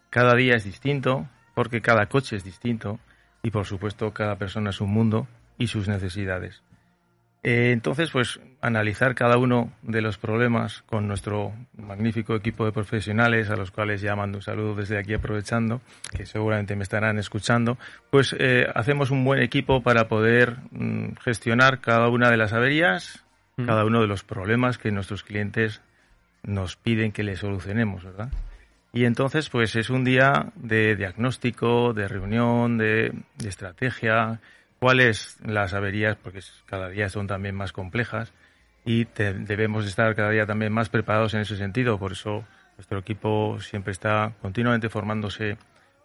Cada 0.09 0.35
día 0.35 0.55
es 0.55 0.63
distinto, 0.63 1.27
porque 1.53 1.81
cada 1.81 2.07
coche 2.07 2.35
es 2.35 2.43
distinto, 2.43 2.99
y 3.43 3.51
por 3.51 3.65
supuesto 3.65 4.11
cada 4.13 4.35
persona 4.37 4.71
es 4.71 4.81
un 4.81 4.91
mundo 4.91 5.27
y 5.57 5.67
sus 5.67 5.87
necesidades. 5.87 6.61
Eh, 7.43 7.71
entonces, 7.71 8.11
pues 8.11 8.39
analizar 8.61 9.15
cada 9.15 9.37
uno 9.37 9.71
de 9.81 10.01
los 10.01 10.17
problemas 10.17 10.81
con 10.83 11.07
nuestro 11.07 11.53
magnífico 11.77 12.35
equipo 12.35 12.65
de 12.65 12.71
profesionales, 12.71 13.49
a 13.49 13.55
los 13.55 13.71
cuales 13.71 14.01
ya 14.01 14.15
mando 14.15 14.39
un 14.39 14.41
saludo 14.41 14.75
desde 14.75 14.97
aquí 14.97 15.13
aprovechando, 15.13 15.81
que 16.15 16.25
seguramente 16.25 16.75
me 16.75 16.83
estarán 16.83 17.17
escuchando, 17.19 17.77
pues 18.09 18.35
eh, 18.37 18.67
hacemos 18.73 19.11
un 19.11 19.23
buen 19.23 19.41
equipo 19.41 19.81
para 19.81 20.07
poder 20.07 20.57
mm, 20.71 21.15
gestionar 21.21 21.79
cada 21.79 22.09
una 22.09 22.29
de 22.29 22.37
las 22.37 22.53
averías, 22.53 23.23
cada 23.65 23.85
uno 23.85 24.01
de 24.01 24.07
los 24.07 24.23
problemas 24.23 24.77
que 24.77 24.91
nuestros 24.91 25.23
clientes 25.23 25.81
nos 26.43 26.75
piden 26.75 27.11
que 27.11 27.23
les 27.23 27.39
solucionemos, 27.39 28.03
¿verdad? 28.03 28.29
Y 28.93 29.05
entonces, 29.05 29.49
pues 29.49 29.75
es 29.75 29.89
un 29.89 30.03
día 30.03 30.51
de 30.55 30.95
diagnóstico, 30.95 31.93
de 31.93 32.07
reunión, 32.07 32.77
de, 32.77 33.13
de 33.35 33.49
estrategia, 33.49 34.39
cuáles 34.79 35.37
las 35.45 35.73
averías, 35.73 36.15
porque 36.15 36.41
cada 36.65 36.89
día 36.89 37.09
son 37.09 37.27
también 37.27 37.55
más 37.55 37.71
complejas 37.71 38.33
y 38.85 39.05
te- 39.05 39.33
debemos 39.33 39.85
estar 39.85 40.15
cada 40.15 40.29
día 40.29 40.45
también 40.45 40.71
más 40.73 40.89
preparados 40.89 41.33
en 41.33 41.41
ese 41.41 41.57
sentido. 41.57 41.97
Por 41.97 42.13
eso 42.13 42.45
nuestro 42.77 42.99
equipo 42.99 43.59
siempre 43.59 43.91
está 43.91 44.33
continuamente 44.41 44.89
formándose 44.89 45.57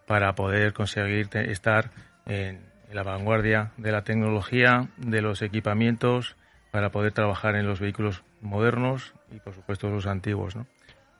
para 0.07 0.33
poder 0.35 0.73
conseguir 0.73 1.29
estar 1.33 1.91
en, 2.25 2.61
en 2.89 2.95
la 2.95 3.03
vanguardia 3.03 3.71
de 3.77 3.91
la 3.91 4.03
tecnología, 4.03 4.89
de 4.97 5.21
los 5.21 5.41
equipamientos, 5.41 6.35
para 6.71 6.89
poder 6.89 7.11
trabajar 7.13 7.55
en 7.55 7.67
los 7.67 7.79
vehículos 7.79 8.23
modernos 8.41 9.13
y, 9.31 9.39
por 9.39 9.53
supuesto, 9.53 9.89
los 9.89 10.07
antiguos, 10.07 10.55
¿no? 10.55 10.65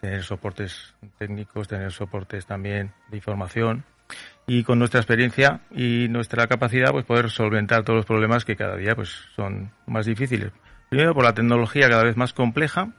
Tener 0.01 0.23
soportes 0.23 0.95
técnicos, 1.19 1.67
tener 1.67 1.91
soportes 1.91 2.45
también 2.45 2.91
de 3.09 3.17
información 3.17 3.85
y 4.45 4.63
con 4.63 4.79
nuestra 4.79 4.99
experiencia 4.99 5.61
y 5.71 6.07
nuestra 6.09 6.47
capacidad 6.47 6.91
pues 6.91 7.05
poder 7.05 7.29
solventar 7.29 7.83
todos 7.83 7.97
los 7.97 8.05
problemas 8.05 8.45
que 8.45 8.55
cada 8.55 8.75
día 8.75 8.95
pues 8.95 9.09
son 9.35 9.71
más 9.85 10.05
difíciles. 10.05 10.51
Primero 10.89 11.13
por 11.13 11.23
la 11.23 11.33
tecnología 11.33 11.89
cada 11.89 12.03
vez 12.03 12.17
más 12.17 12.33
compleja 12.33 12.89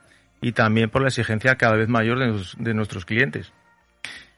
y 0.41 0.53
también 0.53 0.91
por 0.91 1.03
la 1.03 1.09
exigencia 1.09 1.57
cada 1.57 1.77
vez 1.77 1.89
mayor 1.89 2.19
de, 2.19 2.75
nuestros 2.75 3.05
clientes. 3.05 3.53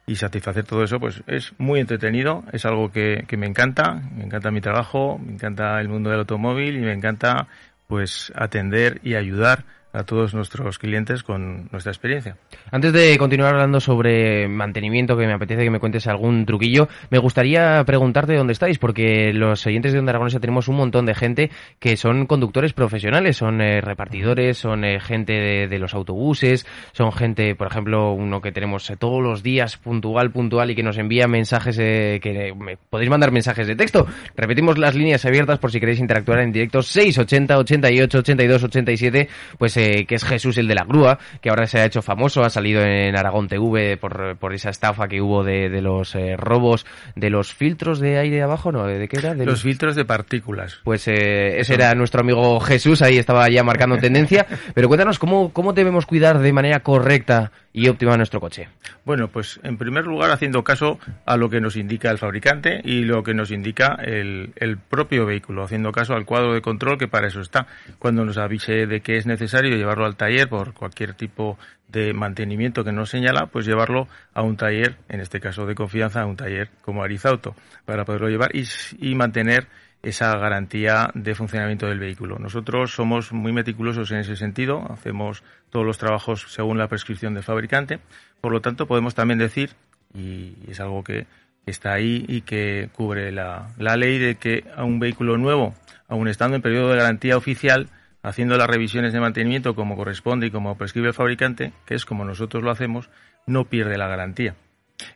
Y 0.07 0.17
satisfacer 0.17 0.65
todo 0.65 0.85
eso 0.85 1.01
pues 1.01 1.23
es 1.27 1.53
muy 1.59 1.81
entretenido, 1.81 2.45
es 2.53 2.65
algo 2.65 2.93
que, 2.93 3.25
que 3.27 3.37
me 3.37 3.47
encanta, 3.47 4.03
me 4.15 4.25
encanta 4.25 4.51
mi 4.51 4.61
trabajo, 4.61 5.19
me 5.19 5.33
encanta 5.33 5.81
el 5.81 5.89
mundo 5.89 6.11
del 6.11 6.21
automóvil 6.21 6.77
y 6.77 6.81
me 6.81 6.93
encanta 6.93 7.49
pues 7.89 8.33
atender 8.37 9.01
y 9.03 9.15
ayudar 9.15 9.65
a 9.97 10.05
todos 10.05 10.35
nuestros 10.35 10.79
clientes 10.79 11.23
con 11.23 11.69
nuestra 11.73 11.91
experiencia. 11.91 12.37
Antes 12.71 12.93
de 12.93 13.17
continuar 13.19 13.55
hablando 13.55 13.81
sobre 13.81 14.47
mantenimiento, 14.47 15.17
que 15.17 15.27
me 15.27 15.33
apetece 15.33 15.65
que 15.65 15.71
me 15.71 15.81
cuentes 15.81 16.07
algún 16.07 16.45
truquillo, 16.45 16.89
me 17.11 17.19
gustaría 17.19 17.83
preguntarte 17.85 18.37
dónde 18.37 18.53
estáis, 18.53 18.79
porque 18.79 19.33
los 19.33 19.67
oyentes 19.67 19.93
de 19.93 19.99
Onda 19.99 20.11
Aragonesa 20.11 20.39
tenemos 20.39 20.69
un 20.69 20.77
montón 20.77 21.07
de 21.07 21.15
gente 21.15 21.51
que 21.79 21.97
son 21.97 22.27
conductores 22.27 22.75
profesionales, 22.75 23.39
son 23.39 23.61
eh, 23.61 23.81
repartidores, 23.81 24.59
son 24.59 24.85
eh, 24.85 25.01
gente 25.01 25.33
de, 25.67 25.79
los 25.79 25.95
autobuses, 25.95 26.67
son 26.93 27.13
gente, 27.13 27.55
por 27.55 27.69
ejemplo, 27.69 28.13
uno 28.13 28.41
que 28.41 28.53
tenemos 28.53 28.89
eh, 28.91 28.97
todos 28.97 29.23
los 29.23 29.43
días 29.43 29.77
puntual, 29.77 30.31
puntual 30.31 30.71
y 30.71 30.75
que 30.75 30.83
nos 30.83 30.99
envía 30.99 31.27
mensajes, 31.27 31.79
eh, 31.79 32.21
que 32.23 32.55
me, 32.55 32.77
podéis 32.77 33.11
mandar 33.11 33.33
mensajes 33.33 33.67
de 33.67 33.77
texto. 33.77 34.07
Repetimos 34.37 34.79
las 34.79 34.95
líneas 34.95 35.25
abiertas 35.25 35.59
por 35.59 35.73
si 35.73 35.81
queréis 35.81 36.01
interactuar 36.01 36.41
en 36.41 36.53
directo, 36.53 36.83
680 36.83 37.59
88 37.59 38.19
82 38.19 38.65
87, 38.65 39.29
pues 39.59 39.77
eh, 39.87 40.07
que 40.07 40.17
es 40.17 40.25
Jesús 40.25 40.59
el 40.59 40.69
de 40.69 40.75
la 40.75 40.85
grúa, 40.85 41.19
que 41.41 41.51
ahora 41.51 41.67
se 41.67 41.79
ha 41.79 41.85
hecho 41.85 42.03
famoso, 42.03 42.43
ha 42.43 42.51
salido 42.51 42.83
en 42.83 43.17
Aragón 43.17 43.49
TV 43.49 43.97
por, 43.97 44.37
por 44.37 44.53
esa 44.55 44.71
estafa 44.71 45.09
que 45.09 45.21
hubo 45.21 45.45
de, 45.45 45.69
de 45.69 45.81
los 45.81 46.15
eh, 46.15 46.37
robos 46.37 46.87
de 47.15 47.31
los 47.31 47.55
filtros 47.55 48.01
de 48.01 48.19
aire 48.19 48.43
abajo, 48.43 48.73
¿no? 48.73 48.87
¿De 48.87 49.09
qué 49.09 49.19
era? 49.19 49.35
De 49.35 49.47
Los 49.47 49.63
filtros 49.63 49.95
de 49.95 50.05
partículas. 50.05 50.81
Pues 50.85 51.07
eh, 51.09 51.61
ese 51.61 51.75
era 51.75 51.95
nuestro 51.95 52.21
amigo 52.21 52.59
Jesús, 52.61 53.03
ahí 53.03 53.19
estaba 53.19 53.49
ya 53.49 53.63
marcando 53.63 53.97
tendencia. 53.99 54.47
Pero 54.75 54.89
cuéntanos, 54.89 55.19
¿cómo, 55.19 55.53
¿cómo 55.53 55.73
debemos 55.73 56.07
cuidar 56.07 56.39
de 56.39 56.53
manera 56.53 56.81
correcta 56.81 57.53
y 57.73 57.89
óptima 57.89 58.17
nuestro 58.17 58.41
coche? 58.41 58.69
Bueno, 59.05 59.29
pues 59.29 59.61
en 59.63 59.77
primer 59.77 60.07
lugar 60.07 60.31
haciendo 60.31 60.65
caso 60.65 60.99
a 61.27 61.37
lo 61.37 61.51
que 61.51 61.61
nos 61.61 61.77
indica 61.77 62.11
el 62.11 62.19
fabricante 62.19 62.81
y 62.83 63.03
lo 63.03 63.23
que 63.23 63.35
nos 63.35 63.51
indica 63.51 63.97
el, 64.03 64.53
el 64.57 64.79
propio 64.79 65.27
vehículo, 65.27 65.63
haciendo 65.63 65.93
caso 65.93 66.15
al 66.15 66.25
cuadro 66.25 66.55
de 66.55 66.63
control 66.63 66.99
que 66.99 67.07
para 67.07 67.29
eso 67.29 67.41
está. 67.41 67.67
Cuando 67.99 68.25
nos 68.25 68.39
avise 68.39 68.87
de 68.87 69.01
que 69.01 69.17
es 69.19 69.27
necesario 69.27 69.66
llevarlo 69.75 70.07
al 70.07 70.17
taller 70.17 70.49
por 70.49 70.73
cualquier 70.73 71.15
tipo 71.15 71.59
de 71.89 72.13
mantenimiento 72.13 72.85
que 72.85 72.93
nos 72.93 73.11
señala, 73.11 73.47
pues 73.47 73.67
llevarlo 73.67 74.09
a 74.35 74.43
un 74.43 74.57
taller, 74.57 74.97
en 75.09 75.21
este 75.21 75.41
caso 75.41 75.67
de 75.67 75.75
confianza, 75.75 76.23
a 76.23 76.27
un 76.27 76.37
taller 76.37 76.69
como 76.83 77.03
Arizauto, 77.03 77.55
para 77.85 78.05
poderlo 78.05 78.29
llevar 78.29 78.55
y, 78.55 78.65
y 78.99 79.15
mantener 79.15 79.67
esa 80.03 80.37
garantía 80.37 81.11
de 81.15 81.35
funcionamiento 81.35 81.87
del 81.87 81.99
vehículo. 81.99 82.39
Nosotros 82.39 82.93
somos 82.93 83.33
muy 83.33 83.53
meticulosos 83.53 84.11
en 84.13 84.19
ese 84.19 84.37
sentido, 84.37 84.87
hacemos 84.91 85.43
todos 85.71 85.85
los 85.85 85.99
trabajos 85.99 86.47
según 86.49 86.79
la 86.79 86.89
prescripción 86.89 87.35
del 87.35 87.43
fabricante, 87.43 87.99
por 88.41 88.53
lo 88.53 88.61
tanto 88.61 88.87
podemos 88.87 89.15
también 89.15 89.39
decir, 89.39 89.71
y 90.15 90.55
es 90.69 90.81
algo 90.81 91.03
que 91.03 91.27
está 91.67 91.95
ahí 91.95 92.25
y 92.29 92.43
que 92.43 92.89
cubre 92.93 93.33
la, 93.33 93.71
la 93.79 93.97
ley 93.97 94.19
de 94.19 94.37
que 94.37 94.65
a 94.77 94.85
un 94.85 95.01
vehículo 95.01 95.37
nuevo, 95.39 95.75
aun 96.09 96.29
estando 96.29 96.55
en 96.55 96.63
periodo 96.63 96.91
de 96.91 96.99
garantía 96.99 97.37
oficial, 97.37 97.89
haciendo 98.27 98.57
las 98.57 98.67
revisiones 98.69 99.13
de 99.13 99.21
mantenimiento 99.21 99.77
como 99.77 99.95
corresponde 99.97 100.49
y 100.49 100.51
como 100.51 100.77
prescribe 100.77 101.09
el 101.09 101.15
fabricante, 101.15 101.73
que 101.87 101.95
es 101.95 102.05
como 102.05 102.25
nosotros 102.25 102.65
lo 102.65 102.73
hacemos, 102.73 103.09
no 103.47 103.67
pierde 103.67 103.97
la 103.97 104.09
garantía. 104.09 104.57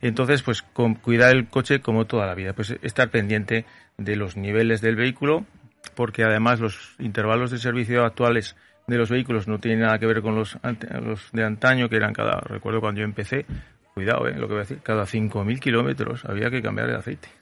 Entonces, 0.01 0.43
pues 0.43 0.63
con 0.63 0.95
cuidar 0.95 1.35
el 1.35 1.49
coche 1.49 1.81
como 1.81 2.07
toda 2.07 2.27
la 2.27 2.37
vida, 2.37 2.53
pues 2.53 2.77
estar 2.83 3.11
pendiente 3.11 3.65
de 3.99 4.15
los 4.15 4.37
niveles 4.37 4.81
del 4.81 4.95
vehículo, 4.95 5.45
porque 5.97 6.23
además 6.23 6.61
los 6.61 6.95
intervalos 7.01 7.51
de 7.51 7.59
servicio 7.59 8.05
actuales 8.05 8.55
de 8.87 8.97
los 8.97 9.11
vehículos 9.11 9.49
no 9.49 9.59
tienen 9.59 9.81
nada 9.81 9.99
que 9.99 10.07
ver 10.07 10.23
con 10.23 10.37
los, 10.37 10.57
los 11.03 11.33
de 11.33 11.45
antaño, 11.45 11.89
que 11.89 11.97
eran 11.97 12.13
cada, 12.13 12.39
recuerdo 12.39 12.81
cuando 12.81 13.01
yo 13.01 13.05
empecé, 13.05 13.45
cuidado, 13.93 14.29
eh, 14.29 14.35
lo 14.37 14.47
que 14.47 14.55
voy 14.55 14.59
a 14.59 14.67
decir, 14.67 14.79
cada 14.85 15.03
5.000 15.03 15.59
kilómetros 15.59 16.25
había 16.27 16.49
que 16.49 16.63
cambiar 16.63 16.89
el 16.91 16.97
aceite. 16.97 17.40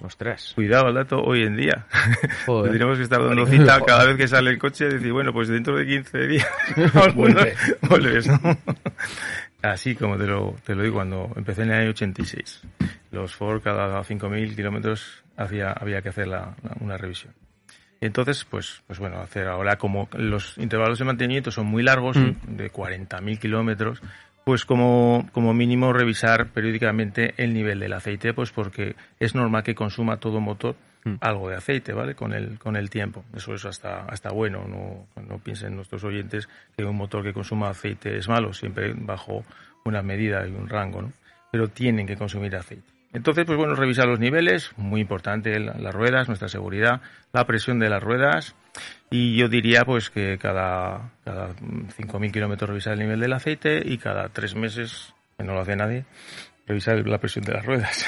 Ostras. 0.00 0.52
Cuidado 0.54 0.88
al 0.88 0.94
dato 0.94 1.22
hoy 1.22 1.42
en 1.44 1.56
día. 1.56 1.86
Tendríamos 2.46 2.98
que 2.98 3.04
estar 3.04 3.22
dando 3.24 3.46
cita 3.46 3.80
cada 3.86 4.04
vez 4.06 4.16
que 4.16 4.28
sale 4.28 4.50
el 4.50 4.58
coche 4.58 4.86
y 4.86 4.94
decir, 4.94 5.12
bueno, 5.12 5.32
pues 5.32 5.48
dentro 5.48 5.76
de 5.76 5.86
15 5.86 6.26
días 6.26 6.46
Vuelve. 7.14 7.54
vuelves, 7.88 8.26
¿no? 8.28 8.38
Así 9.62 9.94
como 9.96 10.16
te 10.18 10.26
lo, 10.26 10.54
te 10.64 10.74
lo 10.74 10.82
digo 10.82 10.96
cuando 10.96 11.30
empecé 11.34 11.62
en 11.62 11.70
el 11.70 11.80
año 11.80 11.90
86. 11.90 12.62
Los 13.10 13.34
Ford 13.34 13.62
cada 13.62 14.00
5.000 14.02 14.54
kilómetros 14.54 15.24
hacía, 15.36 15.72
había 15.72 16.02
que 16.02 16.10
hacer 16.10 16.28
la- 16.28 16.54
la- 16.62 16.76
una 16.80 16.96
revisión. 16.98 17.32
Entonces, 18.00 18.44
pues, 18.44 18.82
pues 18.86 18.98
bueno, 18.98 19.18
hacer 19.20 19.48
ahora 19.48 19.76
como 19.76 20.08
los 20.12 20.58
intervalos 20.58 20.98
de 20.98 21.06
mantenimiento 21.06 21.50
son 21.50 21.66
muy 21.66 21.82
largos, 21.82 22.16
Mm. 22.18 22.56
de 22.56 22.70
40.000 22.70 23.38
kilómetros, 23.38 24.02
pues 24.46 24.64
como, 24.64 25.28
como 25.32 25.52
mínimo 25.54 25.92
revisar 25.92 26.46
periódicamente 26.50 27.34
el 27.36 27.52
nivel 27.52 27.80
del 27.80 27.92
aceite, 27.92 28.32
pues 28.32 28.52
porque 28.52 28.94
es 29.18 29.34
normal 29.34 29.64
que 29.64 29.74
consuma 29.74 30.18
todo 30.18 30.40
motor 30.40 30.76
Mm. 31.04 31.18
algo 31.20 31.48
de 31.48 31.54
aceite, 31.56 31.92
¿vale? 31.92 32.16
Con 32.16 32.32
el, 32.32 32.58
con 32.58 32.74
el 32.74 32.90
tiempo. 32.90 33.24
Eso 33.36 33.54
es 33.54 33.64
hasta, 33.64 34.06
hasta 34.06 34.30
bueno. 34.32 34.64
No, 34.66 35.06
no 35.22 35.38
piensen 35.38 35.76
nuestros 35.76 36.02
oyentes 36.02 36.48
que 36.76 36.84
un 36.84 36.96
motor 36.96 37.22
que 37.22 37.32
consuma 37.32 37.68
aceite 37.70 38.16
es 38.16 38.28
malo, 38.28 38.52
siempre 38.52 38.92
bajo 38.92 39.44
una 39.84 40.02
medida 40.02 40.44
y 40.48 40.50
un 40.50 40.68
rango, 40.68 41.02
¿no? 41.02 41.12
Pero 41.52 41.68
tienen 41.68 42.06
que 42.08 42.16
consumir 42.16 42.56
aceite. 42.56 42.82
entonces, 43.12 43.44
pues 43.46 43.56
bueno, 43.56 43.74
revisar 43.76 44.06
los 44.08 44.18
niveles, 44.18 44.72
muy 44.76 45.00
importante 45.00 45.58
la- 45.60 45.74
las 45.78 45.94
ruedas, 45.94 46.26
nuestra 46.26 46.48
seguridad, 46.48 47.00
la 47.32 47.46
presión 47.46 47.78
de 47.78 47.88
las 47.88 48.02
ruedas 48.02 48.56
y 49.10 49.36
yo 49.36 49.48
diría 49.48 49.84
pues 49.84 50.10
que 50.10 50.38
cada, 50.38 51.12
cada 51.24 51.50
5.000 51.96 52.32
kilómetros 52.32 52.68
revisar 52.70 52.94
el 52.94 53.00
nivel 53.00 53.20
del 53.20 53.32
aceite 53.32 53.82
y 53.84 53.98
cada 53.98 54.28
tres 54.28 54.54
meses, 54.54 55.14
que 55.38 55.44
no 55.44 55.54
lo 55.54 55.60
hace 55.60 55.76
nadie, 55.76 56.04
revisar 56.66 57.06
la 57.06 57.18
presión 57.18 57.44
de 57.44 57.52
las 57.52 57.64
ruedas. 57.64 58.04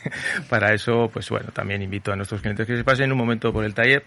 para 0.50 0.74
eso, 0.74 1.10
pues 1.12 1.28
bueno, 1.30 1.50
también 1.52 1.82
invito 1.82 2.12
a 2.12 2.16
nuestros 2.16 2.40
clientes 2.42 2.66
que 2.66 2.76
se 2.76 2.84
pasen 2.84 3.10
un 3.12 3.18
momento 3.18 3.52
por 3.52 3.64
el 3.64 3.74
taller 3.74 4.04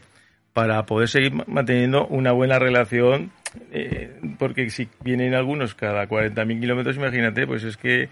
para 0.53 0.85
poder 0.85 1.09
seguir 1.09 1.33
ma- 1.33 1.43
manteniendo 1.47 2.07
una 2.07 2.31
buena 2.31 2.59
relación, 2.59 3.31
eh, 3.71 4.19
porque 4.37 4.69
si 4.69 4.87
vienen 5.03 5.33
algunos 5.33 5.75
cada 5.75 6.07
40.000 6.07 6.59
kilómetros, 6.59 6.95
imagínate, 6.95 7.45
pues 7.47 7.63
es 7.63 7.75
que 7.77 8.09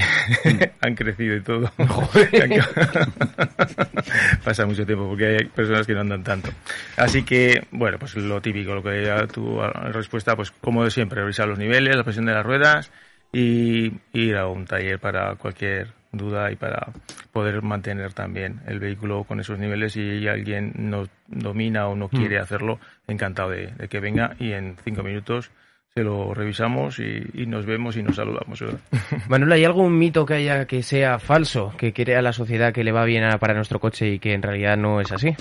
han 0.80 0.94
crecido 0.94 1.36
y 1.36 1.42
todo. 1.42 1.70
Pasa 4.44 4.66
mucho 4.66 4.86
tiempo 4.86 5.08
porque 5.08 5.26
hay 5.26 5.44
personas 5.46 5.86
que 5.86 5.94
no 5.94 6.00
andan 6.00 6.24
tanto. 6.24 6.50
Así 6.96 7.22
que, 7.22 7.66
bueno, 7.70 7.98
pues 7.98 8.16
lo 8.16 8.40
típico, 8.40 8.74
lo 8.74 8.82
que 8.82 9.04
ya 9.04 9.26
tu 9.26 9.60
respuesta, 9.92 10.36
pues 10.36 10.50
como 10.50 10.84
de 10.84 10.90
siempre, 10.90 11.20
revisar 11.20 11.48
los 11.48 11.58
niveles, 11.58 11.96
la 11.96 12.04
presión 12.04 12.26
de 12.26 12.32
las 12.32 12.44
ruedas 12.44 12.90
y 13.32 13.92
ir 14.12 14.36
a 14.36 14.46
un 14.46 14.66
taller 14.66 14.98
para 14.98 15.34
cualquier 15.36 15.88
duda 16.12 16.52
y 16.52 16.56
para 16.56 16.92
poder 17.32 17.62
mantener 17.62 18.12
también 18.12 18.60
el 18.66 18.78
vehículo 18.78 19.24
con 19.24 19.40
esos 19.40 19.58
niveles 19.58 19.94
si 19.94 20.28
alguien 20.28 20.72
no 20.76 21.08
domina 21.26 21.88
o 21.88 21.96
no 21.96 22.08
quiere 22.08 22.38
hacerlo, 22.38 22.78
encantado 23.08 23.50
de, 23.50 23.68
de 23.68 23.88
que 23.88 23.98
venga 23.98 24.36
y 24.38 24.52
en 24.52 24.76
cinco 24.84 25.02
minutos 25.02 25.50
se 25.94 26.02
lo 26.02 26.32
revisamos 26.32 26.98
y, 26.98 27.22
y 27.34 27.46
nos 27.46 27.66
vemos 27.66 27.96
y 27.96 28.02
nos 28.02 28.16
saludamos. 28.16 28.60
¿verdad? 28.60 28.80
Manuel, 29.28 29.52
¿hay 29.52 29.64
algún 29.64 29.98
mito 29.98 30.24
que 30.24 30.34
haya 30.34 30.66
que 30.66 30.82
sea 30.82 31.18
falso, 31.18 31.74
que 31.76 31.92
crea 31.92 32.22
la 32.22 32.32
sociedad 32.32 32.72
que 32.72 32.84
le 32.84 32.92
va 32.92 33.04
bien 33.04 33.24
a- 33.24 33.38
para 33.38 33.54
nuestro 33.54 33.78
coche 33.78 34.08
y 34.08 34.18
que 34.18 34.32
en 34.32 34.42
realidad 34.42 34.76
no 34.76 35.00
es 35.00 35.12
así? 35.12 35.34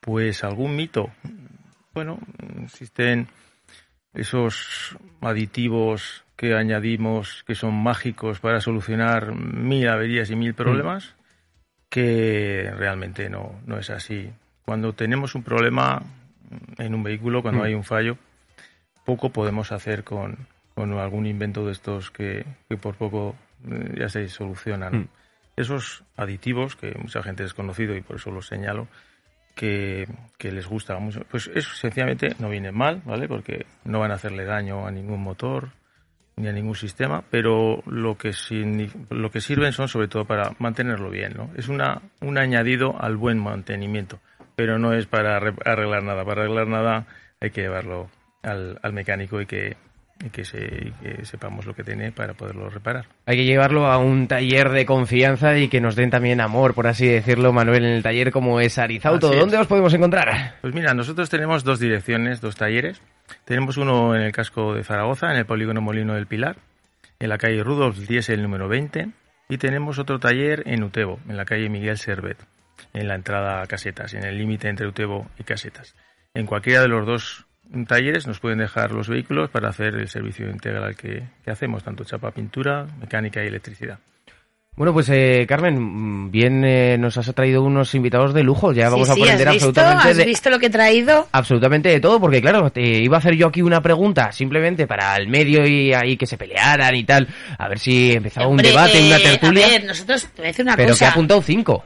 Pues 0.00 0.44
algún 0.44 0.76
mito. 0.76 1.10
Bueno, 1.94 2.18
existen 2.62 3.28
esos 4.14 4.96
aditivos 5.20 6.24
que 6.36 6.54
añadimos 6.54 7.44
que 7.46 7.54
son 7.54 7.74
mágicos 7.74 8.40
para 8.40 8.60
solucionar 8.60 9.34
mil 9.34 9.88
averías 9.88 10.30
y 10.30 10.36
mil 10.36 10.54
problemas, 10.54 11.14
que 11.88 12.70
realmente 12.76 13.30
no, 13.30 13.60
no 13.66 13.78
es 13.78 13.90
así. 13.90 14.30
Cuando 14.64 14.92
tenemos 14.92 15.34
un 15.34 15.42
problema 15.42 16.02
en 16.78 16.94
un 16.94 17.02
vehículo, 17.02 17.42
cuando 17.42 17.62
Mm. 17.62 17.64
hay 17.64 17.74
un 17.74 17.84
fallo, 17.84 18.18
poco 19.04 19.30
podemos 19.30 19.72
hacer 19.72 20.04
con, 20.04 20.46
con 20.74 20.92
algún 20.98 21.26
invento 21.26 21.66
de 21.66 21.72
estos 21.72 22.10
que, 22.10 22.44
que 22.68 22.76
por 22.76 22.94
poco 22.96 23.34
eh, 23.70 23.94
ya 23.98 24.08
se 24.08 24.28
solucionan. 24.28 24.96
Mm. 24.96 25.08
Esos 25.56 26.04
aditivos 26.16 26.76
que 26.76 26.94
mucha 26.98 27.22
gente 27.22 27.42
ha 27.42 27.46
desconocido 27.46 27.94
y 27.94 28.00
por 28.00 28.16
eso 28.16 28.30
los 28.30 28.46
señalo, 28.46 28.88
que, 29.54 30.08
que 30.38 30.50
les 30.50 30.66
gusta 30.66 30.98
mucho, 30.98 31.20
pues 31.30 31.50
eso 31.54 31.74
sencillamente 31.74 32.34
no 32.38 32.48
viene 32.48 32.72
mal, 32.72 33.02
¿vale? 33.04 33.28
Porque 33.28 33.66
no 33.84 34.00
van 34.00 34.10
a 34.10 34.14
hacerle 34.14 34.46
daño 34.46 34.86
a 34.86 34.90
ningún 34.90 35.22
motor 35.22 35.68
ni 36.36 36.48
a 36.48 36.52
ningún 36.52 36.74
sistema, 36.74 37.22
pero 37.30 37.82
lo 37.84 38.16
que, 38.16 38.32
lo 39.10 39.30
que 39.30 39.40
sirven 39.42 39.72
son 39.72 39.88
sobre 39.88 40.08
todo 40.08 40.24
para 40.24 40.52
mantenerlo 40.58 41.10
bien, 41.10 41.34
¿no? 41.36 41.50
Es 41.54 41.68
una, 41.68 42.00
un 42.22 42.38
añadido 42.38 42.96
al 42.98 43.18
buen 43.18 43.38
mantenimiento, 43.38 44.20
pero 44.56 44.78
no 44.78 44.94
es 44.94 45.06
para 45.06 45.38
arre- 45.38 45.60
arreglar 45.66 46.02
nada. 46.02 46.24
Para 46.24 46.44
arreglar 46.44 46.68
nada 46.68 47.06
hay 47.38 47.50
que 47.50 47.60
llevarlo 47.60 48.08
al, 48.42 48.78
al 48.82 48.92
mecánico 48.92 49.40
y 49.40 49.46
que, 49.46 49.76
y 50.24 50.30
que, 50.30 50.44
se, 50.44 50.58
y 50.58 50.90
que 51.02 51.24
sepamos 51.24 51.66
lo 51.66 51.74
que 51.74 51.82
tiene 51.82 52.12
para 52.12 52.34
poderlo 52.34 52.68
reparar. 52.70 53.06
Hay 53.26 53.36
que 53.36 53.44
llevarlo 53.44 53.86
a 53.86 53.98
un 53.98 54.28
taller 54.28 54.70
de 54.70 54.86
confianza 54.86 55.58
y 55.58 55.68
que 55.68 55.80
nos 55.80 55.96
den 55.96 56.10
también 56.10 56.40
amor, 56.40 56.74
por 56.74 56.86
así 56.86 57.06
decirlo, 57.06 57.52
Manuel, 57.52 57.84
en 57.84 57.92
el 57.92 58.02
taller 58.02 58.30
como 58.30 58.60
es 58.60 58.78
Arizauto. 58.78 59.32
Es. 59.32 59.38
¿Dónde 59.38 59.56
os 59.56 59.66
podemos 59.66 59.92
encontrar? 59.94 60.56
Pues 60.60 60.74
mira, 60.74 60.94
nosotros 60.94 61.28
tenemos 61.28 61.64
dos 61.64 61.78
direcciones, 61.80 62.40
dos 62.40 62.56
talleres. 62.56 63.02
Tenemos 63.44 63.76
uno 63.76 64.14
en 64.14 64.22
el 64.22 64.32
casco 64.32 64.74
de 64.74 64.84
Zaragoza, 64.84 65.30
en 65.30 65.38
el 65.38 65.46
polígono 65.46 65.80
Molino 65.80 66.14
del 66.14 66.26
Pilar, 66.26 66.56
en 67.18 67.28
la 67.28 67.38
calle 67.38 67.62
Rudolf 67.62 67.98
Diesel 67.98 68.42
número 68.42 68.68
20. 68.68 69.08
Y 69.48 69.58
tenemos 69.58 69.98
otro 69.98 70.18
taller 70.18 70.62
en 70.66 70.82
Utebo, 70.82 71.20
en 71.28 71.36
la 71.36 71.44
calle 71.44 71.68
Miguel 71.68 71.98
Servet, 71.98 72.38
en 72.94 73.08
la 73.08 73.16
entrada 73.16 73.60
a 73.60 73.66
Casetas, 73.66 74.14
en 74.14 74.24
el 74.24 74.38
límite 74.38 74.68
entre 74.68 74.86
Utebo 74.86 75.26
y 75.38 75.44
Casetas. 75.44 75.94
En 76.32 76.46
cualquiera 76.46 76.80
de 76.80 76.88
los 76.88 77.04
dos 77.04 77.46
talleres 77.86 78.26
nos 78.26 78.40
pueden 78.40 78.58
dejar 78.58 78.92
los 78.92 79.08
vehículos 79.08 79.50
para 79.50 79.68
hacer 79.68 79.94
el 79.94 80.08
servicio 80.08 80.48
integral 80.50 80.94
que, 80.96 81.24
que 81.44 81.50
hacemos, 81.50 81.82
tanto 81.82 82.04
chapa, 82.04 82.30
pintura, 82.30 82.86
mecánica 83.00 83.42
y 83.42 83.48
electricidad. 83.48 83.98
Bueno, 84.74 84.94
pues 84.94 85.06
eh, 85.10 85.44
Carmen, 85.46 86.30
bien 86.30 86.64
eh, 86.64 86.96
nos 86.98 87.18
has 87.18 87.34
traído 87.34 87.62
unos 87.62 87.94
invitados 87.94 88.32
de 88.32 88.42
lujo. 88.42 88.72
Ya 88.72 88.88
vamos 88.88 89.06
sí, 89.06 89.20
a 89.20 89.24
aprender 89.24 89.48
¿has 89.48 89.54
visto? 89.54 89.68
absolutamente 89.68 90.08
¿Has 90.10 90.16
de, 90.16 90.24
visto 90.24 90.48
lo 90.50 90.58
que 90.58 90.66
he 90.66 90.70
traído? 90.70 91.28
absolutamente 91.30 91.90
de 91.90 92.00
todo, 92.00 92.18
porque 92.18 92.40
claro, 92.40 92.70
te 92.72 92.80
iba 92.80 93.18
a 93.18 93.20
hacer 93.20 93.34
yo 93.34 93.48
aquí 93.48 93.60
una 93.60 93.82
pregunta 93.82 94.32
simplemente 94.32 94.86
para 94.86 95.14
el 95.16 95.28
medio 95.28 95.66
y 95.66 95.92
ahí 95.92 96.16
que 96.16 96.26
se 96.26 96.38
pelearan 96.38 96.94
y 96.94 97.04
tal, 97.04 97.28
a 97.58 97.68
ver 97.68 97.78
si 97.78 98.12
empezaba 98.12 98.46
un 98.48 98.56
debate, 98.56 98.98
eh, 98.98 99.06
una 99.08 99.18
tertulia, 99.18 99.66
A 99.66 99.68
ver, 99.68 99.84
nosotros, 99.84 100.22
te 100.34 100.40
voy 100.40 100.44
a 100.46 100.48
decir 100.48 100.64
una 100.64 100.74
pero 100.76 100.86
que 100.86 100.92
cosa. 100.92 101.06
ha 101.08 101.10
apuntado 101.10 101.42
cinco. 101.42 101.84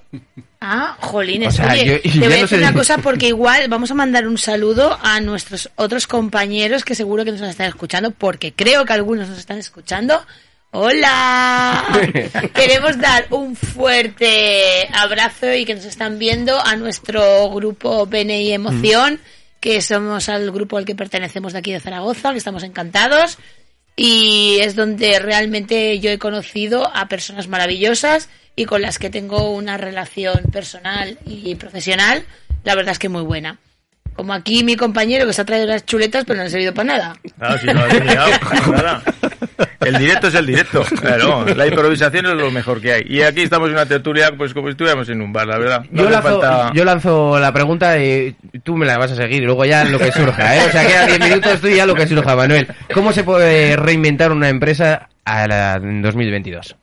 Ah, 0.61 0.97
jolines. 1.01 1.49
O 1.55 1.57
sea, 1.57 1.73
Oye, 1.73 2.01
yo- 2.05 2.13
te 2.13 2.19
voy 2.21 2.27
a 2.27 2.29
no 2.29 2.35
decir 2.37 2.49
sé 2.49 2.57
una 2.59 2.73
cosa 2.73 2.99
porque 2.99 3.27
igual 3.27 3.67
vamos 3.69 3.91
a 3.91 3.95
mandar 3.95 4.29
un 4.29 4.39
saludo 4.39 4.97
a 5.03 5.21
nuestros 5.21 5.71
otros 5.75 6.07
compañeros 6.07 6.85
que 6.85 6.95
seguro 6.95 7.25
que 7.25 7.33
nos 7.33 7.41
están 7.43 7.67
escuchando, 7.67 8.13
porque 8.13 8.53
creo 8.53 8.85
que 8.85 8.93
algunos 8.93 9.29
nos 9.29 9.39
están 9.39 9.59
escuchando. 9.59 10.25
¡Hola! 10.73 11.87
Queremos 12.55 12.99
dar 12.99 13.27
un 13.31 13.57
fuerte 13.57 14.89
abrazo 14.93 15.55
y 15.55 15.65
que 15.65 15.75
nos 15.75 15.85
están 15.85 16.19
viendo 16.19 16.61
a 16.61 16.77
nuestro 16.77 17.49
grupo 17.51 18.07
BNI 18.07 18.53
Emoción, 18.53 19.21
que 19.61 19.81
somos 19.81 20.29
al 20.29 20.51
grupo 20.51 20.77
al 20.77 20.85
que 20.85 20.95
pertenecemos 20.95 21.53
de 21.53 21.61
aquí 21.61 21.73
de 21.73 21.81
Zaragoza, 21.81 22.33
que 22.33 22.39
estamos 22.39 22.63
encantados 22.63 23.39
y 23.97 24.59
es 24.61 24.77
donde 24.77 25.19
realmente 25.19 25.99
yo 26.01 26.11
he 26.11 26.19
conocido 26.19 26.95
a 26.95 27.09
personas 27.09 27.49
maravillosas 27.49 28.29
y 28.55 28.67
con 28.67 28.83
las 28.83 28.99
que 28.99 29.09
tengo 29.09 29.51
una 29.51 29.79
relación 29.79 30.45
personal 30.53 31.19
y 31.25 31.55
profesional, 31.55 32.25
la 32.65 32.75
verdad 32.75 32.93
es 32.93 32.99
que 32.99 33.09
muy 33.09 33.23
buena. 33.23 33.59
Como 34.17 34.33
aquí 34.33 34.65
mi 34.65 34.77
compañero 34.77 35.27
que 35.27 35.33
se 35.33 35.43
ha 35.43 35.45
traído 35.45 35.67
las 35.67 35.85
chuletas, 35.85 36.25
pero 36.25 36.39
no 36.39 36.45
han 36.45 36.51
servido 36.51 36.73
para 36.75 36.97
nada. 36.97 37.17
Claro, 37.39 37.59
si 37.59 37.67
no 37.67 37.81
has 37.85 37.93
llegado, 37.93 38.31
nada. 38.73 39.03
El 39.81 39.99
directo 39.99 40.29
es 40.29 40.35
el 40.35 40.47
directo, 40.47 40.83
claro. 41.01 41.45
La 41.55 41.67
improvisación 41.67 42.27
es 42.27 42.33
lo 42.35 42.51
mejor 42.51 42.81
que 42.81 42.93
hay. 42.95 43.03
Y 43.09 43.23
aquí 43.23 43.43
estamos 43.43 43.69
en 43.69 43.75
una 43.75 43.87
tertulia, 43.87 44.33
pues 44.37 44.53
como 44.55 44.67
si 44.69 44.73
estuviéramos 44.73 45.09
en 45.11 45.21
un 45.21 45.33
bar, 45.33 45.47
la 45.47 45.59
verdad. 45.59 45.85
No 45.91 46.03
Yo 46.05 46.11
lanzo, 46.11 46.29
falta- 46.41 46.73
yo 46.75 46.85
lanzo 46.85 47.39
la 47.39 47.53
pregunta 47.53 48.03
y 48.03 48.35
tú 48.65 48.75
me 48.77 48.87
la 48.87 48.99
vas 48.99 49.13
a 49.13 49.17
seguir 49.17 49.43
y 49.43 49.47
luego 49.47 49.65
ya 49.65 49.85
lo 49.85 49.99
que 49.99 50.11
surja, 50.11 50.57
¿eh? 50.57 50.61
O 50.67 50.71
sea, 50.73 50.87
quedan 50.87 51.07
10 51.09 51.21
minutos 51.21 51.61
tú 51.61 51.69
y 51.69 51.77
ya 51.77 51.87
lo 51.87 51.95
que 51.95 52.07
surja, 52.07 52.35
Manuel. 52.35 52.67
¿Cómo 52.95 53.13
se 53.13 53.23
puede 53.23 53.77
reinventar 53.77 54.33
una 54.33 54.49
empresa 54.49 55.09
a 55.25 55.47
la, 55.47 55.75
en 55.75 56.03
2022? 56.03 56.75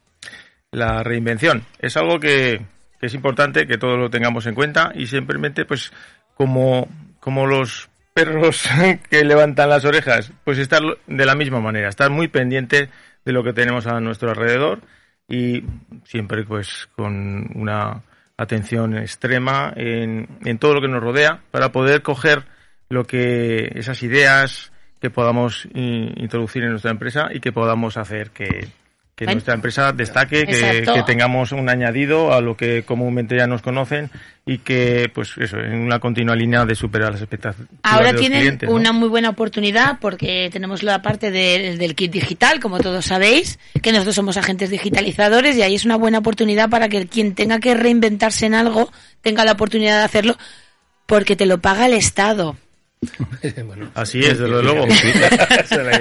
la 0.72 1.04
reinvención. 1.04 1.64
Es 1.80 1.98
algo 1.98 2.20
que, 2.20 2.60
que 3.00 3.06
es 3.06 3.14
importante 3.14 3.68
que 3.68 3.78
todos 3.78 3.98
lo 4.00 4.10
tengamos 4.10 4.46
en 4.48 4.56
cuenta 4.56 4.92
y 4.96 5.06
simplemente, 5.06 5.66
pues, 5.66 5.92
como, 6.36 6.88
como 7.24 7.48
los 7.48 7.90
perros 8.14 8.68
que 9.10 9.24
levantan 9.24 9.70
las 9.70 9.86
orejas, 9.86 10.34
pues 10.44 10.58
estar 10.58 10.82
de 11.08 11.26
la 11.26 11.36
misma 11.36 11.62
manera, 11.62 11.88
estar 11.88 12.12
muy 12.12 12.28
pendiente 12.28 12.90
de 13.24 13.32
lo 13.32 13.44
que 13.44 13.54
tenemos 13.54 13.88
a 13.88 14.02
nuestro 14.02 14.30
alrededor 14.30 14.82
y 15.30 15.64
siempre, 16.04 16.44
pues, 16.44 16.90
con 16.98 17.50
una 17.56 18.04
atención 18.36 18.98
extrema 18.98 19.72
en, 19.78 20.28
en 20.44 20.58
todo 20.58 20.74
lo 20.74 20.82
que 20.82 20.90
nos 20.90 21.02
rodea 21.02 21.42
para 21.50 21.72
poder 21.72 22.02
coger 22.02 22.44
lo 22.90 23.06
que 23.06 23.72
esas 23.76 24.04
ideas 24.04 24.74
que 25.00 25.10
podamos 25.10 25.68
introducir 25.74 26.64
en 26.64 26.72
nuestra 26.72 26.92
empresa 26.92 27.30
y 27.34 27.40
que 27.40 27.54
podamos 27.54 27.96
hacer 27.96 28.32
que, 28.32 28.68
que 29.16 29.26
Bueno. 29.26 29.36
nuestra 29.36 29.54
empresa 29.54 29.92
destaque, 29.92 30.46
que, 30.46 31.04
tengamos 31.06 31.52
un 31.52 31.70
añadido 31.70 32.34
a 32.34 32.42
lo 32.42 32.58
que 32.58 32.84
comúnmente 32.84 33.38
ya 33.38 33.46
nos 33.46 33.62
conocen 33.62 34.10
y 34.46 34.58
que, 34.58 35.10
pues 35.14 35.38
eso, 35.38 35.58
en 35.60 35.76
una 35.76 36.00
continua 36.00 36.36
línea 36.36 36.66
de 36.66 36.74
superar 36.74 37.12
las 37.12 37.22
expectativas 37.22 37.70
Ahora 37.84 38.08
de 38.08 38.14
los 38.14 38.22
tienen 38.22 38.40
clientes. 38.40 38.70
¿no? 38.70 38.76
una 38.76 38.92
muy 38.92 39.08
buena 39.10 39.30
oportunidad 39.30 40.00
porque 40.02 40.50
tenemos 40.52 40.82
la 40.82 41.02
parte 41.04 41.30
del 41.30 41.96
kit 41.96 42.12
digital, 42.12 42.60
como 42.60 42.80
todos 42.80 43.06
sabéis, 43.06 43.60
que 43.82 43.92
nosotros 43.92 44.16
somos 44.16 44.38
agentes 44.38 44.72
digitalizadores 44.72 45.56
y 45.58 45.62
ahí 45.62 45.76
es 45.76 45.86
una 45.86 45.96
buena 45.96 46.18
oportunidad 46.18 46.70
para 46.70 46.90
que 46.90 47.06
quien 47.06 47.36
tenga 47.36 47.60
que 47.60 47.76
reinventarse 47.76 48.48
en 48.48 48.56
algo 48.56 48.92
tenga 49.22 49.46
la 49.46 49.52
oportunidad 49.52 50.00
de 50.00 50.06
hacerlo 50.06 50.38
porque 51.06 51.36
te 51.36 51.46
lo 51.46 51.60
paga 51.60 51.86
el 51.86 51.94
Estado. 51.94 52.58
bueno, 53.66 53.90
Así 53.96 54.20
es, 54.20 54.38
desde 54.40 54.48
luego. 54.62 54.88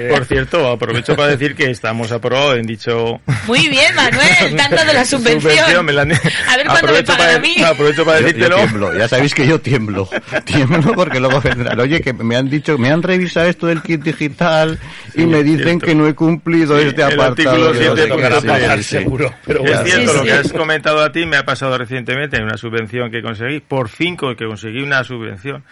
Por 0.09 0.25
cierto, 0.25 0.67
aprovecho 0.69 1.15
para 1.15 1.29
decir 1.29 1.55
que 1.55 1.69
estamos 1.69 2.11
aprobados 2.11 2.57
en 2.57 2.65
dicho... 2.65 3.19
Muy 3.47 3.67
bien, 3.67 3.93
Manuel, 3.95 4.55
tanto 4.57 4.83
de 4.85 4.93
la 4.93 5.05
subvención. 5.05 5.85
me 5.85 5.93
la 5.93 6.03
han- 6.03 6.11
A 6.11 6.15
ver 6.57 6.65
cuándo 6.65 6.71
me 6.73 6.77
aprovecho 6.99 7.13
pagan 7.13 7.17
para, 7.17 7.35
a 7.35 7.39
mí. 7.39 7.55
Aprovecho 7.63 8.05
para 8.05 8.19
Yo- 8.19 8.27
yo 8.27 8.33
decírtelo. 8.33 8.55
tiemblo, 8.57 8.97
ya 8.97 9.07
sabéis 9.07 9.33
que 9.33 9.47
yo 9.47 9.59
tiemblo. 9.59 10.09
Tiemblo 10.45 10.93
porque 10.93 11.19
luego 11.19 11.41
vendrán. 11.41 11.79
Oye, 11.79 12.01
que 12.01 12.13
me 12.13 12.35
han 12.35 12.49
dicho, 12.49 12.77
me 12.77 12.89
han 12.89 13.01
revisado 13.03 13.47
esto 13.47 13.67
del 13.67 13.81
kit 13.81 14.01
digital 14.03 14.79
y 15.15 15.25
me 15.25 15.43
dicen 15.43 15.63
cierto. 15.79 15.85
que 15.85 15.95
no 15.95 16.07
he 16.07 16.13
cumplido 16.15 16.79
Sí, 16.79 16.87
este 16.87 17.01
el 17.01 17.19
apartado. 17.19 17.51
artículo 17.51 17.73
no 17.73 17.95
sé 17.95 18.01
qué. 18.03 18.07
tocará 18.09 18.41
Sí, 18.41 18.47
pagar, 18.47 18.77
sí, 18.79 18.83
sí. 18.83 18.89
seguro, 18.97 19.33
pero 19.45 19.63
Es 19.65 19.83
cierto, 19.83 20.11
Sí, 20.11 20.17
lo 20.17 20.21
sí. 20.23 20.25
que 20.27 20.33
has 20.33 20.53
comentado 20.53 21.01
a 21.03 21.11
ti 21.11 21.25
me 21.25 21.37
ha 21.37 21.45
pasado 21.45 21.77
recientemente 21.77 22.37
en 22.37 22.43
una 22.43 22.57
subvención 22.57 23.11
que 23.11 23.21
conseguí, 23.21 23.59
por 23.59 23.89
fin 23.89 24.15
que 24.17 24.45
conseguí 24.45 24.81
una 24.81 25.03
subvención, 25.03 25.63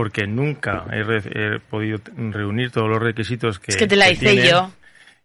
porque 0.00 0.26
nunca 0.26 0.86
he, 0.92 1.02
re- 1.02 1.22
he 1.34 1.58
podido 1.58 1.98
reunir 2.16 2.70
todos 2.70 2.88
los 2.88 3.02
requisitos 3.02 3.58
que 3.58 3.72
Es 3.72 3.76
que 3.76 3.86
te 3.86 3.96
la 3.96 4.10
hice 4.10 4.30
tienen. 4.30 4.50
yo. 4.50 4.70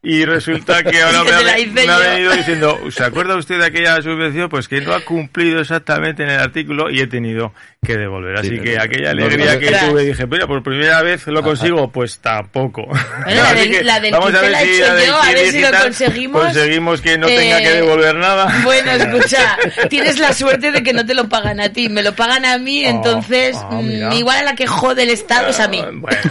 Y 0.06 0.24
resulta 0.24 0.84
que 0.84 1.02
ahora 1.02 1.24
me, 1.24 1.32
ha, 1.32 1.42
la 1.42 1.56
me 1.74 1.92
ha 1.92 1.98
venido 1.98 2.34
diciendo, 2.36 2.80
¿se 2.92 3.04
acuerda 3.04 3.36
usted 3.36 3.58
de 3.60 3.66
aquella 3.66 4.02
subvención? 4.02 4.48
Pues 4.50 4.68
que 4.68 4.80
no 4.82 4.94
ha 4.94 5.02
cumplido 5.02 5.60
exactamente 5.60 6.24
en 6.24 6.30
el 6.30 6.40
artículo 6.40 6.90
y 6.92 7.02
he 7.02 7.08
tenido 7.08 7.54
que 7.86 7.98
devolver. 7.98 8.38
Así 8.40 8.50
Sí, 8.50 8.60
que 8.60 8.80
aquella 8.80 9.12
alegría 9.12 9.54
no, 9.56 9.60
que 9.60 9.68
tuve, 9.90 10.04
dije, 10.04 10.26
mira, 10.28 10.48
por 10.48 10.62
primera 10.64 11.02
vez 11.02 11.26
lo 11.28 11.42
consigo, 11.42 11.92
pues 11.92 12.20
tampoco. 12.20 12.88
la 13.26 13.50
Así 13.50 13.70
del- 13.70 13.86
la 13.86 14.00
del 14.00 14.12
vamos 14.12 14.34
a 14.34 14.42
ver 14.42 14.52
la 14.52 14.62
he 14.62 14.66
si 14.66 14.82
hecho 14.82 14.94
la 14.94 15.06
yo, 15.06 15.16
a 15.22 15.26
ver 15.32 15.48
si 15.52 15.62
lo 15.62 15.72
conseguimos. 15.72 16.42
Conseguimos 16.44 17.02
que 17.02 17.18
no 17.18 17.28
tenga 17.28 17.60
Eh, 17.60 17.64
que 17.64 17.70
devolver 17.72 18.16
nada. 18.16 18.48
Bueno, 18.64 18.92
escucha, 18.92 19.58
tienes 19.90 20.20
la 20.20 20.34
suerte 20.34 20.72
de 20.72 20.84
que 20.84 20.94
no 20.94 21.06
te 21.06 21.14
lo 21.16 21.28
pagan 21.30 21.60
a 21.60 21.70
ti, 21.70 21.90
me 21.90 22.04
lo 22.04 22.14
pagan 22.16 22.46
a 22.46 22.58
mí, 22.60 22.86
Oh, 22.86 22.90
entonces 22.90 23.58
mira. 23.72 24.10
mm, 24.10 24.14
igual 24.14 24.38
a 24.38 24.44
la 24.44 24.56
que 24.56 24.68
jode 24.68 25.04
el 25.04 25.10
Estado 25.10 25.50
es 25.50 25.60
a 25.60 25.68
mí. 25.68 25.82
Ah, 25.84 25.90
Bueno, 25.94 26.22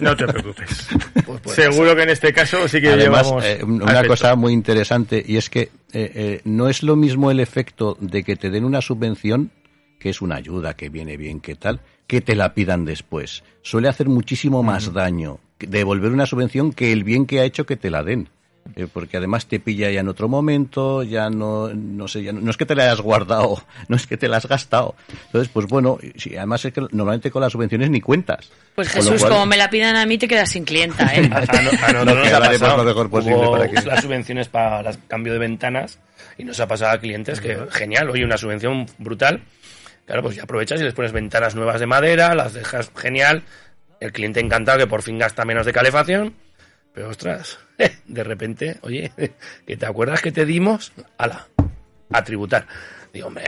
no 0.00 0.16
te 0.16 0.26
preocupes. 0.26 0.88
Pues 1.26 1.40
puede 1.40 1.56
Seguro 1.56 1.96
que 1.96 2.02
en 2.02 2.10
este 2.10 2.32
caso 2.32 2.68
sí 2.68 2.80
que 2.80 3.05
Además, 3.14 3.44
eh, 3.44 3.64
una 3.64 4.06
cosa 4.06 4.34
muy 4.36 4.52
interesante 4.52 5.24
y 5.26 5.36
es 5.36 5.50
que 5.50 5.60
eh, 5.60 5.70
eh, 5.92 6.40
no 6.44 6.68
es 6.68 6.82
lo 6.82 6.96
mismo 6.96 7.30
el 7.30 7.40
efecto 7.40 7.96
de 8.00 8.22
que 8.22 8.36
te 8.36 8.50
den 8.50 8.64
una 8.64 8.80
subvención, 8.80 9.50
que 9.98 10.10
es 10.10 10.20
una 10.20 10.36
ayuda, 10.36 10.74
que 10.74 10.88
viene 10.88 11.16
bien, 11.16 11.40
que 11.40 11.54
tal, 11.54 11.80
que 12.06 12.20
te 12.20 12.34
la 12.34 12.54
pidan 12.54 12.84
después. 12.84 13.44
Suele 13.62 13.88
hacer 13.88 14.08
muchísimo 14.08 14.62
más 14.62 14.92
daño 14.92 15.40
devolver 15.58 16.12
una 16.12 16.26
subvención 16.26 16.72
que 16.72 16.92
el 16.92 17.04
bien 17.04 17.26
que 17.26 17.40
ha 17.40 17.44
hecho 17.44 17.64
que 17.64 17.76
te 17.76 17.90
la 17.90 18.02
den. 18.02 18.28
Eh, 18.74 18.86
porque 18.92 19.16
además 19.16 19.46
te 19.46 19.60
pilla 19.60 19.90
ya 19.90 20.00
en 20.00 20.08
otro 20.08 20.28
momento, 20.28 21.02
ya 21.02 21.30
no, 21.30 21.68
no 21.72 22.08
sé, 22.08 22.22
ya 22.22 22.32
no, 22.32 22.40
no 22.40 22.50
es 22.50 22.56
que 22.56 22.66
te 22.66 22.74
la 22.74 22.84
hayas 22.84 23.00
guardado, 23.00 23.62
no 23.88 23.96
es 23.96 24.06
que 24.06 24.16
te 24.16 24.28
la 24.28 24.38
has 24.38 24.46
gastado. 24.46 24.94
Entonces, 25.26 25.50
pues 25.52 25.66
bueno, 25.66 25.98
sí, 26.16 26.36
además 26.36 26.64
es 26.64 26.72
que 26.72 26.80
normalmente 26.90 27.30
con 27.30 27.42
las 27.42 27.52
subvenciones 27.52 27.90
ni 27.90 28.00
cuentas. 28.00 28.50
Pues 28.74 28.88
Jesús, 28.88 29.20
cual- 29.20 29.32
como 29.32 29.46
me 29.46 29.56
la 29.56 29.70
pidan 29.70 29.96
a 29.96 30.04
mí, 30.06 30.18
te 30.18 30.26
quedas 30.28 30.50
sin 30.50 30.64
clienta, 30.64 31.04
¿eh? 31.14 31.30
A, 31.32 31.36
a 31.58 31.62
no- 31.62 31.70
a 31.70 31.92
nosotros 31.92 32.04
No, 32.06 32.14
nos 32.14 32.28
que 32.28 32.34
ha 32.34 32.36
haremos 32.38 32.58
pasado. 32.58 32.76
lo 32.78 32.84
mejor 32.84 33.10
posible 33.10 33.36
Hubo 33.36 33.52
para 33.52 33.68
que- 33.70 33.82
las 33.82 34.02
subvenciones 34.02 34.48
para 34.48 34.90
el 34.90 34.96
cambio 35.06 35.32
de 35.32 35.38
ventanas 35.38 35.98
y 36.38 36.44
nos 36.44 36.58
ha 36.60 36.66
pasado 36.66 36.92
a 36.92 36.98
clientes 36.98 37.40
que, 37.40 37.56
genial, 37.70 38.10
oye, 38.10 38.24
una 38.24 38.36
subvención 38.36 38.86
brutal. 38.98 39.42
Claro, 40.06 40.22
pues 40.22 40.36
ya 40.36 40.42
aprovechas 40.44 40.80
y 40.80 40.84
les 40.84 40.94
pones 40.94 41.12
ventanas 41.12 41.54
nuevas 41.54 41.80
de 41.80 41.86
madera, 41.86 42.34
las 42.34 42.52
dejas 42.52 42.90
genial. 42.96 43.42
El 43.98 44.12
cliente 44.12 44.40
encantado 44.40 44.78
que 44.78 44.86
por 44.86 45.02
fin 45.02 45.18
gasta 45.18 45.44
menos 45.44 45.64
de 45.66 45.72
calefacción. 45.72 46.34
Pero 46.96 47.10
ostras, 47.10 47.58
de 48.06 48.24
repente, 48.24 48.78
oye, 48.80 49.12
que 49.66 49.76
te 49.76 49.84
acuerdas 49.84 50.22
que 50.22 50.32
te 50.32 50.46
dimos, 50.46 50.94
ala, 51.18 51.46
a 52.10 52.24
tributar. 52.24 52.66
Digo, 53.12 53.26
hombre, 53.26 53.44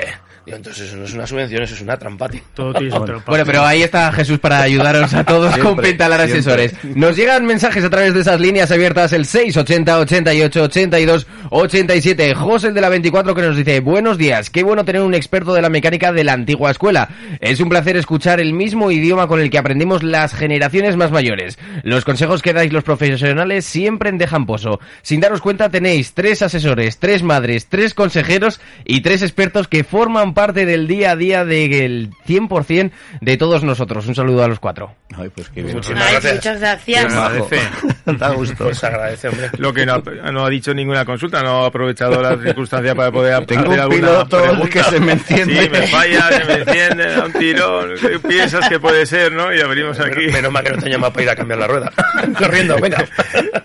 digo, 0.49 0.57
entonces 0.57 0.89
eso 0.89 0.97
no 0.97 1.05
es 1.05 1.13
una 1.13 1.27
subvención, 1.27 1.63
eso 1.63 1.75
es 1.75 1.81
una 1.83 1.97
trampa, 1.97 2.29
tío. 2.29 2.41
Todo 2.55 2.73
tiene 2.75 2.91
su 2.91 3.05
trampa. 3.05 3.25
Bueno, 3.27 3.45
pero 3.45 3.65
ahí 3.65 3.83
está 3.83 4.11
Jesús 4.13 4.39
para 4.39 4.63
ayudaros 4.63 5.13
a 5.15 5.25
todos 5.25 5.53
con 5.53 5.63
Siempre, 5.63 5.91
Pintalar 5.91 6.21
siempre. 6.21 6.39
Asesores. 6.39 6.97
Nos 6.97 7.17
llegan 7.17 7.45
mensajes 7.45 7.85
a 7.85 7.91
través 7.91 8.15
de 8.15 8.21
esas 8.21 8.41
líneas 8.41 8.71
abiertas, 8.71 9.13
el 9.13 9.27
680 9.27 9.99
88 9.99 10.63
82 10.63 11.27
87. 11.51 12.35
José 12.35 12.69
el 12.69 12.75
de 12.75 12.81
la 12.81 12.89
24 12.89 13.35
que 13.35 13.43
nos 13.43 13.57
dice, 13.57 13.81
buenos 13.81 14.19
días, 14.19 14.51
qué 14.51 14.63
bueno 14.63 14.85
tener 14.85 15.03
un 15.03 15.15
experto 15.15 15.55
de 15.55 15.63
la 15.63 15.69
mecánica 15.69 16.13
de 16.13 16.25
la 16.25 16.33
antigua 16.33 16.71
escuela. 16.71 17.09
Es 17.41 17.61
un 17.61 17.69
placer 17.69 17.97
escuchar 17.97 18.41
el 18.41 18.53
mismo 18.53 18.91
idioma 18.91 19.27
con 19.27 19.41
el 19.41 19.51
que 19.51 19.59
aprendimos 19.59 20.03
las 20.03 20.35
generaciones 20.35 20.97
más 20.97 21.11
mayores. 21.11 21.59
Los 21.83 22.05
consejos 22.05 22.43
que 22.43 22.53
dais 22.53 22.73
los 22.73 22.85
profesionales 22.85 23.65
siempre 23.65 24.11
dejan 24.13 24.47
pozo. 24.47 24.81
Sin 25.03 25.21
daros 25.21 25.41
cuenta 25.41 25.69
tenéis 25.69 26.15
tres 26.15 26.43
asesores, 26.43 26.99
tres 26.99 27.23
madres, 27.23 27.67
tres 27.67 27.95
consejeros 27.95 28.61
y 28.85 29.03
tres 29.03 29.23
expertos 29.23 29.69
que 29.69 29.85
forman 29.85 30.35
parte 30.39 30.65
del 30.67 30.87
día 30.87 31.11
a 31.11 31.17
día 31.17 31.45
del 31.45 32.11
100% 32.29 32.93
de 33.21 33.37
todos 33.37 33.65
nosotros. 33.65 34.07
Un 34.07 34.15
saludo 34.15 34.45
a 34.45 34.49
los 34.49 34.61
cuatro. 34.61 34.95
Ay, 35.17 35.29
pues 35.35 35.49
qué 35.49 35.63
bien. 35.63 35.75
Muchísimas 35.75 36.05
Ay, 36.05 36.13
gracias. 36.13 36.35
muchas 36.37 36.61
gracias. 36.61 37.05
Agradece. 37.15 37.61
Da 38.19 38.31
gusto. 38.31 38.65
Pues 38.65 38.79
se 38.79 38.87
agradece, 38.87 39.29
hombre. 39.29 39.51
Lo 39.59 39.73
que 39.73 39.85
no 39.85 39.95
ha, 39.95 40.33
no 40.33 40.47
ha 40.47 40.49
dicho 40.49 40.73
ninguna 40.73 41.05
consulta, 41.05 41.43
no 41.43 41.65
ha 41.65 41.67
aprovechado 41.67 42.23
la 42.23 42.37
circunstancia 42.39 42.95
para 42.95 43.11
poder 43.11 43.45
Tengo 43.47 43.63
hacer 43.63 43.73
un 43.75 43.81
alguna 43.81 43.97
piloto 43.97 44.43
pregunta. 44.43 44.69
que 44.71 44.83
se 44.85 45.01
me 45.01 45.13
enciende. 45.13 45.63
Sí, 45.63 45.69
me 45.69 45.87
falla, 45.89 46.29
se 46.33 46.45
me 46.45 46.55
enciende, 46.55 47.11
da 47.11 47.25
un 47.27 47.33
tirón. 47.33 47.91
¿Qué 48.01 48.19
piensas 48.21 48.69
que 48.69 48.79
puede 48.81 49.05
ser, 49.07 49.33
no? 49.33 49.53
Y 49.53 49.61
abrimos 49.61 49.99
aquí. 50.01 50.21
Menos, 50.21 50.33
menos 50.35 50.53
mal 50.53 50.65
que 50.65 50.71
no 50.71 50.79
te 50.83 50.89
llama 50.91 51.11
para 51.13 51.23
ir 51.25 51.31
a 51.31 51.37
cambiar 51.37 51.59
la 51.59 51.67
rueda. 51.67 51.93
Corriendo, 52.39 52.77
venga. 52.81 53.05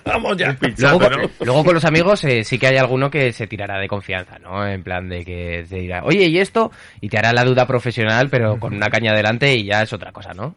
Vamos 0.05 0.35
ya. 0.37 0.53
Pinchazo, 0.53 0.99
Luego, 0.99 1.15
¿no? 1.21 1.29
luego 1.45 1.63
con 1.63 1.73
los 1.75 1.85
amigos 1.85 2.23
eh, 2.25 2.43
sí 2.43 2.57
que 2.59 2.67
hay 2.67 2.77
alguno 2.77 3.09
que 3.09 3.31
se 3.31 3.47
tirará 3.47 3.79
de 3.79 3.87
confianza, 3.87 4.39
¿no? 4.39 4.67
En 4.67 4.83
plan 4.83 5.07
de 5.07 5.23
que 5.23 5.65
te 5.69 5.75
dirá, 5.77 6.03
oye, 6.03 6.25
¿y 6.27 6.39
esto? 6.39 6.62
Y 7.01 7.09
te 7.09 7.17
hará 7.17 7.33
la 7.33 7.43
duda 7.43 7.65
profesional, 7.65 8.29
pero 8.29 8.59
con 8.59 8.73
una 8.73 8.89
caña 8.89 9.13
delante 9.13 9.55
y 9.55 9.65
ya 9.65 9.81
es 9.83 9.93
otra 9.93 10.11
cosa, 10.11 10.33
¿no? 10.33 10.55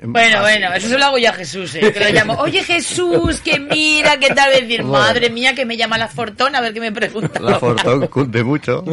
Bueno, 0.00 0.40
bueno, 0.42 0.72
eso 0.74 0.88
se 0.88 0.98
lo 0.98 1.04
hago 1.04 1.18
yo 1.18 1.30
a 1.30 1.32
Jesús, 1.32 1.74
¿eh? 1.74 1.92
Que 1.92 2.00
lo 2.00 2.10
llamo, 2.10 2.34
oye 2.34 2.62
Jesús, 2.62 3.40
que 3.40 3.58
mira, 3.58 4.16
que 4.18 4.28
tal 4.28 4.50
vez 4.50 4.62
decir, 4.62 4.84
madre 4.84 5.28
mía, 5.28 5.54
que 5.54 5.64
me 5.64 5.76
llama 5.76 5.98
la 5.98 6.08
Fortuna, 6.08 6.58
a 6.58 6.60
ver 6.60 6.72
qué 6.72 6.80
me 6.80 6.92
pregunta. 6.92 7.40
La 7.40 7.58
Fortón 7.58 8.06
cunde 8.06 8.44
mucho. 8.44 8.84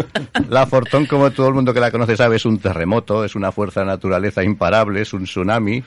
La 0.49 0.65
Fortón, 0.65 1.05
como 1.05 1.31
todo 1.31 1.47
el 1.49 1.53
mundo 1.53 1.73
que 1.73 1.79
la 1.79 1.91
conoce 1.91 2.17
sabe, 2.17 2.37
es 2.37 2.45
un 2.45 2.59
terremoto, 2.59 3.23
es 3.23 3.35
una 3.35 3.51
fuerza 3.51 3.81
de 3.81 3.87
naturaleza 3.87 4.43
imparable, 4.43 5.01
es 5.01 5.13
un 5.13 5.25
tsunami. 5.25 5.83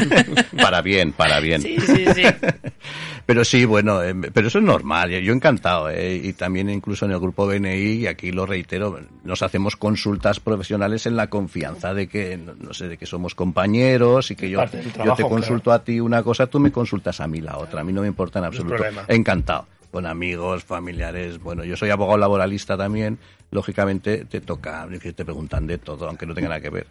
para 0.62 0.82
bien, 0.82 1.12
para 1.12 1.40
bien. 1.40 1.62
Sí, 1.62 1.76
sí, 1.80 2.04
sí. 2.14 2.22
Pero 3.30 3.44
sí, 3.44 3.64
bueno, 3.64 4.02
eh, 4.02 4.12
pero 4.34 4.48
eso 4.48 4.58
es 4.58 4.64
normal, 4.64 5.08
yo 5.08 5.32
encantado. 5.32 5.88
eh, 5.88 6.16
y 6.16 6.32
también 6.32 6.68
incluso 6.68 7.04
en 7.04 7.12
el 7.12 7.20
grupo 7.20 7.46
BNI, 7.46 7.92
y 7.92 8.06
aquí 8.08 8.32
lo 8.32 8.44
reitero, 8.44 8.98
nos 9.22 9.42
hacemos 9.42 9.76
consultas 9.76 10.40
profesionales 10.40 11.06
en 11.06 11.14
la 11.14 11.28
confianza 11.28 11.94
de 11.94 12.08
que, 12.08 12.36
no, 12.36 12.74
sé, 12.74 12.88
de 12.88 12.98
que 12.98 13.06
somos 13.06 13.36
compañeros 13.36 14.32
y 14.32 14.34
que 14.34 14.50
yo, 14.50 14.64
yo 15.04 15.14
te 15.14 15.22
consulto 15.22 15.70
a 15.70 15.84
ti 15.84 16.00
una 16.00 16.24
cosa, 16.24 16.48
tú 16.48 16.58
me 16.58 16.72
consultas 16.72 17.20
a 17.20 17.28
mí 17.28 17.40
la 17.40 17.56
otra. 17.58 17.82
A 17.82 17.84
mí 17.84 17.92
no 17.92 18.00
me 18.00 18.08
importa 18.08 18.40
en 18.40 18.46
absoluto. 18.46 18.82
Encantado. 19.06 19.68
Con 19.92 20.06
amigos, 20.06 20.64
familiares. 20.64 21.40
Bueno, 21.40 21.62
yo 21.62 21.76
soy 21.76 21.90
abogado 21.90 22.18
laboralista 22.18 22.76
también. 22.76 23.16
Lógicamente 23.52 24.24
te 24.24 24.40
toca, 24.40 24.88
te 25.00 25.24
preguntan 25.24 25.68
de 25.68 25.78
todo, 25.78 26.08
aunque 26.08 26.26
no 26.26 26.34
tenga 26.34 26.48
nada 26.48 26.60
que 26.60 26.70
ver. 26.70 26.88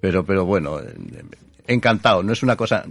Pero, 0.00 0.24
pero 0.24 0.44
bueno, 0.44 0.78
eh, 0.78 0.94
encantado. 1.66 2.22
No 2.22 2.32
es 2.32 2.44
una 2.44 2.54
cosa 2.54 2.84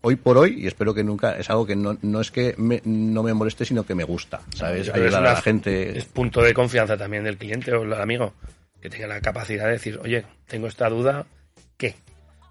hoy 0.00 0.16
por 0.16 0.38
hoy, 0.38 0.62
y 0.62 0.66
espero 0.66 0.94
que 0.94 1.02
nunca, 1.04 1.36
es 1.38 1.48
algo 1.50 1.66
que 1.66 1.76
no, 1.76 1.98
no 2.02 2.20
es 2.20 2.30
que 2.30 2.54
me- 2.58 2.82
no 2.84 3.22
me 3.22 3.34
moleste, 3.34 3.64
sino 3.64 3.84
que 3.84 3.94
me 3.94 4.04
gusta, 4.04 4.40
¿sabes? 4.54 4.88
Es 4.88 4.94
Ayudar 4.94 5.24
a 5.26 5.34
la 5.34 5.42
gente. 5.42 5.98
Es 5.98 6.04
punto 6.04 6.42
de 6.42 6.54
confianza 6.54 6.96
también 6.96 7.24
del 7.24 7.36
cliente 7.36 7.72
o 7.72 7.80
del 7.82 7.94
amigo. 7.94 8.34
Que 8.80 8.88
tenga 8.90 9.06
la 9.08 9.20
capacidad 9.20 9.64
de 9.66 9.72
decir, 9.72 9.98
oye, 10.02 10.24
tengo 10.46 10.68
esta 10.68 10.88
duda, 10.88 11.26
¿qué? 11.76 11.96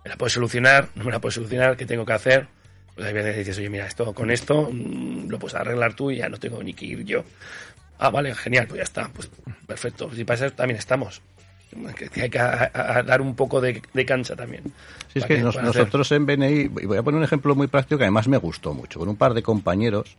¿Me 0.04 0.10
la 0.10 0.18
puedes 0.18 0.34
solucionar? 0.34 0.90
¿No 0.96 1.06
me 1.06 1.12
la 1.12 1.20
puedes 1.20 1.36
solucionar? 1.36 1.78
¿Qué 1.78 1.86
tengo 1.86 2.06
que 2.06 2.14
hacer? 2.14 2.48
Pues 2.96 3.08
hay 3.08 3.14
veces 3.14 3.34
que 3.34 3.40
dices, 3.40 3.58
oye, 3.60 3.70
mira, 3.70 3.86
esto 3.88 4.14
con 4.14 4.30
esto 4.32 4.70
mm, 4.72 5.30
lo 5.30 5.40
puedes 5.40 5.56
arreglar 5.56 5.94
tú 5.94 6.12
y 6.12 6.18
ya 6.18 6.28
no 6.30 6.38
tengo 6.38 6.62
ni 6.64 6.74
que 6.74 6.86
ir 6.86 7.06
yo. 7.06 7.24
Ah, 8.00 8.10
vale, 8.10 8.36
genial, 8.36 8.68
pues 8.68 8.78
ya 8.80 8.84
está. 8.84 9.10
Pues 9.14 9.30
perfecto. 9.66 10.10
Si 10.14 10.24
para 10.26 10.46
eso 10.48 10.56
también 10.56 10.78
estamos. 10.78 11.22
Que 12.12 12.22
hay 12.22 12.30
que 12.30 12.40
a- 12.40 12.72
a- 12.74 12.98
a 13.00 13.04
dar 13.04 13.22
un 13.22 13.36
poco 13.36 13.60
de, 13.62 13.82
de 13.94 14.06
cancha 14.06 14.36
también. 14.36 14.64
Sí, 15.14 15.20
es 15.20 15.26
que 15.26 15.36
que 15.36 15.42
nos- 15.42 15.56
puedan 15.56 15.70
hacer. 15.70 15.82
nosotros 15.84 16.12
en 16.14 16.26
BNI, 16.26 16.54
y 16.62 16.68
voy 16.68 16.98
a 16.98 17.04
poner 17.04 17.18
un 17.20 17.24
ejemplo 17.24 17.54
muy 17.56 17.68
práctico 17.68 17.98
que 17.98 18.06
además 18.06 18.28
me 18.28 18.38
gustó 18.38 18.74
mucho. 18.74 19.00
Con 19.00 19.10
un 19.10 19.16
par 19.16 19.34
de 19.34 19.44
compañeros, 19.44 20.18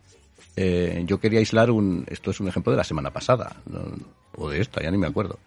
eh, 0.55 1.03
yo 1.05 1.19
quería 1.19 1.39
aislar 1.39 1.71
un. 1.71 2.05
Esto 2.07 2.31
es 2.31 2.39
un 2.39 2.47
ejemplo 2.47 2.71
de 2.71 2.77
la 2.77 2.83
semana 2.83 3.11
pasada, 3.11 3.55
no- 3.69 3.81
o 4.35 4.49
de 4.49 4.61
esta, 4.61 4.81
ya 4.81 4.91
ni 4.91 4.97
me 4.97 5.07
acuerdo. 5.07 5.39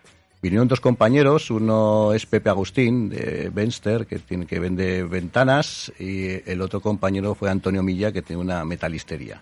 Vinieron 0.42 0.66
dos 0.66 0.80
compañeros, 0.80 1.50
uno 1.52 2.12
es 2.12 2.26
Pepe 2.26 2.50
Agustín 2.50 3.08
de 3.08 3.48
Benster, 3.54 4.06
que, 4.06 4.18
tiene, 4.18 4.44
que 4.44 4.58
vende 4.58 5.04
ventanas, 5.04 5.92
y 6.00 6.48
el 6.50 6.60
otro 6.62 6.80
compañero 6.80 7.36
fue 7.36 7.48
Antonio 7.48 7.82
Milla, 7.84 8.10
que 8.10 8.22
tiene 8.22 8.42
una 8.42 8.64
metalistería. 8.64 9.40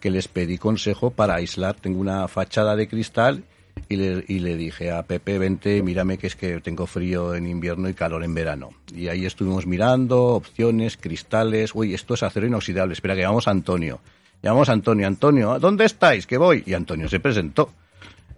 Que 0.00 0.10
les 0.10 0.26
pedí 0.26 0.58
consejo 0.58 1.10
para 1.12 1.36
aislar. 1.36 1.76
Tengo 1.76 2.00
una 2.00 2.26
fachada 2.26 2.74
de 2.74 2.88
cristal 2.88 3.44
y 3.88 3.96
le, 3.96 4.24
y 4.28 4.38
le 4.38 4.56
dije 4.56 4.90
a 4.90 5.02
Pepe, 5.02 5.38
vente, 5.38 5.82
mírame 5.82 6.18
que 6.18 6.26
es 6.26 6.36
que 6.36 6.60
tengo 6.60 6.86
frío 6.86 7.34
en 7.34 7.46
invierno 7.46 7.88
y 7.88 7.94
calor 7.94 8.24
en 8.24 8.34
verano. 8.34 8.70
Y 8.94 9.08
ahí 9.08 9.26
estuvimos 9.26 9.66
mirando 9.66 10.24
opciones, 10.26 10.96
cristales. 10.96 11.74
Uy, 11.74 11.94
esto 11.94 12.14
es 12.14 12.22
acero 12.22 12.46
inoxidable. 12.46 12.94
Espera, 12.94 13.14
que 13.14 13.22
llamamos 13.22 13.48
a 13.48 13.50
Antonio. 13.50 14.00
Llamamos 14.42 14.68
a 14.68 14.72
Antonio. 14.72 15.06
Antonio, 15.06 15.58
¿dónde 15.58 15.84
estáis? 15.84 16.26
Que 16.26 16.38
voy. 16.38 16.62
Y 16.66 16.74
Antonio 16.74 17.08
se 17.08 17.20
presentó. 17.20 17.72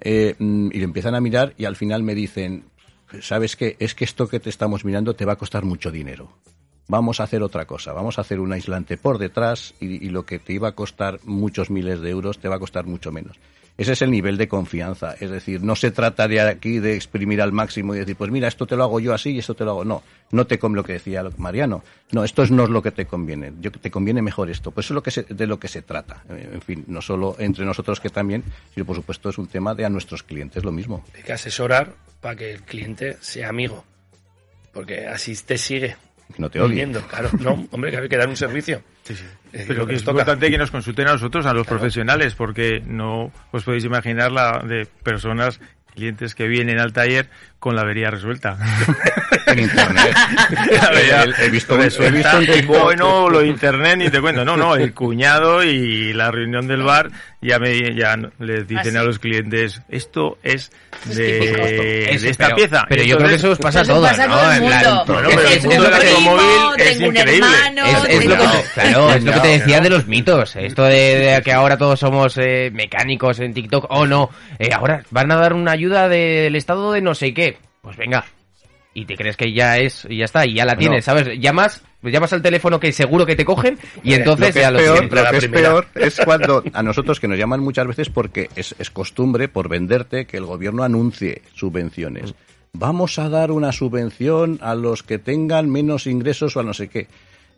Eh, 0.01 0.34
mm, 0.39 0.68
y 0.72 0.78
le 0.78 0.84
empiezan 0.84 1.14
a 1.14 1.20
mirar 1.20 1.55
y 1.57 1.64
al 1.64 1.76
final 1.76 2.03
me 2.03 2.14
dicen, 2.14 2.64
¿sabes 3.20 3.57
qué? 3.57 3.76
Es 3.78 3.95
que 3.95 4.05
esto 4.05 4.28
que 4.28 4.41
te 4.41 4.51
estamos 4.51 4.84
mirando 4.84 5.14
te 5.14 5.24
va 5.24 5.34
a 5.34 5.37
costar 5.37 5.64
mucho 5.64 5.91
dinero. 5.91 6.30
vamos 6.89 7.18
a 7.18 7.24
hacer 7.24 7.43
otra 7.43 7.66
cosa, 7.66 7.93
vamos 7.93 8.18
a 8.18 8.20
hacer 8.20 8.39
un 8.39 8.53
aislante 8.53 8.97
por 8.97 9.18
detrás 9.18 9.74
y, 9.80 10.07
y 10.07 10.11
lo 10.11 10.24
que 10.24 10.39
te 10.39 10.53
iba 10.53 10.68
a 10.68 10.72
costar 10.72 11.18
muchos 11.24 11.68
miles 11.68 12.01
de 12.01 12.11
euros 12.11 12.39
te 12.39 12.49
va 12.49 12.57
a 12.57 12.61
costar 12.61 12.87
mucho 12.87 13.11
menos. 13.11 13.39
Ese 13.79 13.93
es 13.93 14.01
el 14.01 14.11
nivel 14.11 14.39
de 14.39 14.49
confianza. 14.49 15.14
Es 15.20 15.31
decir, 15.31 15.62
no 15.62 15.77
se 15.77 15.91
trata 15.91 16.27
de 16.29 16.41
aquí 16.41 16.79
de 16.79 16.95
exprimir 16.95 17.43
al 17.43 17.53
máximo 17.53 17.95
y 17.95 17.99
decir, 17.99 18.16
pues 18.16 18.31
mira, 18.31 18.49
esto 18.49 18.66
te 18.66 18.74
lo 18.74 18.85
hago 18.85 19.01
yo 19.01 19.12
así 19.12 19.31
y 19.33 19.39
esto 19.41 19.55
te 19.55 19.64
lo 19.64 19.72
hago. 19.72 19.85
No, 19.85 20.03
no 20.31 20.47
te 20.47 20.59
conviene 20.59 20.81
lo 20.81 20.85
que 20.87 20.93
decía 20.95 21.22
Mariano. 21.37 21.85
No, 22.12 22.24
esto 22.24 22.43
es, 22.43 22.51
no 22.51 22.64
es 22.64 22.70
lo 22.70 22.83
que 22.83 22.91
te 22.91 23.05
conviene. 23.05 23.53
Yo, 23.61 23.70
te 23.70 23.91
conviene 23.91 24.22
mejor 24.22 24.49
esto. 24.49 24.70
Pues 24.70 24.87
eso 24.87 24.95
es 24.95 24.97
lo 24.97 25.03
que 25.03 25.11
se- 25.11 25.24
de 25.24 25.47
lo 25.47 25.59
que 25.61 25.68
se 25.68 25.83
trata. 25.83 26.22
Eh, 26.31 26.51
En 26.55 26.62
fin, 26.62 26.85
no 26.87 27.03
solo 27.03 27.37
entre 27.39 27.66
nosotros 27.66 28.01
que 28.01 28.09
también, 28.09 28.43
sino 28.72 28.87
por 28.87 28.97
supuesto 28.97 29.29
es 29.29 29.37
un 29.37 29.47
tema 29.47 29.74
de 29.74 29.85
a 29.85 29.91
nuestros 29.91 30.22
clientes 30.22 30.64
lo 30.64 30.72
mismo. 30.72 31.05
Hay 31.14 31.22
que 31.22 31.35
asesorar 31.35 31.93
para 32.22 32.35
que 32.37 32.53
el 32.53 32.62
cliente 32.62 33.18
sea 33.20 33.51
amigo. 33.51 33.85
Porque 34.72 35.07
así 35.07 35.35
te 35.37 35.59
sigue. 35.59 35.97
Que 36.35 36.41
no 36.43 36.51
te 36.51 36.61
odie. 36.61 36.87
Claro, 37.09 37.31
no, 37.41 37.66
hombre, 37.70 37.91
que 37.91 37.99
hay 37.99 38.09
que 38.09 38.16
dar 38.16 38.29
un 38.29 38.37
servicio. 38.37 38.83
Eh, 39.11 39.65
Pero 39.67 39.87
que 39.87 39.95
es 39.95 40.03
toca. 40.03 40.13
importante 40.13 40.51
que 40.51 40.59
nos 40.59 40.71
consulten 40.71 41.09
a 41.09 41.13
nosotros, 41.13 41.47
a 41.47 41.53
los 41.53 41.67
profesionales, 41.67 42.35
porque 42.35 42.83
no 42.87 43.31
os 43.53 43.65
podéis 43.65 43.85
imaginar 43.85 44.33
la 44.33 44.59
de 44.67 44.87
personas, 45.03 45.61
clientes 45.95 46.35
que 46.35 46.47
vienen 46.47 46.79
al 46.79 46.93
taller 46.93 47.29
con 47.59 47.75
la 47.75 47.83
avería 47.83 48.11
resuelta. 48.11 48.59
En 49.47 49.59
internet. 49.61 50.15
La 50.71 51.25
He- 51.25 51.47
he 51.47 51.51
visto 51.51 51.75
un- 51.75 51.83
he 51.83 52.11
visto 52.11 52.39
un 52.39 52.47
TikTok. 52.47 52.83
bueno, 52.83 53.29
lo 53.31 53.41
de 53.41 53.47
internet 53.49 53.97
ni 53.97 54.11
te 54.11 54.21
cuento. 54.21 54.45
No, 54.45 54.57
no, 54.57 54.75
el 54.77 54.93
cuñado 54.93 55.63
y 55.63 56.13
la 56.13 56.31
reunión 56.31 56.67
del 56.67 56.83
bar 56.83 57.11
ya 57.41 57.59
me 57.59 57.95
ya 57.95 58.17
les 58.41 58.67
dicen 58.67 58.97
Ah, 58.97 59.01
a 59.01 59.05
los 59.05 59.19
clientes, 59.19 59.83
esto 59.89 60.39
es 60.43 60.71
de, 61.05 61.39
que- 61.55 62.11
Es- 62.15 62.23
de 62.23 62.31
esta 62.31 62.47
pero- 62.47 62.57
pieza. 62.57 62.85
Pero 62.89 63.03
yo 63.05 63.17
creo 63.19 63.29
que 63.29 63.35
eso 63.37 63.51
os 63.53 63.59
pasa 63.59 63.79
a 63.81 63.83
Eso 63.83 63.95
todos, 63.95 64.11
pasa 64.11 64.27
¿no? 64.27 64.53
En. 64.53 64.63
Bueno, 64.63 65.03
Es 65.03 65.07
pero 65.07 65.49
el 65.49 65.63
mundo 65.63 65.83
del 65.83 65.95
automóvil 66.09 66.51
es 66.79 67.01
increíble. 67.01 67.47
Es, 68.09 68.25
lo 68.27 68.37
que 68.37 68.43
te, 68.43 68.65
claro, 68.75 69.11
es 69.13 69.25
lo 69.25 69.33
que 69.33 69.41
te 69.41 69.47
No, 69.49 69.53
decía 69.59 69.81
de 69.81 69.91
los 69.91 70.07
mitos. 70.07 70.57
Esto 70.57 70.85
de, 70.85 71.19
de 71.19 71.43
que 71.43 71.53
ahora 71.53 71.77
todos 71.77 72.01
somos 72.01 72.37
eh, 72.39 72.71
mecánicos 72.73 73.39
en 73.41 73.55
TikTok. 73.55 73.87
O 73.91 74.07
no, 74.07 74.31
eh, 74.59 74.71
ahora 74.73 75.03
van 75.11 75.31
a 75.31 75.37
dar 75.37 75.53
una 75.53 75.73
ayuda 75.73 76.09
del 76.09 76.57
estado 76.57 76.93
de 76.93 77.01
no 77.01 77.15
sé 77.15 77.33
qué. 77.33 77.59
Pues 77.83 77.97
venga. 77.97 78.25
Y 78.99 79.05
te 79.05 79.15
crees 79.15 79.37
que 79.37 79.53
ya 79.53 79.77
es, 79.77 80.07
y 80.09 80.17
ya 80.17 80.25
está, 80.25 80.47
y 80.47 80.55
ya 80.55 80.65
la 80.65 80.73
Bueno. 80.73 80.79
tienes, 80.89 81.05
¿sabes? 81.05 81.39
Llamas, 81.39 81.83
llamas 82.03 82.33
al 82.33 82.41
teléfono 82.41 82.81
que 82.81 82.93
seguro 82.93 83.27
que 83.27 83.37
te 83.37 83.45
cogen 83.45 83.79
y 84.03 84.15
entonces 84.15 84.49
lo 84.49 84.55
que 84.55 84.61
ya 84.61 84.71
lo 84.71 84.79
peor, 84.79 85.13
lo 85.13 85.31
que 85.31 85.37
es 85.37 85.49
peor 85.49 85.87
es 85.95 86.21
cuando 86.25 86.65
a 86.73 86.83
nosotros 86.83 87.21
que 87.21 87.29
nos 87.29 87.39
llaman 87.39 87.61
muchas 87.61 87.87
veces 87.87 88.09
porque 88.09 88.49
es, 88.57 88.75
es 88.79 88.89
costumbre 88.89 89.49
por 89.49 89.69
venderte 89.69 90.25
que 90.25 90.39
el 90.39 90.47
gobierno 90.47 90.83
anuncie 90.83 91.43
subvenciones. 91.55 92.35
Vamos 92.73 93.19
a 93.19 93.29
dar 93.29 93.51
una 93.51 93.71
subvención 93.71 94.59
a 94.63 94.75
los 94.75 95.03
que 95.03 95.19
tengan 95.19 95.69
menos 95.69 96.07
ingresos 96.07 96.57
o 96.57 96.61
a 96.61 96.63
no 96.63 96.73
sé 96.73 96.89
qué. 96.89 97.07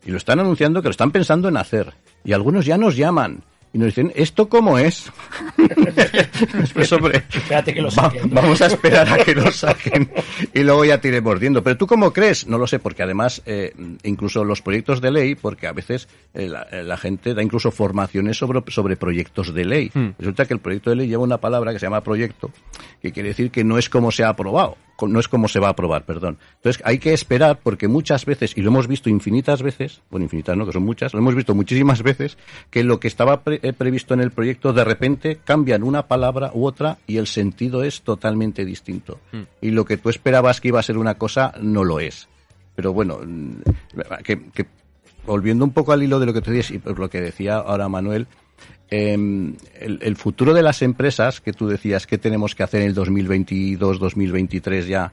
Y 0.05 0.11
lo 0.11 0.17
están 0.17 0.41
anunciando 0.41 0.83
que 0.83 0.89
lo 0.89 0.93
están 0.93 1.13
pensando 1.13 1.49
en 1.49 1.57
hacer. 1.57 1.93
Y 2.25 2.33
algunos 2.33 2.67
ya 2.67 2.79
nos 2.79 2.97
llaman 2.97 3.45
y 3.73 3.79
nos 3.79 3.87
dicen, 3.89 4.13
¿esto 4.17 4.49
cómo 4.49 4.79
es? 4.79 5.11
pues 6.75 6.93
hombre, 6.93 7.23
Espérate 7.33 7.75
que 7.75 7.83
lo 7.83 7.89
va- 7.89 7.95
saquen. 8.11 8.31
vamos 8.31 8.61
a 8.63 8.67
esperar 8.67 9.09
a 9.09 9.19
que 9.25 9.35
lo 9.35 9.51
saquen 9.53 10.11
y 10.55 10.61
luego 10.63 10.85
ya 10.85 11.01
te 11.01 11.09
iré 11.09 11.21
mordiendo. 11.21 11.63
Pero 11.63 11.77
tú 11.77 11.87
cómo 11.87 12.13
crees? 12.13 12.47
No 12.47 12.59
lo 12.59 12.67
sé, 12.67 12.79
porque 12.79 13.03
además 13.03 13.43
eh, 13.47 13.75
incluso 14.05 14.45
los 14.45 14.63
proyectos 14.63 15.01
de 15.01 15.11
ley, 15.11 15.35
porque 15.35 15.67
a 15.67 15.73
veces 15.73 16.09
eh, 16.35 16.49
la, 16.49 16.63
eh, 16.71 16.83
la 16.83 16.97
gente 16.97 17.35
da 17.35 17.43
incluso 17.43 17.71
formaciones 17.71 18.37
sobre, 18.39 18.63
sobre 18.71 18.97
proyectos 18.97 19.53
de 19.55 19.65
ley. 19.65 19.91
Resulta 20.19 20.47
que 20.47 20.55
el 20.55 20.61
proyecto 20.61 20.91
de 20.91 20.97
ley 20.97 21.09
lleva 21.09 21.23
una 21.23 21.39
palabra 21.39 21.73
que 21.73 21.79
se 21.79 21.87
llama 21.87 22.03
proyecto, 22.03 22.51
que 23.03 23.13
quiere 23.13 23.31
decir 23.31 23.51
que 23.51 23.65
no 23.65 23.79
es 23.79 23.89
como 23.89 24.11
se 24.11 24.25
ha 24.25 24.29
aprobado, 24.31 24.77
no 25.01 25.21
es 25.21 25.29
como 25.29 25.47
se 25.49 25.61
va 25.61 25.69
a 25.69 25.71
aprobar, 25.71 26.05
perdón. 26.05 26.39
Entonces 26.57 26.83
hay 26.85 26.99
que 26.99 27.13
esperar 27.13 27.61
porque 27.63 27.87
muchas 27.89 28.25
veces, 28.25 28.57
y 28.57 28.63
lo 28.63 28.71
hemos 28.71 28.89
visto 28.89 29.09
infinitas 29.09 29.63
veces, 29.63 30.03
bueno, 30.11 30.25
infinitas 30.25 30.57
no, 30.57 30.67
que 30.67 30.73
son 30.73 30.83
muchas, 30.85 31.15
lo 31.15 31.21
hemos 31.21 31.35
visto 31.37 31.55
muchísimas 31.55 32.03
veces, 32.03 32.37
que 32.71 32.83
lo 32.83 32.99
que 32.99 33.07
estaba 33.09 33.43
pre- 33.43 33.61
eh, 33.63 33.73
previsto 33.73 34.15
en 34.15 34.21
el 34.21 34.33
proyecto 34.33 34.73
de 34.73 34.85
repente 34.85 35.39
cambian 35.45 35.83
una 35.85 36.09
palabra 36.09 36.51
u 36.55 36.67
otra 36.67 36.99
y 37.07 37.19
el 37.19 37.27
sentido 37.29 37.85
es 37.85 38.03
totalmente 38.03 38.65
distinto. 38.65 39.21
Y 39.61 39.71
lo 39.71 39.85
que 39.85 39.97
tú 39.97 40.09
esperabas 40.09 40.61
que 40.61 40.69
iba 40.69 40.81
a 40.81 40.83
ser 40.83 40.99
una 40.99 41.15
cosa 41.15 41.53
no 41.61 41.85
lo 41.85 42.01
es. 42.01 42.29
Pero 42.75 42.93
bueno, 42.93 43.21
mm, 43.25 43.53
que, 44.25 44.51
que 44.51 44.67
volviendo 45.27 45.65
un 45.65 45.73
poco 45.73 45.93
al 45.93 46.03
hilo 46.03 46.19
de 46.21 46.27
lo 46.27 46.33
que 46.33 46.41
tú 46.41 46.51
dices 46.51 46.71
y 46.73 46.79
por 46.79 46.99
lo 46.99 47.11
que 47.11 47.21
decía 47.21 47.57
ahora 47.57 47.89
Manuel, 47.89 48.27
eh, 48.91 49.13
el, 49.81 50.17
futuro 50.17 50.55
de 50.55 50.63
las 50.63 50.83
empresas 50.83 51.41
que 51.41 51.53
tú 51.53 51.69
decías 51.69 52.07
que 52.07 52.19
tenemos 52.19 52.55
que 52.55 52.63
hacer 52.63 52.81
en 52.81 52.89
el 52.89 52.95
2022, 52.95 53.99
2023 53.99 54.87
ya, 54.87 55.13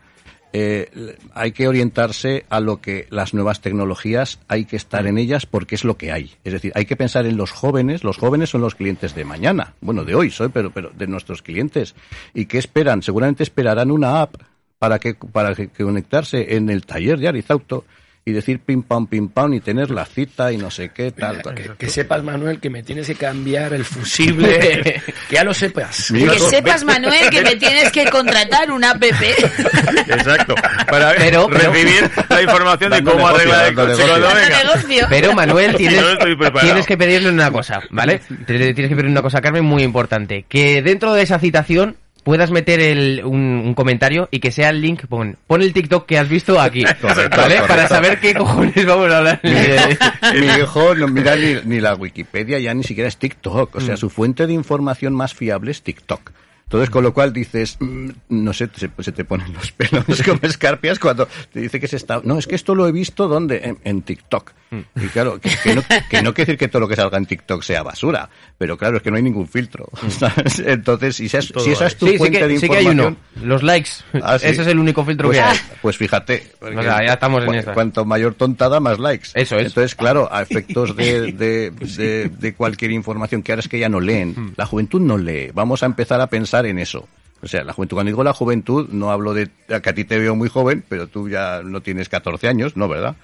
eh, 0.54 1.18
hay 1.34 1.52
que 1.52 1.68
orientarse 1.68 2.46
a 2.48 2.62
lo 2.62 2.80
que 2.80 3.08
las 3.10 3.34
nuevas 3.34 3.60
tecnologías 3.60 4.39
hay 4.48 4.64
que 4.64 4.78
estar 4.78 5.06
en 5.06 5.18
ellas 5.18 5.46
porque 5.46 5.76
es 5.76 5.84
lo 5.84 5.98
que 5.98 6.14
hay. 6.14 6.32
Es 6.46 6.54
decir, 6.54 6.72
hay 6.76 6.86
que 6.86 6.96
pensar 6.96 7.26
en 7.26 7.36
los 7.36 7.52
jóvenes. 7.52 8.06
Los 8.06 8.18
jóvenes 8.18 8.52
son 8.52 8.62
los 8.62 8.76
clientes 8.76 9.14
de 9.16 9.26
mañana, 9.26 9.74
bueno, 9.82 10.06
de 10.06 10.16
hoy, 10.16 10.32
soy, 10.32 10.48
pero, 10.48 10.72
pero 10.72 10.91
de 10.91 11.08
nuestros 11.08 11.41
clientes. 11.41 11.93
¿Y 12.34 12.46
qué 12.46 12.58
esperan? 12.58 13.02
Seguramente 13.02 13.43
esperarán 13.43 13.91
una 13.91 14.22
app 14.22 14.36
para 14.80 15.00
que 15.00 15.16
para 15.16 15.56
que 15.56 15.68
conectarse 15.68 16.56
en 16.56 16.70
el 16.70 16.86
taller 16.86 17.20
de 17.20 17.28
Arizauto 17.28 17.84
y 18.28 18.32
decir 18.32 18.60
pim 18.60 18.82
pam 18.82 19.06
pim 19.06 19.30
pam 19.30 19.54
y 19.54 19.60
tener 19.60 19.92
la 19.92 20.04
cita 20.04 20.52
y 20.52 20.58
no 20.58 20.72
sé 20.72 20.90
qué 20.90 21.12
tal. 21.12 21.44
Que, 21.54 21.74
que 21.78 21.90
sepas, 21.92 22.24
Manuel, 22.24 22.60
que 22.60 22.72
me 22.72 22.82
tienes 22.82 23.06
que 23.06 23.14
cambiar 23.14 23.72
el 23.76 23.86
fusible. 23.86 24.58
que 25.30 25.36
ya 25.36 25.44
lo 25.44 25.54
sepas. 25.54 26.12
Que 26.12 26.40
sepas, 26.40 26.84
Manuel, 26.84 27.30
que 27.30 27.44
me 27.44 27.56
tienes 27.56 27.92
que 27.92 28.06
contratar 28.10 28.72
una 28.72 28.92
app. 28.92 29.04
Exacto. 29.04 30.56
Para 30.90 31.14
Pero- 31.18 31.48
pero- 31.48 31.72
recibir 31.72 32.10
la 32.30 32.42
información 32.42 32.92
de 32.94 33.04
cómo 33.04 33.18
negocio, 33.28 33.36
arreglar 33.38 33.68
el 33.68 33.76
coche 33.76 34.64
negocio. 34.64 35.08
Pero 35.08 35.34
Manuel, 35.36 35.76
tienes, 35.76 36.02
No 36.02 36.52
tienes 36.62 36.88
que 36.88 36.98
pedirle 36.98 37.30
una 37.30 37.52
cosa, 37.52 37.82
¿vale? 37.92 38.22
Tienes 38.48 38.74
que 38.74 38.96
pedirle 38.96 39.12
una 39.12 39.22
cosa, 39.22 39.40
Carmen, 39.40 39.64
muy 39.64 39.84
importante. 39.84 40.46
Que 40.50 40.82
dentro 40.82 41.14
de 41.14 41.22
esa 41.22 41.38
citación 41.38 41.96
puedas 42.26 42.50
meter 42.52 42.82
el, 42.82 43.22
un, 43.24 43.40
un 43.66 43.74
comentario 43.76 44.28
y 44.32 44.40
que 44.40 44.52
sea 44.52 44.70
el 44.72 44.82
link, 44.82 45.06
pon, 45.08 45.38
pon 45.48 45.62
el 45.62 45.72
TikTok 45.72 46.06
que 46.06 46.18
has 46.18 46.28
visto 46.28 46.60
aquí, 46.60 46.84
Correcto, 47.02 47.08
¿vale? 47.08 47.30
correcto. 47.30 47.68
Para 47.68 47.88
saber 47.88 48.20
qué 48.20 48.34
cojones 48.34 48.86
vamos 48.86 49.10
a 49.14 49.18
hablar. 49.20 49.40
Mi 49.44 50.46
hijo 50.62 50.96
no 50.96 51.08
mira 51.08 51.36
ni, 51.36 51.56
ni 51.66 51.80
la 51.80 51.94
Wikipedia, 51.96 52.60
ya 52.60 52.74
ni 52.74 52.84
siquiera 52.84 53.08
es 53.08 53.18
TikTok. 53.18 53.76
O 53.76 53.80
Mm. 53.80 53.86
sea, 53.86 53.96
su 53.98 54.10
fuente 54.10 54.48
de 54.48 54.54
información 54.54 55.14
más 55.14 55.34
fiable 55.34 55.72
es 55.72 55.82
TikTok. 55.84 56.32
Entonces, 56.66 56.89
con 56.89 57.03
lo 57.03 57.13
cual 57.13 57.32
dices, 57.32 57.78
mm, 57.80 58.09
no 58.30 58.51
sé, 58.51 58.70
se, 58.76 58.89
se 58.99 59.11
te 59.11 59.24
ponen 59.24 59.53
los 59.53 59.72
pelos 59.72 60.03
como 60.26 60.39
escarpias 60.41 60.97
cuando 60.99 61.28
te 61.53 61.59
dice 61.61 61.80
que 61.80 61.88
se 61.88 61.95
está... 61.95 62.22
No, 62.24 62.39
es 62.39 62.47
que 62.47 62.55
esto 62.55 62.74
lo 62.74 62.88
he 62.88 62.91
visto, 62.91 63.28
¿dónde? 63.28 63.61
En, 63.63 63.78
en 63.84 64.01
TikTok. 64.01 64.51
Mm. 64.72 64.80
Y 64.95 65.07
claro, 65.09 65.39
que, 65.39 65.51
que 65.63 65.76
no, 65.76 65.84
que 66.09 66.24
no 66.24 66.34
quiere 66.34 66.47
decir 66.47 66.57
que 66.57 66.68
todo 66.68 66.80
lo 66.80 66.88
que 66.88 66.95
salga 66.95 67.20
en 67.20 67.28
TikTok 67.28 67.61
sea 67.61 67.84
basura, 67.84 68.30
pero 68.57 68.78
claro, 68.80 68.97
es 68.97 69.03
que 69.03 69.11
no 69.11 69.18
hay 69.18 69.22
ningún 69.24 69.47
filtro. 69.47 69.88
¿sabes? 70.09 70.57
Entonces, 70.59 71.18
si, 71.18 71.28
esa 71.28 71.38
es- 71.38 71.53
si 71.55 71.70
esa 71.72 71.86
es 71.86 71.97
tu 71.97 72.05
Mm. 72.07 72.09
Sí, 72.09 72.13
sí 72.13 72.18
fuente 72.18 72.39
que, 72.39 72.47
de 72.47 72.59
sí 72.59 72.68
que 72.70 72.76
hay 72.78 72.86
información... 72.88 73.18
uno. 73.36 73.45
Los 73.47 73.61
likes. 73.63 73.89
Ah, 74.24 74.39
sí. 74.39 74.47
Ese 74.47 74.61
es 74.63 74.68
el 74.68 74.80
único 74.80 75.05
filtro 75.05 75.28
Pues, 75.28 75.38
que 75.38 75.43
hay. 75.43 75.57
pues 75.84 75.97
fíjate. 75.97 76.51
O 76.61 76.82
sea, 76.82 77.05
ya 77.05 77.13
estamos 77.13 77.41
en 77.43 77.47
cu- 77.47 77.53
esa. 77.53 77.74
Cuanto 77.74 78.05
mayor 78.05 78.34
tontada, 78.34 78.80
más 78.80 78.97
likes. 78.97 79.30
Eso 79.36 79.55
es. 79.57 79.68
Entonces, 79.68 79.93
claro, 79.93 80.30
a 80.34 80.41
efectos 80.41 80.95
de, 80.95 81.32
de, 81.32 81.70
de- 81.72 82.30
de 82.30 82.53
cualquier 82.55 82.89
información 82.91 83.43
que 83.43 83.51
ahora 83.51 83.59
es 83.59 83.68
que 83.68 83.78
ya 83.78 83.88
no 83.88 83.99
leen. 83.99 84.53
La 84.57 84.66
juventud 84.66 84.99
no 84.99 85.18
lee. 85.20 85.51
Vamos 85.53 85.84
a 85.84 85.86
empezar 85.86 86.20
a 86.22 86.28
pensar 86.28 86.55
en 86.66 86.80
eso. 86.80 87.08
O 87.41 87.47
sea, 87.47 87.64
la 87.64 87.74
juventud, 87.74 87.97
cuando 87.97 88.10
digo 88.10 88.24
la 88.24 88.34
juventud, 88.34 88.88
no 88.89 89.12
hablo 89.12 89.34
de 89.34 89.49
que 89.68 89.89
a 89.89 89.93
ti 89.93 90.03
te 90.03 90.18
veo 90.18 90.36
muy 90.36 90.49
joven, 90.49 90.84
pero 90.88 91.08
tú 91.08 91.30
ya 91.30 91.62
no 91.64 91.82
tienes 91.82 92.10
14 92.10 92.47
años, 92.47 92.76
¿no, 92.78 92.88
verdad? 92.88 93.16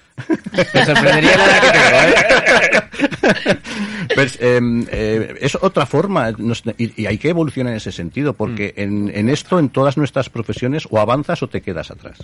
Me 0.54 0.84
sorprendería 0.84 1.36
la 1.36 1.46
edad 1.46 1.60
que 1.60 1.70
tengo, 1.78 1.98
¿eh? 2.02 3.58
Pues, 4.14 4.38
eh, 4.40 4.60
eh, 4.90 5.34
es 5.40 5.56
otra 5.60 5.86
forma 5.86 6.30
y, 6.76 7.02
y 7.02 7.06
hay 7.06 7.18
que 7.18 7.30
evolucionar 7.30 7.72
en 7.72 7.78
ese 7.78 7.90
sentido, 7.90 8.34
porque 8.34 8.74
en, 8.76 9.10
en 9.14 9.28
esto, 9.28 9.58
en 9.58 9.70
todas 9.70 9.96
nuestras 9.96 10.28
profesiones, 10.28 10.86
o 10.90 11.00
avanzas 11.00 11.42
o 11.42 11.48
te 11.48 11.62
quedas 11.62 11.90
atrás. 11.90 12.18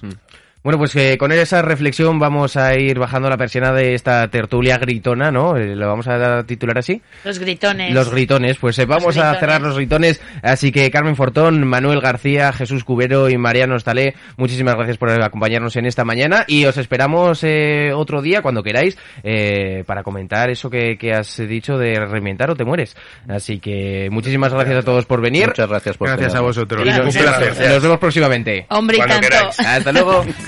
Bueno, 0.62 0.78
pues 0.78 0.94
eh, 0.96 1.16
con 1.18 1.30
esa 1.30 1.62
reflexión 1.62 2.18
vamos 2.18 2.56
a 2.56 2.74
ir 2.74 2.98
bajando 2.98 3.30
la 3.30 3.36
persiana 3.36 3.72
de 3.72 3.94
esta 3.94 4.26
tertulia 4.28 4.76
gritona, 4.76 5.30
¿no? 5.30 5.56
Eh, 5.56 5.76
lo 5.76 5.86
vamos 5.86 6.08
a 6.08 6.42
titular 6.44 6.78
así. 6.78 7.00
Los 7.24 7.38
gritones. 7.38 7.94
Los 7.94 8.10
gritones, 8.10 8.58
pues 8.58 8.78
eh, 8.80 8.84
vamos 8.84 9.16
a 9.18 9.34
cerrar 9.38 9.60
los 9.62 9.76
gritones. 9.76 10.20
Así 10.42 10.72
que 10.72 10.90
Carmen 10.90 11.14
Fortón, 11.14 11.64
Manuel 11.66 12.00
García, 12.00 12.52
Jesús 12.52 12.82
Cubero 12.82 13.28
y 13.30 13.38
Mariano 13.38 13.76
Estalé, 13.76 14.14
muchísimas 14.36 14.74
gracias 14.74 14.98
por 14.98 15.10
acompañarnos 15.10 15.76
en 15.76 15.86
esta 15.86 16.04
mañana 16.04 16.44
y 16.48 16.64
os 16.64 16.76
esperamos 16.76 17.44
eh, 17.44 17.92
otro 17.94 18.20
día, 18.20 18.42
cuando 18.42 18.62
queráis, 18.62 18.98
eh, 19.22 19.84
para 19.86 20.02
comentar 20.02 20.50
eso 20.50 20.68
que, 20.70 20.98
que 20.98 21.12
has 21.12 21.36
dicho 21.36 21.78
de 21.78 21.94
reinventar 21.94 22.50
o 22.50 22.56
te 22.56 22.64
mueres. 22.64 22.96
Así 23.28 23.60
que 23.60 24.08
muchísimas 24.10 24.52
gracias 24.52 24.78
a 24.78 24.82
todos 24.82 25.06
por 25.06 25.20
venir. 25.20 25.46
Muchas 25.46 25.68
gracias 25.68 25.96
por 25.96 26.08
Gracias 26.08 26.34
a 26.34 26.40
vosotros. 26.40 26.84
Y 26.84 26.88
nos, 26.88 27.14
Un 27.14 27.22
placer. 27.22 27.70
nos 27.70 27.82
vemos 27.82 27.98
próximamente. 27.98 28.66
Hombre 28.70 28.98
y 28.98 29.00
tanto. 29.00 29.28
Hasta 29.58 29.92
luego. 29.92 30.24